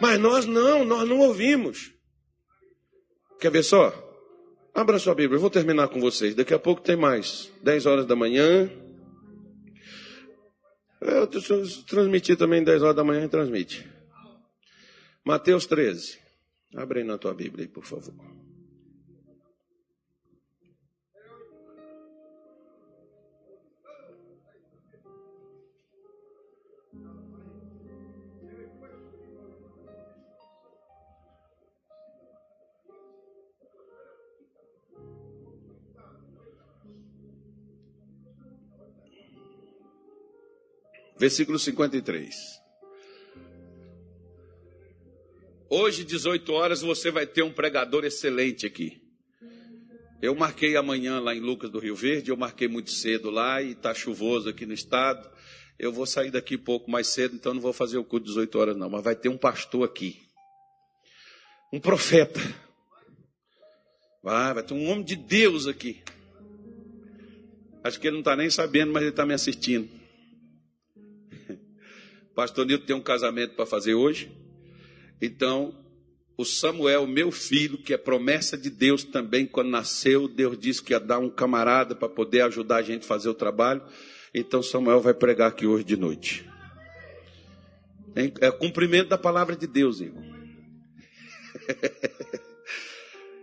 Mas 0.00 0.16
nós 0.20 0.46
não, 0.46 0.84
nós 0.84 1.08
não 1.08 1.18
ouvimos. 1.18 1.90
Quer 3.40 3.50
ver 3.50 3.64
só? 3.64 4.07
Abra 4.78 4.96
sua 5.00 5.12
Bíblia, 5.12 5.38
eu 5.38 5.40
vou 5.40 5.50
terminar 5.50 5.88
com 5.88 6.00
vocês. 6.00 6.36
Daqui 6.36 6.54
a 6.54 6.58
pouco 6.58 6.80
tem 6.80 6.94
mais. 6.94 7.50
10 7.64 7.84
horas 7.84 8.06
da 8.06 8.14
manhã. 8.14 8.70
Eu 11.00 11.26
transmiti 11.84 12.36
também 12.36 12.62
10 12.62 12.84
horas 12.84 12.94
da 12.94 13.02
manhã, 13.02 13.26
transmite. 13.26 13.84
Mateus 15.24 15.66
13. 15.66 16.20
Abre 16.76 17.00
aí 17.00 17.04
na 17.04 17.18
tua 17.18 17.34
Bíblia 17.34 17.66
por 17.66 17.84
favor. 17.84 18.14
Versículo 41.18 41.58
53. 41.58 42.58
Hoje, 45.68 46.04
18 46.04 46.52
horas, 46.52 46.80
você 46.80 47.10
vai 47.10 47.26
ter 47.26 47.42
um 47.42 47.52
pregador 47.52 48.04
excelente 48.04 48.64
aqui. 48.64 49.02
Eu 50.22 50.34
marquei 50.34 50.76
amanhã 50.76 51.20
lá 51.20 51.34
em 51.34 51.40
Lucas 51.40 51.70
do 51.70 51.78
Rio 51.78 51.94
Verde, 51.94 52.30
eu 52.30 52.36
marquei 52.36 52.66
muito 52.66 52.90
cedo 52.90 53.30
lá 53.30 53.60
e 53.60 53.72
está 53.72 53.92
chuvoso 53.94 54.48
aqui 54.48 54.64
no 54.64 54.72
estado. 54.72 55.28
Eu 55.78 55.92
vou 55.92 56.06
sair 56.06 56.30
daqui 56.30 56.56
pouco 56.56 56.90
mais 56.90 57.08
cedo, 57.08 57.36
então 57.36 57.54
não 57.54 57.60
vou 57.60 57.72
fazer 57.72 57.98
o 57.98 58.04
culto 58.04 58.26
18 58.26 58.58
horas 58.58 58.76
não, 58.76 58.90
mas 58.90 59.04
vai 59.04 59.14
ter 59.14 59.28
um 59.28 59.36
pastor 59.36 59.84
aqui. 59.84 60.20
Um 61.72 61.78
profeta. 61.78 62.40
Vai, 64.22 64.54
vai 64.54 64.62
ter 64.62 64.74
um 64.74 64.90
homem 64.90 65.04
de 65.04 65.14
Deus 65.14 65.68
aqui. 65.68 66.02
Acho 67.84 68.00
que 68.00 68.08
ele 68.08 68.14
não 68.14 68.20
está 68.20 68.34
nem 68.34 68.50
sabendo, 68.50 68.92
mas 68.92 69.02
ele 69.02 69.10
está 69.10 69.24
me 69.24 69.34
assistindo. 69.34 69.97
Pastor 72.38 72.64
Nilton 72.64 72.86
tem 72.86 72.94
um 72.94 73.00
casamento 73.00 73.56
para 73.56 73.66
fazer 73.66 73.94
hoje. 73.94 74.30
Então, 75.20 75.74
o 76.36 76.44
Samuel, 76.44 77.04
meu 77.04 77.32
filho, 77.32 77.76
que 77.76 77.92
é 77.92 77.96
promessa 77.96 78.56
de 78.56 78.70
Deus 78.70 79.02
também, 79.02 79.44
quando 79.44 79.70
nasceu, 79.70 80.28
Deus 80.28 80.56
disse 80.56 80.80
que 80.80 80.92
ia 80.92 81.00
dar 81.00 81.18
um 81.18 81.28
camarada 81.28 81.96
para 81.96 82.08
poder 82.08 82.42
ajudar 82.42 82.76
a 82.76 82.82
gente 82.82 83.02
a 83.02 83.08
fazer 83.08 83.28
o 83.28 83.34
trabalho. 83.34 83.82
Então, 84.32 84.62
Samuel 84.62 85.00
vai 85.00 85.14
pregar 85.14 85.48
aqui 85.48 85.66
hoje 85.66 85.82
de 85.82 85.96
noite. 85.96 86.48
É 88.40 88.52
cumprimento 88.52 89.08
da 89.08 89.18
palavra 89.18 89.56
de 89.56 89.66
Deus, 89.66 90.00
irmão. 90.00 90.22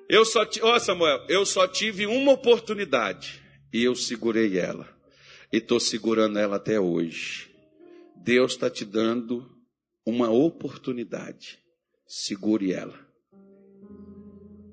Eu 0.08 0.24
só, 0.24 0.48
ó 0.62 0.80
Samuel, 0.80 1.26
eu 1.28 1.46
só 1.46 1.68
tive 1.68 2.06
uma 2.06 2.32
oportunidade 2.32 3.42
e 3.74 3.84
eu 3.84 3.94
segurei 3.94 4.58
ela. 4.58 4.88
E 5.52 5.58
estou 5.58 5.82
segurando 5.82 6.40
ela 6.40 6.56
até 6.58 6.80
hoje. 6.80 7.55
Deus 8.26 8.54
está 8.54 8.72
te 8.72 8.84
dando 8.84 9.48
uma 10.04 10.32
oportunidade. 10.32 11.60
Segure 12.08 12.74
ela. 12.74 13.00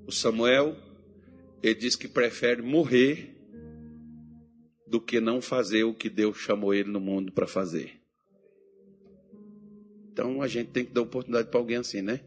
O 0.06 0.10
Samuel, 0.10 0.74
ele 1.62 1.74
diz 1.74 1.94
que 1.94 2.08
prefere 2.08 2.62
morrer 2.62 3.36
do 4.86 4.98
que 4.98 5.20
não 5.20 5.42
fazer 5.42 5.84
o 5.84 5.92
que 5.92 6.08
Deus 6.08 6.38
chamou 6.38 6.72
ele 6.72 6.88
no 6.88 6.98
mundo 6.98 7.30
para 7.30 7.46
fazer. 7.46 8.00
Então 10.10 10.40
a 10.40 10.48
gente 10.48 10.70
tem 10.70 10.86
que 10.86 10.92
dar 10.92 11.02
oportunidade 11.02 11.50
para 11.50 11.60
alguém 11.60 11.76
assim, 11.76 12.00
né? 12.00 12.20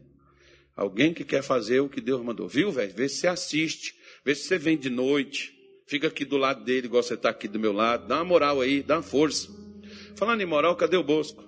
Alguém 0.76 1.12
que 1.12 1.24
quer 1.24 1.42
fazer 1.42 1.80
o 1.80 1.88
que 1.88 2.00
Deus 2.00 2.22
mandou. 2.22 2.46
Viu, 2.46 2.70
velho? 2.70 2.94
Vê 2.94 3.08
se 3.08 3.16
você 3.16 3.26
assiste. 3.26 3.96
Vê 4.24 4.32
se 4.32 4.44
você 4.44 4.58
vem 4.58 4.78
de 4.78 4.90
noite. 4.90 5.52
Fica 5.88 6.06
aqui 6.06 6.24
do 6.24 6.36
lado 6.36 6.62
dele, 6.62 6.86
igual 6.86 7.02
você 7.02 7.14
está 7.14 7.30
aqui 7.30 7.48
do 7.48 7.58
meu 7.58 7.72
lado. 7.72 8.06
Dá 8.06 8.18
uma 8.18 8.24
moral 8.24 8.60
aí, 8.60 8.80
dá 8.80 8.98
uma 8.98 9.02
força. 9.02 9.65
Falando 10.16 10.40
em 10.40 10.46
moral, 10.46 10.74
cadê 10.76 10.96
o 10.96 11.02
Bosco? 11.02 11.44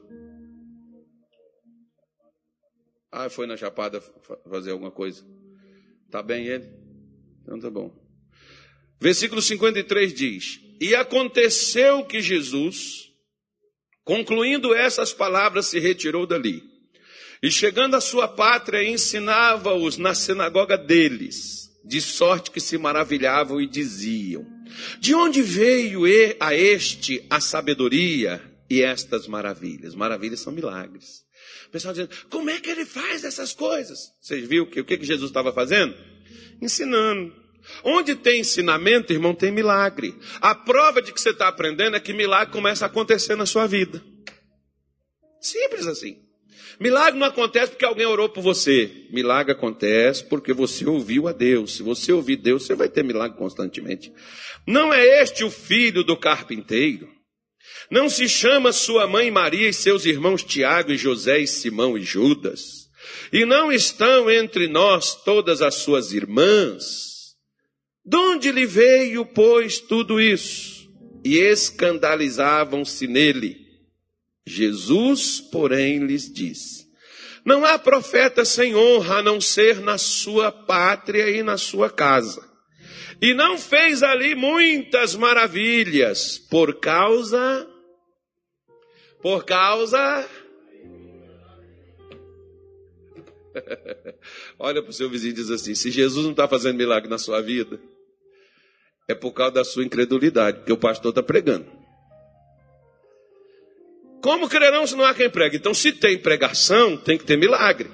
Ah, 3.11 3.31
foi 3.31 3.47
na 3.47 3.57
Chapada 3.57 4.03
fazer 4.49 4.73
alguma 4.73 4.91
coisa. 4.91 5.25
Tá 6.11 6.23
bem 6.23 6.47
ele? 6.47 6.69
Então 7.43 7.59
tá 7.59 7.71
bom. 7.71 7.91
Versículo 9.01 9.41
53 9.41 10.13
diz: 10.13 10.61
E 10.79 10.95
aconteceu 10.95 12.05
que 12.05 12.21
Jesus, 12.21 13.11
concluindo 14.05 14.75
essas 14.75 15.15
palavras, 15.15 15.67
se 15.67 15.79
retirou 15.79 16.27
dali. 16.27 16.63
E 17.43 17.51
chegando 17.51 17.95
à 17.95 18.01
sua 18.03 18.29
pátria, 18.29 18.85
ensinava-os 18.85 19.97
na 19.97 20.15
sinagoga 20.15 20.77
deles, 20.77 21.71
de 21.85 22.03
sorte 22.03 22.51
que 22.51 22.61
se 22.61 22.77
maravilhavam 22.77 23.63
e 23.63 23.67
diziam: 23.67 24.47
De 25.01 25.15
onde 25.15 25.41
veio 25.41 26.03
a 26.39 26.55
este 26.55 27.25
a 27.31 27.41
sabedoria 27.41 28.48
e 28.71 28.83
estas 28.83 29.27
maravilhas. 29.27 29.95
Maravilhas 29.95 30.41
são 30.41 30.53
milagres. 30.53 31.25
O 31.67 31.71
pessoal 31.71 31.95
dizendo, 31.95 32.11
como 32.29 32.51
é 32.51 32.59
que 32.61 32.69
ele 32.69 32.85
faz 32.85 33.25
essas 33.25 33.53
coisas? 33.53 34.13
Vocês 34.21 34.47
viram 34.47 34.67
que, 34.67 34.81
o 34.81 34.85
que, 34.85 34.99
que 34.99 35.07
Jesus 35.07 35.31
estava 35.31 35.53
fazendo? 35.53 35.95
Ensinando. 36.61 37.35
Onde 37.83 38.15
tem 38.15 38.41
ensinamento, 38.41 39.13
irmão, 39.13 39.35
tem 39.35 39.51
milagre. 39.51 40.15
A 40.41 40.55
prova 40.55 41.03
de 41.03 41.13
que 41.13 41.21
você 41.21 41.31
está 41.31 41.49
aprendendo 41.49 41.97
é 41.97 42.01
que 42.01 42.13
milagre 42.13 42.53
começa 42.53 42.85
a 42.85 42.89
acontecer 42.89 43.37
na 43.37 43.47
sua 43.47 43.67
vida. 43.67 44.03
Simples 45.41 45.87
assim. 45.87 46.19
Milagre 46.81 47.19
não 47.19 47.27
acontece 47.27 47.73
porque 47.73 47.85
alguém 47.85 48.07
orou 48.07 48.29
por 48.29 48.41
você. 48.41 49.07
Milagre 49.11 49.53
acontece 49.53 50.25
porque 50.25 50.53
você 50.53 50.87
ouviu 50.87 51.27
a 51.27 51.33
Deus. 51.33 51.75
Se 51.75 51.83
você 51.83 52.13
ouvir 52.13 52.37
Deus, 52.37 52.65
você 52.65 52.75
vai 52.75 52.89
ter 52.89 53.03
milagre 53.03 53.37
constantemente. 53.37 54.13
Não 54.67 54.93
é 54.93 55.23
este 55.23 55.45
o 55.45 55.51
filho 55.51 56.05
do 56.05 56.17
carpinteiro? 56.17 57.18
Não 57.91 58.09
se 58.09 58.29
chama 58.29 58.73
sua 58.73 59.07
mãe 59.07 59.31
Maria 59.31 59.69
e 59.69 59.73
seus 59.73 60.05
irmãos 60.05 60.45
Tiago 60.45 60.93
e 60.93 60.97
José 60.97 61.41
e 61.41 61.47
Simão 61.47 61.97
e 61.97 62.03
Judas? 62.03 62.89
E 63.33 63.45
não 63.45 63.73
estão 63.73 64.31
entre 64.31 64.69
nós 64.69 65.15
todas 65.15 65.63
as 65.63 65.77
suas 65.77 66.13
irmãs? 66.13 67.35
De 68.05 68.17
onde 68.17 68.51
lhe 68.51 68.67
veio, 68.67 69.25
pois, 69.27 69.79
tudo 69.81 70.21
isso? 70.21 70.89
E 71.25 71.37
escandalizavam-se 71.37 73.07
nele. 73.07 73.57
Jesus, 74.47 75.41
porém, 75.41 76.07
lhes 76.07 76.33
disse: 76.33 76.87
Não 77.45 77.67
há 77.67 77.79
profeta 77.79 78.45
sem 78.45 78.75
honra 78.75 79.19
a 79.19 79.23
não 79.23 79.41
ser 79.41 79.81
na 79.81 79.99
sua 79.99 80.51
pátria 80.51 81.29
e 81.29 81.43
na 81.43 81.59
sua 81.59 81.91
casa. 81.91 82.48
E 83.21 83.35
não 83.35 83.59
fez 83.59 84.03
ali 84.03 84.35
muitas 84.35 85.15
maravilhas 85.15 86.39
por 86.39 86.79
causa 86.79 87.69
por 89.21 89.45
causa. 89.45 90.29
Olha 94.59 94.83
para 94.83 94.91
o 94.91 94.93
seu 94.93 95.09
vizinho 95.11 95.31
e 95.33 95.35
diz 95.35 95.51
assim: 95.51 95.75
se 95.75 95.91
Jesus 95.91 96.25
não 96.25 96.33
está 96.33 96.47
fazendo 96.49 96.77
milagre 96.77 97.09
na 97.09 97.19
sua 97.19 97.41
vida, 97.41 97.81
é 99.07 99.15
por 99.15 99.33
causa 99.33 99.55
da 99.55 99.65
sua 99.65 99.85
incredulidade, 99.85 100.59
porque 100.59 100.73
o 100.73 100.79
pastor 100.79 101.11
está 101.11 101.23
pregando. 101.23 101.67
Como 104.21 104.49
crerão 104.49 104.87
se 104.87 104.97
não 104.97 105.05
há 105.05 105.15
quem 105.15 105.31
pregue? 105.31 105.57
Então, 105.59 105.73
se 105.73 105.93
tem 105.93 106.19
pregação, 106.19 106.97
tem 106.97 107.17
que 107.17 107.25
ter 107.25 107.37
milagre. 107.37 107.89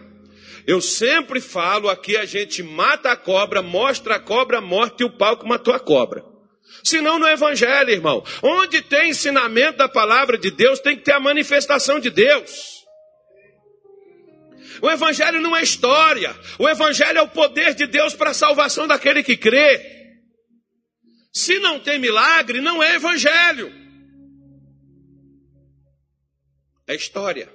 Eu 0.67 0.81
sempre 0.81 1.41
falo 1.41 1.89
aqui: 1.89 2.17
a 2.17 2.25
gente 2.25 2.63
mata 2.63 3.11
a 3.11 3.17
cobra, 3.17 3.63
mostra 3.63 4.17
a 4.17 4.21
cobra 4.21 4.61
morta 4.61 5.03
e 5.03 5.07
o 5.07 5.11
palco 5.11 5.47
matou 5.47 5.75
a 5.75 5.81
cobra 5.81 6.35
senão 6.85 7.19
no 7.19 7.27
Evangelho, 7.27 7.91
irmão. 7.91 8.23
Onde 8.43 8.83
tem 8.83 9.11
ensinamento 9.11 9.79
da 9.79 9.89
palavra 9.89 10.37
de 10.37 10.51
Deus, 10.51 10.79
tem 10.81 10.97
que 10.97 11.03
ter 11.03 11.13
a 11.13 11.21
manifestação 11.21 11.99
de 11.99 12.11
Deus. 12.11 12.85
O 14.83 14.91
Evangelho 14.91 15.41
não 15.41 15.57
é 15.57 15.63
história, 15.63 16.37
o 16.59 16.69
Evangelho 16.69 17.19
é 17.19 17.23
o 17.23 17.29
poder 17.29 17.75
de 17.75 17.87
Deus 17.87 18.15
para 18.15 18.31
a 18.31 18.35
salvação 18.35 18.87
daquele 18.87 19.23
que 19.23 19.37
crê. 19.37 19.95
Se 21.33 21.59
não 21.59 21.81
tem 21.81 21.99
milagre, 21.99 22.61
não 22.61 22.83
é 22.83 22.95
evangelho. 22.95 23.73
É 26.87 26.95
história. 26.95 27.49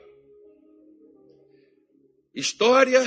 História, 2.39 3.03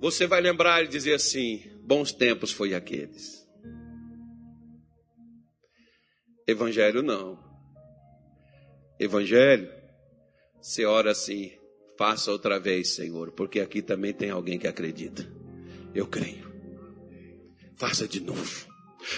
você 0.00 0.24
vai 0.24 0.40
lembrar 0.40 0.84
e 0.84 0.86
dizer 0.86 1.14
assim: 1.14 1.60
bons 1.82 2.12
tempos 2.12 2.52
foi 2.52 2.72
aqueles. 2.72 3.44
Evangelho 6.46 7.02
não. 7.02 7.36
Evangelho, 8.96 9.68
você 10.62 10.84
ora 10.84 11.10
assim, 11.10 11.50
faça 11.98 12.30
outra 12.30 12.60
vez, 12.60 12.90
Senhor, 12.90 13.32
porque 13.32 13.58
aqui 13.58 13.82
também 13.82 14.12
tem 14.12 14.30
alguém 14.30 14.56
que 14.56 14.68
acredita. 14.68 15.28
Eu 15.92 16.06
creio. 16.06 16.48
Faça 17.76 18.06
de 18.06 18.20
novo. 18.20 18.68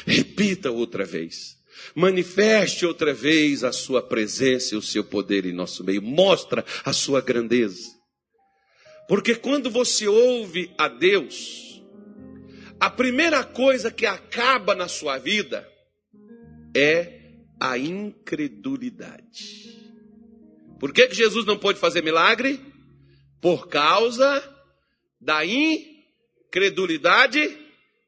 Repita 0.07 0.71
outra 0.71 1.05
vez. 1.05 1.59
Manifeste 1.95 2.87
outra 2.87 3.13
vez 3.13 3.65
a 3.65 3.73
sua 3.73 4.01
presença 4.01 4.75
e 4.75 4.79
o 4.79 4.83
seu 4.83 5.05
poder 5.05 5.45
em 5.45 5.53
nosso 5.53 5.85
meio. 5.85 6.01
Mostra 6.01 6.65
a 6.83 6.93
sua 6.95 7.21
grandeza. 7.21 8.00
Porque 9.11 9.35
quando 9.35 9.69
você 9.69 10.07
ouve 10.07 10.73
a 10.79 10.87
Deus, 10.87 11.83
a 12.79 12.89
primeira 12.89 13.43
coisa 13.43 13.91
que 13.91 14.07
acaba 14.07 14.73
na 14.73 14.87
sua 14.87 15.19
vida 15.19 15.69
é 16.73 17.19
a 17.59 17.77
incredulidade. 17.77 19.77
Por 20.79 20.93
que, 20.93 21.09
que 21.09 21.17
Jesus 21.17 21.45
não 21.45 21.59
pôde 21.59 21.81
fazer 21.81 22.05
milagre? 22.05 22.61
Por 23.41 23.67
causa 23.67 24.49
da 25.21 25.45
incredulidade 25.45 27.59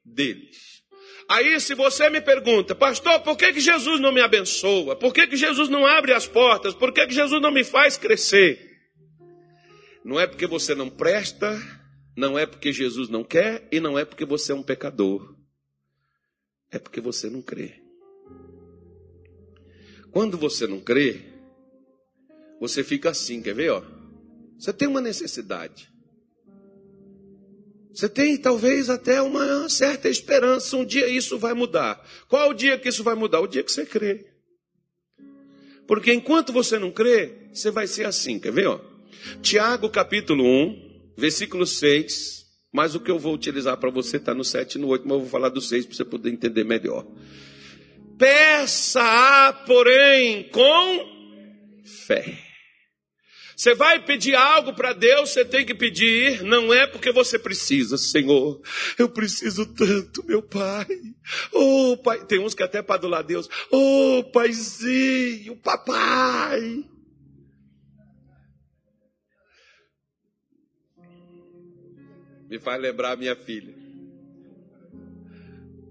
deles. 0.05 0.81
Aí, 1.27 1.59
se 1.59 1.75
você 1.75 2.09
me 2.09 2.21
pergunta, 2.21 2.73
pastor, 2.73 3.19
por 3.23 3.35
que, 3.35 3.51
que 3.51 3.59
Jesus 3.59 3.99
não 3.99 4.13
me 4.13 4.21
abençoa? 4.21 4.95
Por 4.95 5.13
que, 5.13 5.27
que 5.27 5.35
Jesus 5.35 5.67
não 5.67 5.85
abre 5.85 6.13
as 6.13 6.27
portas? 6.27 6.73
Por 6.73 6.93
que, 6.93 7.07
que 7.07 7.13
Jesus 7.13 7.41
não 7.41 7.51
me 7.51 7.65
faz 7.65 7.97
crescer? 7.97 8.72
Não 10.03 10.19
é 10.19 10.27
porque 10.27 10.45
você 10.45 10.75
não 10.75 10.89
presta, 10.89 11.57
não 12.15 12.37
é 12.37 12.45
porque 12.45 12.73
Jesus 12.73 13.09
não 13.09 13.23
quer 13.23 13.67
e 13.71 13.79
não 13.79 13.97
é 13.97 14.03
porque 14.03 14.25
você 14.25 14.51
é 14.51 14.55
um 14.55 14.63
pecador. 14.63 15.35
É 16.69 16.77
porque 16.77 16.99
você 16.99 17.29
não 17.29 17.41
crê. 17.41 17.81
Quando 20.11 20.37
você 20.37 20.67
não 20.67 20.79
crê, 20.79 21.21
você 22.59 22.83
fica 22.83 23.09
assim, 23.09 23.41
quer 23.41 23.55
ver? 23.55 23.71
Ó? 23.71 23.83
Você 24.57 24.71
tem 24.73 24.87
uma 24.87 25.01
necessidade. 25.01 25.91
Você 27.93 28.09
tem 28.09 28.37
talvez 28.37 28.89
até 28.89 29.21
uma 29.21 29.69
certa 29.69 30.09
esperança, 30.09 30.75
um 30.75 30.85
dia 30.85 31.07
isso 31.07 31.37
vai 31.37 31.53
mudar. 31.53 32.03
Qual 32.27 32.49
o 32.49 32.53
dia 32.53 32.77
que 32.77 32.89
isso 32.89 33.03
vai 33.03 33.15
mudar? 33.15 33.39
O 33.39 33.47
dia 33.47 33.63
que 33.63 33.71
você 33.71 33.85
crê. 33.85 34.33
Porque 35.87 36.13
enquanto 36.13 36.51
você 36.51 36.79
não 36.79 36.91
crê, 36.91 37.49
você 37.53 37.69
vai 37.69 37.85
ser 37.85 38.05
assim, 38.05 38.39
quer 38.39 38.51
ver? 38.51 38.67
Ó? 38.67 38.92
Tiago 39.41 39.89
capítulo 39.89 40.43
1, 40.43 41.13
versículo 41.17 41.65
6, 41.65 42.43
mas 42.71 42.95
o 42.95 42.99
que 42.99 43.11
eu 43.11 43.19
vou 43.19 43.33
utilizar 43.33 43.77
para 43.77 43.89
você 43.89 44.17
está 44.17 44.33
no 44.33 44.43
7 44.43 44.75
e 44.75 44.81
no 44.81 44.87
8, 44.87 45.03
mas 45.03 45.13
eu 45.13 45.19
vou 45.19 45.29
falar 45.29 45.49
do 45.49 45.61
6 45.61 45.85
para 45.85 45.95
você 45.95 46.05
poder 46.05 46.29
entender 46.31 46.63
melhor. 46.63 47.05
Peça, 48.17 49.53
porém, 49.65 50.49
com 50.49 51.83
fé. 51.83 52.39
Você 53.55 53.75
vai 53.75 54.03
pedir 54.03 54.35
algo 54.35 54.73
para 54.73 54.93
Deus, 54.93 55.29
você 55.29 55.45
tem 55.45 55.65
que 55.65 55.75
pedir, 55.75 56.41
não 56.43 56.73
é 56.73 56.87
porque 56.87 57.11
você 57.11 57.37
precisa, 57.37 57.97
Senhor. 57.97 58.59
Eu 58.97 59.07
preciso 59.07 59.65
tanto, 59.65 60.25
meu 60.25 60.41
Pai. 60.41 60.87
Oh, 61.51 61.95
Pai, 61.97 62.25
tem 62.25 62.39
uns 62.39 62.53
que 62.53 62.63
até 62.63 62.81
para 62.81 62.95
adular 62.95 63.23
Deus. 63.23 63.47
Oh, 63.71 64.23
Paizinho, 64.33 65.55
papai. 65.57 66.83
Me 72.53 72.59
faz 72.59 72.79
lembrar 72.79 73.13
a 73.13 73.15
minha 73.15 73.35
filha. 73.35 73.73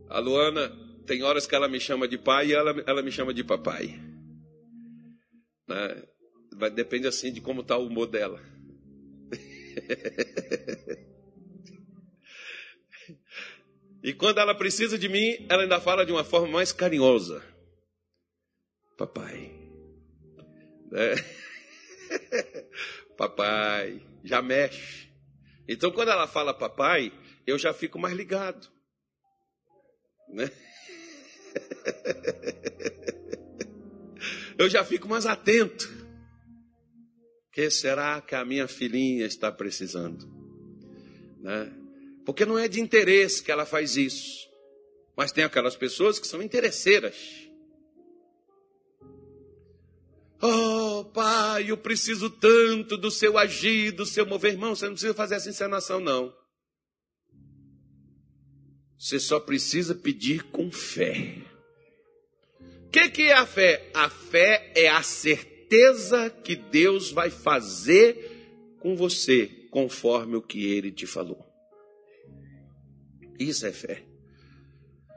A 0.09 0.21
Luana, 0.21 0.71
tem 1.05 1.25
horas 1.25 1.45
que 1.45 1.57
ela 1.57 1.67
me 1.67 1.81
chama 1.81 2.07
de 2.07 2.17
pai 2.17 2.51
e 2.51 2.53
ela, 2.53 2.71
ela 2.87 3.03
me 3.03 3.11
chama 3.11 3.35
de 3.35 3.43
papai. 3.43 4.01
Né? 5.67 6.05
Depende 6.73 7.09
assim 7.09 7.33
de 7.33 7.41
como 7.41 7.63
está 7.63 7.77
o 7.77 7.89
humor 7.89 8.07
dela. 8.07 8.41
e 14.05 14.15
quando 14.15 14.39
ela 14.39 14.55
precisa 14.55 14.97
de 14.97 15.09
mim, 15.09 15.45
ela 15.51 15.65
ainda 15.65 15.81
fala 15.81 16.07
de 16.07 16.13
uma 16.13 16.23
forma 16.23 16.47
mais 16.47 16.71
carinhosa. 16.71 17.43
Papai. 18.97 19.51
É. 20.93 21.17
papai. 23.19 24.01
Já 24.23 24.41
mexe. 24.41 25.12
Então 25.73 25.91
quando 25.91 26.11
ela 26.11 26.27
fala 26.27 26.53
papai, 26.53 27.11
eu 27.47 27.59
já 27.59 27.73
fico 27.73 27.99
mais 27.99 28.15
ligado. 28.15 28.69
Né? 30.29 30.51
eu 34.59 34.69
já 34.69 34.85
fico 34.85 35.09
mais 35.09 35.27
atento. 35.27 36.03
Que 37.53 37.71
será 37.71 38.21
que 38.21 38.35
a 38.35 38.45
minha 38.45 38.67
filhinha 38.67 39.27
está 39.27 39.53
precisando? 39.53 40.27
Né? 41.41 41.73
Porque 42.25 42.47
não 42.47 42.59
é 42.59 42.69
de 42.69 42.81
interesse 42.81 43.43
que 43.43 43.51
ela 43.51 43.67
faz 43.67 43.97
isso. 43.97 44.49
Mas 45.17 45.33
tem 45.33 45.45
aquelas 45.45 45.77
pessoas 45.77 46.19
que 46.19 46.27
são 46.27 46.43
interesseiras. 46.43 47.42
Oh, 50.45 51.05
pai, 51.05 51.71
eu 51.71 51.77
preciso 51.77 52.29
tanto 52.29 52.97
do 52.97 53.13
seu 53.13 53.39
agir, 53.39 53.93
do 53.93 54.05
seu 54.05 54.27
mover. 54.27 54.55
Irmão, 54.55 54.75
você 54.75 54.87
não 54.87 54.95
precisa 54.95 55.15
fazer 55.15 55.37
essa 55.37 55.49
encenação, 55.49 56.01
não. 56.01 56.35
Você 58.99 59.21
só 59.21 59.39
precisa 59.39 59.95
pedir 59.95 60.43
com 60.51 60.71
fé. 60.73 61.37
O 62.87 62.91
que, 62.91 63.09
que 63.09 63.23
é 63.23 63.35
a 63.35 63.47
fé? 63.47 63.89
A 63.95 64.11
fé 64.11 64.73
é 64.75 64.89
a 64.89 65.03
certeza 65.03 66.29
que 66.29 66.57
Deus 66.57 67.13
vai 67.13 67.31
fazer 67.31 68.77
com 68.81 68.97
você 68.97 69.47
conforme 69.71 70.35
o 70.37 70.43
que 70.43 70.73
ele 70.73 70.91
te 70.91 71.07
falou. 71.07 71.47
Isso 73.39 73.65
é 73.65 73.73
fé. 73.73 74.12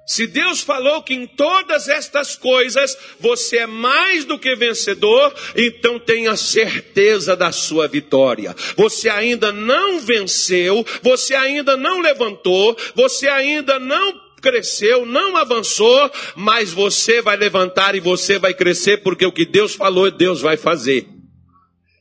Se 0.06 0.28
Deus 0.28 0.62
falou 0.62 1.02
que 1.02 1.16
em 1.16 1.26
todas 1.26 1.90
estas 1.90 2.36
coisas 2.36 2.96
você 3.20 3.58
é 3.60 3.68
mais 3.68 4.24
do 4.24 4.38
que 4.38 4.56
vencedor, 4.56 5.34
então 5.56 5.98
tenha 6.00 6.36
certeza 6.36 7.36
da 7.36 7.52
sua 7.52 7.88
vitória. 7.88 8.56
Você 8.76 9.10
ainda 9.10 9.52
não 9.52 10.00
venceu, 10.00 10.86
você 11.02 11.34
ainda 11.34 11.76
não 11.76 12.02
levantou, 12.02 12.78
você 12.94 13.28
ainda 13.28 13.80
não 13.80 14.26
cresceu, 14.40 15.08
não 15.08 15.36
avançou, 15.36 16.12
mas 16.36 16.72
você 16.72 17.20
vai 17.20 17.36
levantar 17.36 17.96
e 17.96 18.00
você 18.00 18.38
vai 18.38 18.54
crescer, 18.54 18.98
porque 18.98 19.26
o 19.26 19.32
que 19.32 19.44
Deus 19.44 19.74
falou, 19.74 20.12
Deus 20.12 20.40
vai 20.40 20.56
fazer. 20.56 21.08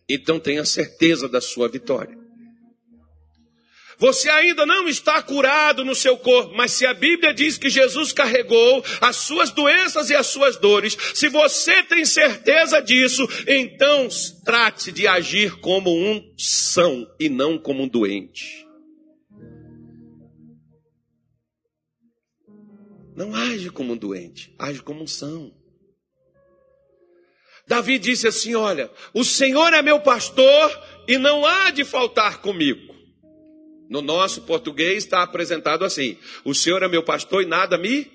Então 0.07 0.39
tenha 0.39 0.67
certeza 0.67 1.27
da 1.27 1.41
sua 1.41 1.69
vitória. 1.69 2.24
Você 3.99 4.29
ainda 4.29 4.67
não 4.67 4.89
está 4.89 5.23
curado 5.23 5.85
no 5.85 5.95
seu 5.95 6.17
corpo, 6.17 6.55
mas 6.55 6.73
se 6.73 6.87
a 6.87 6.95
Bíblia 6.95 7.33
diz 7.33 7.57
que 7.57 7.71
Jesus 7.71 8.13
carregou 8.13 8.85
as 9.01 9.17
suas 9.17 9.51
doenças 9.51 10.11
e 10.11 10.15
as 10.15 10.27
suas 10.27 10.57
dores, 10.57 10.97
se 11.15 11.29
você 11.29 11.83
tem 11.83 12.05
certeza 12.05 12.81
disso, 12.81 13.27
então 13.47 14.09
trate 14.45 14.91
de 14.91 15.07
agir 15.07 15.59
como 15.61 15.91
um 15.91 16.35
são 16.37 17.07
e 17.19 17.29
não 17.29 17.59
como 17.59 17.85
um 17.85 17.89
doente. 17.89 18.65
Não 23.17 23.35
age 23.35 23.71
como 23.71 23.93
um 23.93 23.97
doente, 23.97 24.53
age 24.59 24.83
como 24.83 25.03
um 25.03 25.07
são. 25.07 25.55
Davi 27.67 27.99
disse 27.99 28.27
assim: 28.27 28.55
Olha, 28.55 28.91
o 29.13 29.25
Senhor 29.25 29.73
é 29.73 29.81
meu 29.83 30.01
pastor 30.01 30.83
e 31.07 31.17
não 31.17 31.47
há 31.47 31.71
de 31.71 31.85
faltar 31.85 32.41
comigo. 32.41 32.94
No 33.89 34.01
nosso 34.01 34.43
português 34.43 35.05
está 35.05 35.23
apresentado 35.23 35.85
assim: 35.85 36.19
O 36.45 36.55
Senhor 36.55 36.83
é 36.83 36.89
meu 36.89 37.03
pastor 37.03 37.43
e 37.43 37.47
nada 37.47 37.77
me. 37.77 38.11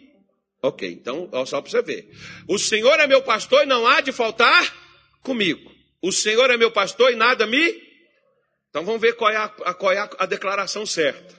Ok, 0.61 0.89
então, 0.89 1.29
só 1.45 1.61
para 1.61 1.71
você 1.71 1.81
ver. 1.81 2.11
O 2.47 2.57
Senhor 2.57 2.99
é 2.99 3.07
meu 3.07 3.21
pastor 3.21 3.63
e 3.63 3.65
não 3.65 3.87
há 3.87 4.01
de 4.01 4.11
faltar 4.11 4.75
comigo. 5.21 5.71
O 6.01 6.11
Senhor 6.11 6.49
é 6.49 6.57
meu 6.57 6.71
pastor 6.71 7.11
e 7.11 7.15
nada 7.15 7.45
me. 7.45 7.81
Então 8.69 8.83
vamos 8.83 9.01
ver 9.01 9.13
qual 9.13 9.31
é 9.31 9.37
a, 9.37 9.49
qual 9.73 9.91
é 9.91 9.97
a, 9.97 10.09
a 10.19 10.25
declaração 10.25 10.85
certa. 10.85 11.37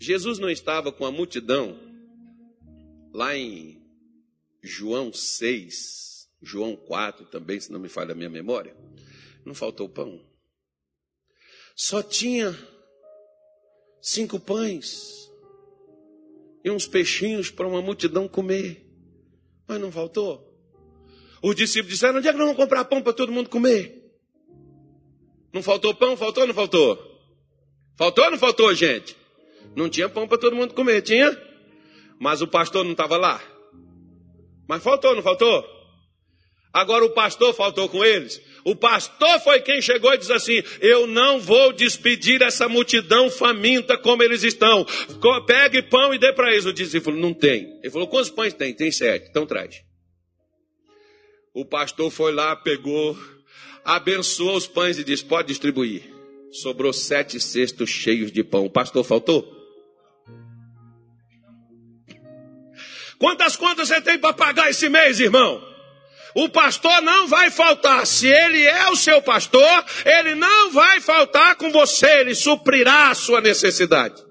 Jesus 0.00 0.38
não 0.38 0.50
estava 0.50 0.90
com 0.92 1.06
a 1.06 1.12
multidão 1.12 1.78
lá 3.12 3.36
em 3.36 3.80
João 4.62 5.12
6, 5.12 6.28
João 6.42 6.74
4 6.74 7.26
também, 7.26 7.60
se 7.60 7.70
não 7.70 7.78
me 7.78 7.88
falha 7.88 8.12
a 8.12 8.14
minha 8.14 8.28
memória. 8.28 8.76
Não 9.44 9.54
faltou 9.54 9.88
pão 9.88 10.20
só 11.74 12.02
tinha 12.02 12.56
cinco 14.00 14.38
pães 14.38 15.30
e 16.64 16.70
uns 16.70 16.86
peixinhos 16.86 17.50
para 17.50 17.66
uma 17.66 17.82
multidão 17.82 18.28
comer. 18.28 18.86
Mas 19.66 19.80
não 19.80 19.90
faltou. 19.90 20.52
Os 21.42 21.54
discípulos 21.54 21.94
disseram: 21.94 22.18
onde 22.18 22.28
é 22.28 22.32
que 22.32 22.38
nós 22.38 22.46
vamos 22.46 22.62
comprar 22.62 22.84
pão 22.84 23.02
para 23.02 23.12
todo 23.12 23.32
mundo 23.32 23.50
comer? 23.50 24.02
Não 25.52 25.62
faltou 25.62 25.94
pão? 25.94 26.16
Faltou 26.16 26.42
ou 26.42 26.46
não 26.46 26.54
faltou? 26.54 26.98
Faltou 27.96 28.24
ou 28.24 28.30
não 28.30 28.38
faltou, 28.38 28.74
gente? 28.74 29.16
Não 29.76 29.88
tinha 29.88 30.08
pão 30.08 30.26
para 30.26 30.38
todo 30.38 30.56
mundo 30.56 30.74
comer, 30.74 31.02
tinha? 31.02 31.36
Mas 32.18 32.42
o 32.42 32.46
pastor 32.46 32.84
não 32.84 32.92
estava 32.92 33.16
lá. 33.16 33.42
Mas 34.68 34.82
faltou, 34.82 35.10
ou 35.10 35.16
não 35.16 35.22
faltou? 35.22 35.73
Agora 36.74 37.04
o 37.04 37.10
pastor 37.10 37.54
faltou 37.54 37.88
com 37.88 38.04
eles. 38.04 38.42
O 38.64 38.74
pastor 38.74 39.38
foi 39.44 39.60
quem 39.60 39.80
chegou 39.80 40.12
e 40.12 40.18
disse 40.18 40.32
assim: 40.32 40.60
Eu 40.80 41.06
não 41.06 41.38
vou 41.38 41.72
despedir 41.72 42.42
essa 42.42 42.68
multidão 42.68 43.30
faminta 43.30 43.96
como 43.96 44.24
eles 44.24 44.42
estão. 44.42 44.84
Pegue 45.46 45.82
pão 45.82 46.12
e 46.12 46.18
dê 46.18 46.32
para 46.32 46.50
eles. 46.50 46.66
O 46.66 46.72
discípulo 46.72 47.16
não 47.16 47.32
tem. 47.32 47.78
Ele 47.80 47.90
falou: 47.90 48.08
Quantos 48.08 48.30
pães 48.30 48.52
tem? 48.52 48.74
Tem 48.74 48.90
sete. 48.90 49.28
Então 49.30 49.46
traz. 49.46 49.84
O 51.54 51.64
pastor 51.64 52.10
foi 52.10 52.32
lá, 52.32 52.56
pegou, 52.56 53.16
abençoou 53.84 54.56
os 54.56 54.66
pães 54.66 54.98
e 54.98 55.04
disse: 55.04 55.24
Pode 55.24 55.46
distribuir. 55.46 56.02
Sobrou 56.50 56.92
sete 56.92 57.38
cestos 57.38 57.88
cheios 57.88 58.32
de 58.32 58.42
pão. 58.42 58.64
O 58.66 58.70
pastor 58.70 59.04
faltou? 59.04 59.48
Quantas 63.16 63.54
contas 63.54 63.86
você 63.86 64.00
tem 64.00 64.18
para 64.18 64.32
pagar 64.32 64.70
esse 64.70 64.88
mês, 64.88 65.20
irmão? 65.20 65.73
O 66.34 66.48
pastor 66.48 67.00
não 67.00 67.28
vai 67.28 67.50
faltar. 67.50 68.04
Se 68.06 68.26
ele 68.26 68.62
é 68.62 68.88
o 68.90 68.96
seu 68.96 69.22
pastor, 69.22 69.84
ele 70.04 70.34
não 70.34 70.72
vai 70.72 71.00
faltar 71.00 71.54
com 71.54 71.70
você, 71.70 72.20
ele 72.20 72.34
suprirá 72.34 73.10
a 73.10 73.14
sua 73.14 73.40
necessidade. 73.40 74.22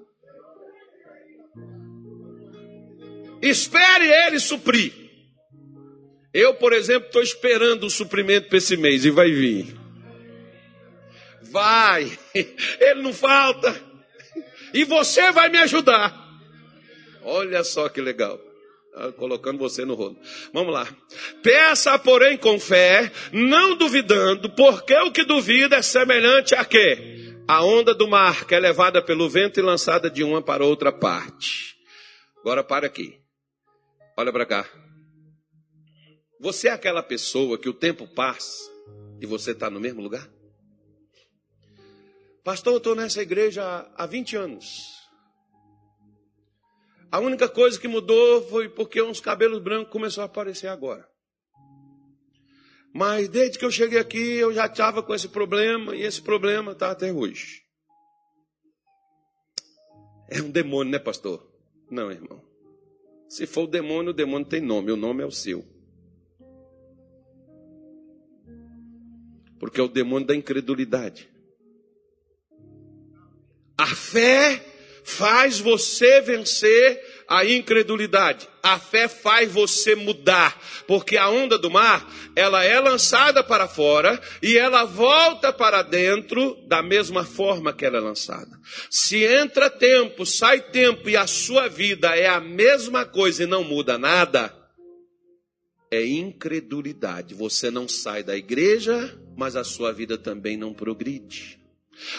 Espere 3.40 4.06
ele 4.26 4.38
suprir. 4.38 4.92
Eu, 6.32 6.54
por 6.54 6.72
exemplo, 6.72 7.06
estou 7.06 7.22
esperando 7.22 7.86
o 7.86 7.90
suprimento 7.90 8.48
para 8.48 8.58
esse 8.58 8.76
mês 8.76 9.04
e 9.04 9.10
vai 9.10 9.30
vir. 9.30 9.76
Vai, 11.42 12.18
ele 12.34 13.02
não 13.02 13.12
falta. 13.12 13.80
E 14.72 14.84
você 14.84 15.30
vai 15.30 15.48
me 15.48 15.58
ajudar. 15.58 16.12
Olha 17.22 17.62
só 17.62 17.88
que 17.88 18.00
legal. 18.00 18.40
Ah, 18.96 19.10
colocando 19.10 19.58
você 19.58 19.84
no 19.84 19.94
rolo. 19.94 20.16
Vamos 20.52 20.72
lá. 20.72 20.86
Peça, 21.42 21.98
porém, 21.98 22.36
com 22.36 22.60
fé, 22.60 23.10
não 23.32 23.76
duvidando, 23.76 24.48
porque 24.50 24.94
o 24.94 25.10
que 25.10 25.24
duvida 25.24 25.76
é 25.76 25.82
semelhante 25.82 26.54
a 26.54 26.64
quê? 26.64 27.34
A 27.48 27.64
onda 27.64 27.92
do 27.92 28.06
mar, 28.06 28.46
que 28.46 28.54
é 28.54 28.60
levada 28.60 29.02
pelo 29.02 29.28
vento 29.28 29.58
e 29.58 29.62
lançada 29.62 30.08
de 30.08 30.22
uma 30.22 30.40
para 30.40 30.64
outra 30.64 30.92
parte. 30.92 31.74
Agora 32.38 32.62
para 32.62 32.86
aqui. 32.86 33.20
Olha 34.16 34.32
para 34.32 34.46
cá. 34.46 34.68
Você 36.40 36.68
é 36.68 36.72
aquela 36.72 37.02
pessoa 37.02 37.58
que 37.58 37.68
o 37.68 37.74
tempo 37.74 38.06
passa 38.06 38.70
e 39.20 39.26
você 39.26 39.50
está 39.50 39.68
no 39.68 39.80
mesmo 39.80 40.02
lugar? 40.02 40.28
Pastor, 42.44 42.74
eu 42.74 42.78
estou 42.78 42.94
nessa 42.94 43.22
igreja 43.22 43.90
há 43.96 44.06
20 44.06 44.36
anos. 44.36 44.93
A 47.14 47.20
única 47.20 47.48
coisa 47.48 47.78
que 47.78 47.86
mudou 47.86 48.42
foi 48.48 48.68
porque 48.68 49.00
uns 49.00 49.20
cabelos 49.20 49.62
brancos 49.62 49.92
começaram 49.92 50.24
a 50.24 50.26
aparecer 50.26 50.66
agora. 50.66 51.08
Mas 52.92 53.28
desde 53.28 53.56
que 53.56 53.64
eu 53.64 53.70
cheguei 53.70 54.00
aqui, 54.00 54.18
eu 54.18 54.52
já 54.52 54.66
estava 54.66 55.00
com 55.00 55.14
esse 55.14 55.28
problema 55.28 55.94
e 55.94 56.02
esse 56.02 56.20
problema 56.20 56.72
está 56.72 56.90
até 56.90 57.12
hoje. 57.12 57.62
É 60.28 60.42
um 60.42 60.50
demônio, 60.50 60.90
né, 60.90 60.98
pastor? 60.98 61.48
Não, 61.88 62.10
irmão. 62.10 62.42
Se 63.28 63.46
for 63.46 63.62
o 63.62 63.68
demônio, 63.68 64.10
o 64.10 64.12
demônio 64.12 64.48
tem 64.48 64.60
nome, 64.60 64.90
o 64.90 64.96
nome 64.96 65.22
é 65.22 65.26
o 65.26 65.30
seu. 65.30 65.64
Porque 69.60 69.80
é 69.80 69.84
o 69.84 69.88
demônio 69.88 70.26
da 70.26 70.34
incredulidade. 70.34 71.30
A 73.78 73.86
fé 73.86 74.73
faz 75.04 75.60
você 75.60 76.20
vencer 76.22 77.14
a 77.28 77.44
incredulidade. 77.44 78.48
A 78.62 78.78
fé 78.78 79.06
faz 79.08 79.52
você 79.52 79.94
mudar, 79.94 80.58
porque 80.86 81.16
a 81.16 81.28
onda 81.28 81.58
do 81.58 81.70
mar, 81.70 82.10
ela 82.34 82.64
é 82.64 82.80
lançada 82.80 83.44
para 83.44 83.68
fora 83.68 84.20
e 84.42 84.56
ela 84.56 84.84
volta 84.84 85.52
para 85.52 85.82
dentro 85.82 86.56
da 86.66 86.82
mesma 86.82 87.24
forma 87.24 87.72
que 87.72 87.84
ela 87.84 87.98
é 87.98 88.00
lançada. 88.00 88.58
Se 88.90 89.22
entra 89.24 89.68
tempo, 89.68 90.24
sai 90.24 90.60
tempo 90.60 91.08
e 91.08 91.16
a 91.16 91.26
sua 91.26 91.68
vida 91.68 92.16
é 92.16 92.26
a 92.26 92.40
mesma 92.40 93.04
coisa 93.04 93.44
e 93.44 93.46
não 93.46 93.62
muda 93.62 93.98
nada, 93.98 94.54
é 95.90 96.04
incredulidade. 96.04 97.34
Você 97.34 97.70
não 97.70 97.86
sai 97.86 98.22
da 98.22 98.36
igreja, 98.36 99.16
mas 99.36 99.54
a 99.56 99.64
sua 99.64 99.92
vida 99.92 100.16
também 100.16 100.56
não 100.56 100.72
progride. 100.72 101.63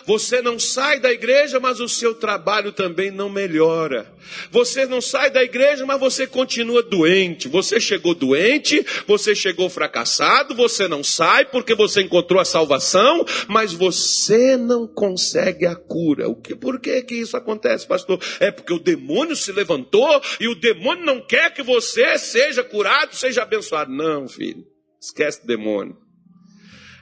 Você 0.06 0.42
não 0.42 0.60
sai 0.60 1.00
da 1.00 1.12
igreja, 1.12 1.60
mas 1.60 1.80
o 1.80 1.88
seu 1.88 2.14
trabalho 2.14 2.72
também 2.72 3.12
não 3.12 3.30
melhora. 3.30 4.12
Você 4.52 4.86
não 4.86 5.02
sai 5.02 5.30
da 5.30 5.44
igreja, 5.44 5.86
mas 5.86 6.00
você 6.00 6.26
continua 6.28 6.82
doente. 6.82 7.48
Você 7.48 7.80
chegou 7.80 8.14
doente, 8.14 8.86
você 9.08 9.36
chegou 9.36 9.70
fracassado, 9.70 10.56
você 10.56 10.88
não 10.88 11.04
sai 11.04 11.46
porque 11.46 11.76
você 11.76 12.02
encontrou 12.02 12.40
a 12.40 12.46
salvação, 12.46 13.26
mas 13.48 13.74
você 13.74 14.58
não 14.58 14.88
consegue 14.88 15.66
a 15.66 15.76
cura. 15.76 16.28
O 16.28 16.36
que, 16.36 16.56
por 16.56 16.80
que 16.80 17.02
que 17.04 17.16
isso 17.16 17.38
acontece, 17.38 17.88
pastor? 17.88 18.20
É 18.40 18.52
porque 18.52 18.74
o 18.74 18.80
demônio 18.80 19.36
se 19.36 19.52
levantou 19.52 20.22
e 20.40 20.48
o 20.48 20.56
demônio 20.56 21.06
não 21.06 21.22
quer 21.22 21.54
que 21.54 21.64
você 21.64 22.18
seja 22.18 22.64
curado, 22.64 23.16
seja 23.16 23.44
abençoado. 23.44 23.92
Não, 23.92 24.28
filho. 24.28 24.66
Esquece 25.00 25.42
o 25.44 25.48
demônio. 25.48 25.98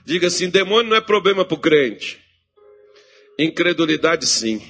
Diga 0.04 0.26
assim: 0.26 0.50
demônio 0.50 0.90
não 0.90 0.96
é 0.96 1.00
problema 1.00 1.44
para 1.44 1.54
o 1.54 1.60
crente. 1.60 2.23
Incredulidade, 3.38 4.26
sim. 4.26 4.60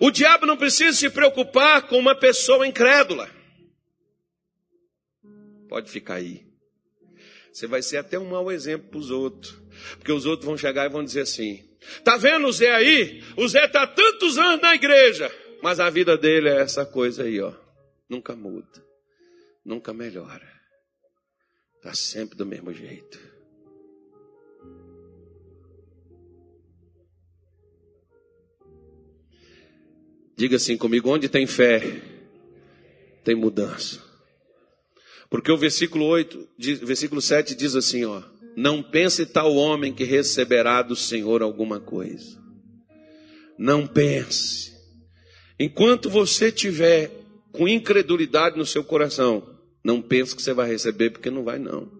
O 0.00 0.10
diabo 0.10 0.46
não 0.46 0.56
precisa 0.56 0.96
se 0.96 1.10
preocupar 1.10 1.86
com 1.86 1.96
uma 1.98 2.14
pessoa 2.14 2.66
incrédula. 2.66 3.30
Pode 5.68 5.90
ficar 5.90 6.14
aí. 6.14 6.46
Você 7.52 7.66
vai 7.66 7.82
ser 7.82 7.98
até 7.98 8.18
um 8.18 8.28
mau 8.28 8.50
exemplo 8.50 8.88
para 8.90 8.98
os 8.98 9.10
outros. 9.10 9.60
Porque 9.98 10.12
os 10.12 10.26
outros 10.26 10.46
vão 10.46 10.56
chegar 10.56 10.86
e 10.86 10.92
vão 10.92 11.04
dizer 11.04 11.22
assim: 11.22 11.68
Tá 12.04 12.16
vendo 12.16 12.46
o 12.46 12.52
Zé 12.52 12.74
aí? 12.74 13.22
O 13.36 13.46
Zé 13.48 13.64
está 13.64 13.86
tantos 13.86 14.38
anos 14.38 14.60
na 14.60 14.74
igreja. 14.74 15.30
Mas 15.62 15.80
a 15.80 15.90
vida 15.90 16.16
dele 16.16 16.48
é 16.48 16.60
essa 16.60 16.86
coisa 16.86 17.24
aí, 17.24 17.40
ó. 17.40 17.52
Nunca 18.08 18.34
muda. 18.34 18.84
Nunca 19.64 19.92
melhora. 19.92 20.48
Está 21.76 21.94
sempre 21.94 22.36
do 22.36 22.46
mesmo 22.46 22.72
jeito. 22.72 23.18
Diga 30.38 30.54
assim 30.54 30.76
comigo: 30.76 31.10
onde 31.10 31.28
tem 31.28 31.48
fé, 31.48 32.00
tem 33.24 33.34
mudança. 33.34 34.00
Porque 35.28 35.50
o 35.50 35.58
versículo 35.58 36.04
8, 36.04 36.48
versículo 36.84 37.20
7 37.20 37.56
diz 37.56 37.74
assim, 37.74 38.04
ó: 38.04 38.22
Não 38.56 38.80
pense 38.80 39.26
tal 39.26 39.52
homem 39.56 39.92
que 39.92 40.04
receberá 40.04 40.80
do 40.80 40.94
Senhor 40.94 41.42
alguma 41.42 41.80
coisa. 41.80 42.38
Não 43.58 43.84
pense. 43.84 44.72
Enquanto 45.58 46.08
você 46.08 46.52
tiver 46.52 47.10
com 47.50 47.66
incredulidade 47.66 48.56
no 48.56 48.64
seu 48.64 48.84
coração, 48.84 49.58
não 49.84 50.00
pense 50.00 50.36
que 50.36 50.40
você 50.40 50.52
vai 50.52 50.68
receber, 50.68 51.10
porque 51.10 51.30
não 51.30 51.42
vai 51.42 51.58
não. 51.58 51.90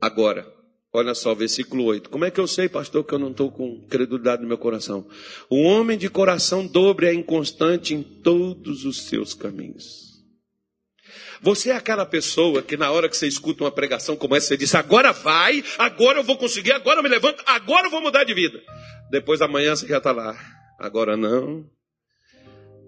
Agora, 0.00 0.50
Olha 0.98 1.14
só, 1.14 1.32
versículo 1.32 1.84
8. 1.84 2.10
Como 2.10 2.24
é 2.24 2.30
que 2.30 2.40
eu 2.40 2.48
sei, 2.48 2.68
pastor, 2.68 3.04
que 3.04 3.14
eu 3.14 3.20
não 3.20 3.30
estou 3.30 3.52
com 3.52 3.86
credulidade 3.88 4.42
no 4.42 4.48
meu 4.48 4.58
coração? 4.58 5.06
O 5.48 5.62
homem 5.62 5.96
de 5.96 6.10
coração 6.10 6.66
dobre 6.66 7.06
é 7.06 7.14
inconstante 7.14 7.94
em 7.94 8.02
todos 8.02 8.84
os 8.84 9.06
seus 9.06 9.32
caminhos. 9.32 10.08
Você 11.40 11.70
é 11.70 11.76
aquela 11.76 12.04
pessoa 12.04 12.62
que 12.62 12.76
na 12.76 12.90
hora 12.90 13.08
que 13.08 13.16
você 13.16 13.28
escuta 13.28 13.62
uma 13.62 13.70
pregação 13.70 14.16
como 14.16 14.34
essa, 14.34 14.48
você 14.48 14.56
diz, 14.56 14.74
agora 14.74 15.12
vai, 15.12 15.62
agora 15.78 16.18
eu 16.18 16.24
vou 16.24 16.36
conseguir, 16.36 16.72
agora 16.72 16.98
eu 16.98 17.02
me 17.04 17.08
levanto, 17.08 17.44
agora 17.46 17.86
eu 17.86 17.90
vou 17.92 18.00
mudar 18.00 18.24
de 18.24 18.34
vida. 18.34 18.60
Depois 19.08 19.38
da 19.38 19.46
manhã 19.46 19.76
você 19.76 19.86
já 19.86 19.98
está 19.98 20.10
lá. 20.10 20.36
Agora 20.80 21.16
não. 21.16 21.64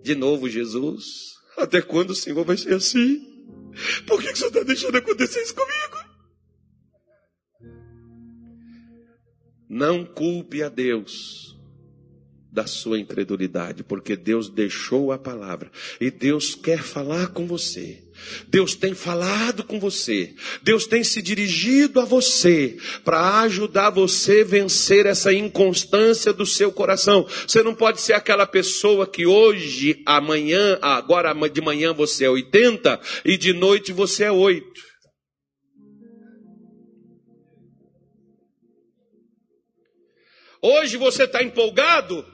De 0.03 0.17
novo, 0.17 0.49
Jesus. 0.49 1.05
Até 1.57 1.81
quando 1.81 2.11
o 2.11 2.15
Senhor 2.17 2.45
vai 2.45 2.57
ser 2.57 2.75
assim? 2.75 3.25
Por 4.05 4.21
que, 4.21 4.27
que 4.27 4.33
o 4.33 4.37
Senhor 4.37 4.49
está 4.49 4.65
deixando 4.65 4.97
acontecer 4.97 5.43
isso 5.43 5.55
comigo? 5.55 6.00
Não 9.71 10.05
culpe 10.05 10.64
a 10.64 10.68
Deus 10.68 11.57
da 12.53 12.66
sua 12.66 12.99
incredulidade, 12.99 13.85
porque 13.85 14.16
Deus 14.16 14.49
deixou 14.49 15.12
a 15.12 15.18
palavra 15.18 15.71
e 16.01 16.11
Deus 16.11 16.57
quer 16.57 16.83
falar 16.83 17.29
com 17.29 17.47
você. 17.47 18.03
Deus 18.49 18.75
tem 18.75 18.93
falado 18.95 19.62
com 19.62 19.79
você. 19.79 20.35
Deus 20.61 20.89
tem 20.89 21.05
se 21.05 21.23
dirigido 21.23 22.01
a 22.01 22.05
você 22.05 22.77
para 23.05 23.43
ajudar 23.43 23.91
você 23.91 24.41
a 24.41 24.45
vencer 24.45 25.07
essa 25.07 25.33
inconstância 25.33 26.33
do 26.33 26.45
seu 26.45 26.73
coração. 26.73 27.25
Você 27.47 27.62
não 27.62 27.73
pode 27.73 28.01
ser 28.01 28.14
aquela 28.14 28.47
pessoa 28.47 29.07
que 29.07 29.25
hoje, 29.25 30.03
amanhã, 30.05 30.81
agora 30.83 31.33
de 31.49 31.61
manhã 31.61 31.93
você 31.93 32.25
é 32.25 32.31
80 32.31 33.01
e 33.25 33.37
de 33.37 33.53
noite 33.53 33.93
você 33.93 34.25
é 34.25 34.33
8. 34.33 34.89
Hoje 40.63 40.97
você 40.97 41.25
está 41.25 41.43
empolgado, 41.43 42.25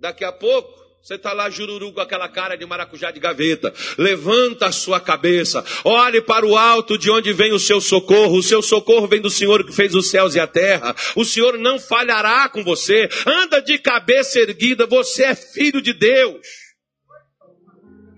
daqui 0.00 0.24
a 0.24 0.32
pouco 0.32 0.84
você 1.04 1.16
está 1.16 1.34
lá 1.34 1.50
jururu 1.50 1.92
com 1.92 2.00
aquela 2.00 2.26
cara 2.30 2.56
de 2.56 2.64
maracujá 2.64 3.10
de 3.10 3.20
gaveta. 3.20 3.74
Levanta 3.98 4.68
a 4.68 4.72
sua 4.72 4.98
cabeça. 4.98 5.62
Olhe 5.84 6.22
para 6.22 6.46
o 6.46 6.56
alto 6.56 6.96
de 6.96 7.10
onde 7.10 7.30
vem 7.30 7.52
o 7.52 7.58
seu 7.58 7.78
socorro. 7.78 8.38
O 8.38 8.42
seu 8.42 8.62
socorro 8.62 9.06
vem 9.06 9.20
do 9.20 9.28
Senhor 9.28 9.66
que 9.66 9.72
fez 9.74 9.94
os 9.94 10.08
céus 10.08 10.34
e 10.34 10.40
a 10.40 10.46
terra. 10.46 10.96
O 11.14 11.22
Senhor 11.22 11.58
não 11.58 11.78
falhará 11.78 12.48
com 12.48 12.64
você. 12.64 13.06
Anda 13.26 13.60
de 13.60 13.76
cabeça 13.78 14.38
erguida. 14.38 14.86
Você 14.86 15.24
é 15.24 15.34
filho 15.34 15.82
de 15.82 15.92
Deus. 15.92 16.63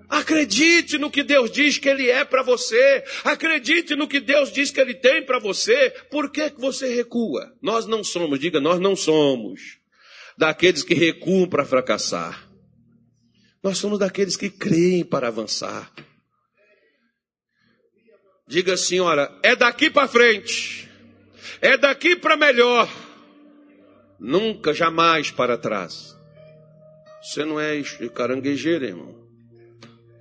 Acredite 0.09 0.99
no 0.99 1.11
que 1.11 1.23
Deus 1.23 1.51
diz 1.51 1.79
que 1.79 1.89
Ele 1.89 2.09
é 2.09 2.25
para 2.25 2.43
você. 2.43 3.05
Acredite 3.25 3.97
no 3.97 4.07
que 4.07 4.21
Deus 4.21 4.53
diz 4.53 4.71
que 4.71 4.81
Ele 4.81 4.95
tem 4.95 5.25
para 5.25 5.39
você. 5.39 5.91
Por 6.11 6.31
que, 6.31 6.51
que 6.51 6.61
você 6.61 6.95
recua? 6.95 7.53
Nós 7.61 7.87
não 7.87 8.05
somos, 8.05 8.39
diga, 8.39 8.61
nós 8.61 8.79
não 8.79 8.95
somos 8.95 9.79
daqueles 10.39 10.83
que 10.83 10.95
recuam 10.95 11.49
para 11.49 11.65
fracassar. 11.65 12.49
Nós 13.63 13.79
somos 13.79 13.99
daqueles 13.99 14.37
que 14.37 14.49
creem 14.49 15.05
para 15.05 15.27
avançar. 15.27 15.93
Diga 18.47 18.75
assim, 18.75 19.01
olha, 19.01 19.29
é 19.43 19.57
daqui 19.57 19.91
para 19.91 20.07
frente. 20.07 20.89
É 21.61 21.77
daqui 21.77 22.15
para 22.15 22.37
melhor. 22.37 22.89
Nunca, 24.21 24.73
jamais 24.73 25.33
para 25.33 25.59
trás. 25.59 26.17
Você 27.21 27.45
não 27.45 27.59
é 27.59 27.83
caranguejeiro, 28.15 28.85
irmão. 28.85 29.26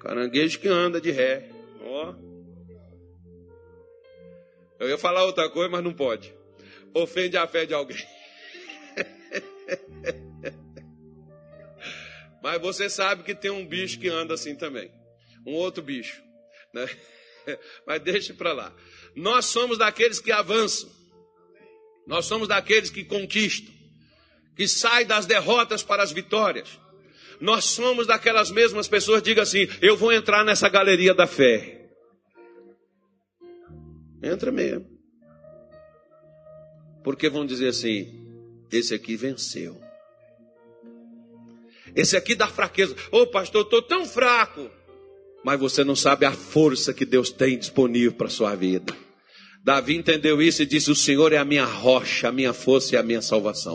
Caranguejo 0.06 0.60
que 0.60 0.68
anda 0.68 1.02
de 1.02 1.10
ré. 1.10 1.50
Ó. 1.82 2.14
Eu 4.80 4.88
ia 4.88 5.00
falar 5.00 5.26
outra 5.26 5.50
coisa, 5.50 5.68
mas 5.68 5.84
não 5.84 5.92
pode. 5.92 6.32
Ofende 6.94 7.36
a 7.38 7.48
fé 7.48 7.66
de 7.66 7.74
alguém. 7.74 7.98
Mas 12.44 12.62
você 12.62 12.88
sabe 12.88 13.24
que 13.24 13.34
tem 13.34 13.50
um 13.50 13.66
bicho 13.66 14.00
que 14.00 14.08
anda 14.08 14.36
assim 14.36 14.56
também. 14.56 14.92
Um 15.44 15.54
outro 15.54 15.82
bicho. 15.82 16.22
Né? 16.72 16.88
Mas 17.88 18.00
deixe 18.04 18.32
para 18.32 18.54
lá. 18.54 18.72
Nós 19.16 19.46
somos 19.46 19.80
daqueles 19.80 20.20
que 20.20 20.32
avançam. 20.32 20.88
Nós 22.06 22.28
somos 22.28 22.48
daqueles 22.48 22.92
que 22.92 23.04
conquistam. 23.04 23.74
Que 24.56 24.68
saem 24.68 25.08
das 25.08 25.26
derrotas 25.26 25.82
para 25.82 26.04
as 26.04 26.12
vitórias. 26.12 26.80
Nós 27.40 27.66
somos 27.66 28.08
daquelas 28.08 28.52
mesmas 28.52 28.88
pessoas, 28.88 29.22
diga 29.22 29.42
assim: 29.42 29.68
eu 29.82 29.98
vou 29.98 30.12
entrar 30.12 30.44
nessa 30.44 30.70
galeria 30.70 31.14
da 31.14 31.28
fé. 31.28 31.90
Entra 34.22 34.52
mesmo. 34.52 34.86
Porque 37.04 37.30
vão 37.30 37.46
dizer 37.46 37.68
assim: 37.68 38.26
esse 38.72 38.94
aqui 38.94 39.16
venceu. 39.16 39.80
Esse 41.96 42.18
aqui 42.18 42.36
dá 42.36 42.48
fraqueza. 42.48 42.96
Ô 43.12 43.22
oh, 43.22 43.28
pastor, 43.28 43.64
estou 43.64 43.82
tão 43.82 44.06
fraco. 44.06 44.70
Mas 45.44 45.60
você 45.60 45.84
não 45.84 45.96
sabe 45.96 46.26
a 46.26 46.32
força 46.32 46.94
que 46.94 47.06
Deus 47.06 47.30
tem 47.30 47.58
disponível 47.58 48.14
para 48.14 48.28
a 48.28 48.32
sua 48.32 48.56
vida. 48.56 48.94
Davi 49.64 49.96
entendeu 49.96 50.42
isso 50.42 50.62
e 50.62 50.66
disse: 50.66 50.92
O 50.92 50.96
Senhor 50.96 51.32
é 51.34 51.38
a 51.38 51.46
minha 51.46 51.66
rocha, 51.66 52.28
a 52.28 52.32
minha 52.32 52.54
força 52.54 52.96
e 52.96 52.98
a 52.98 53.04
minha 53.04 53.22
salvação. 53.22 53.74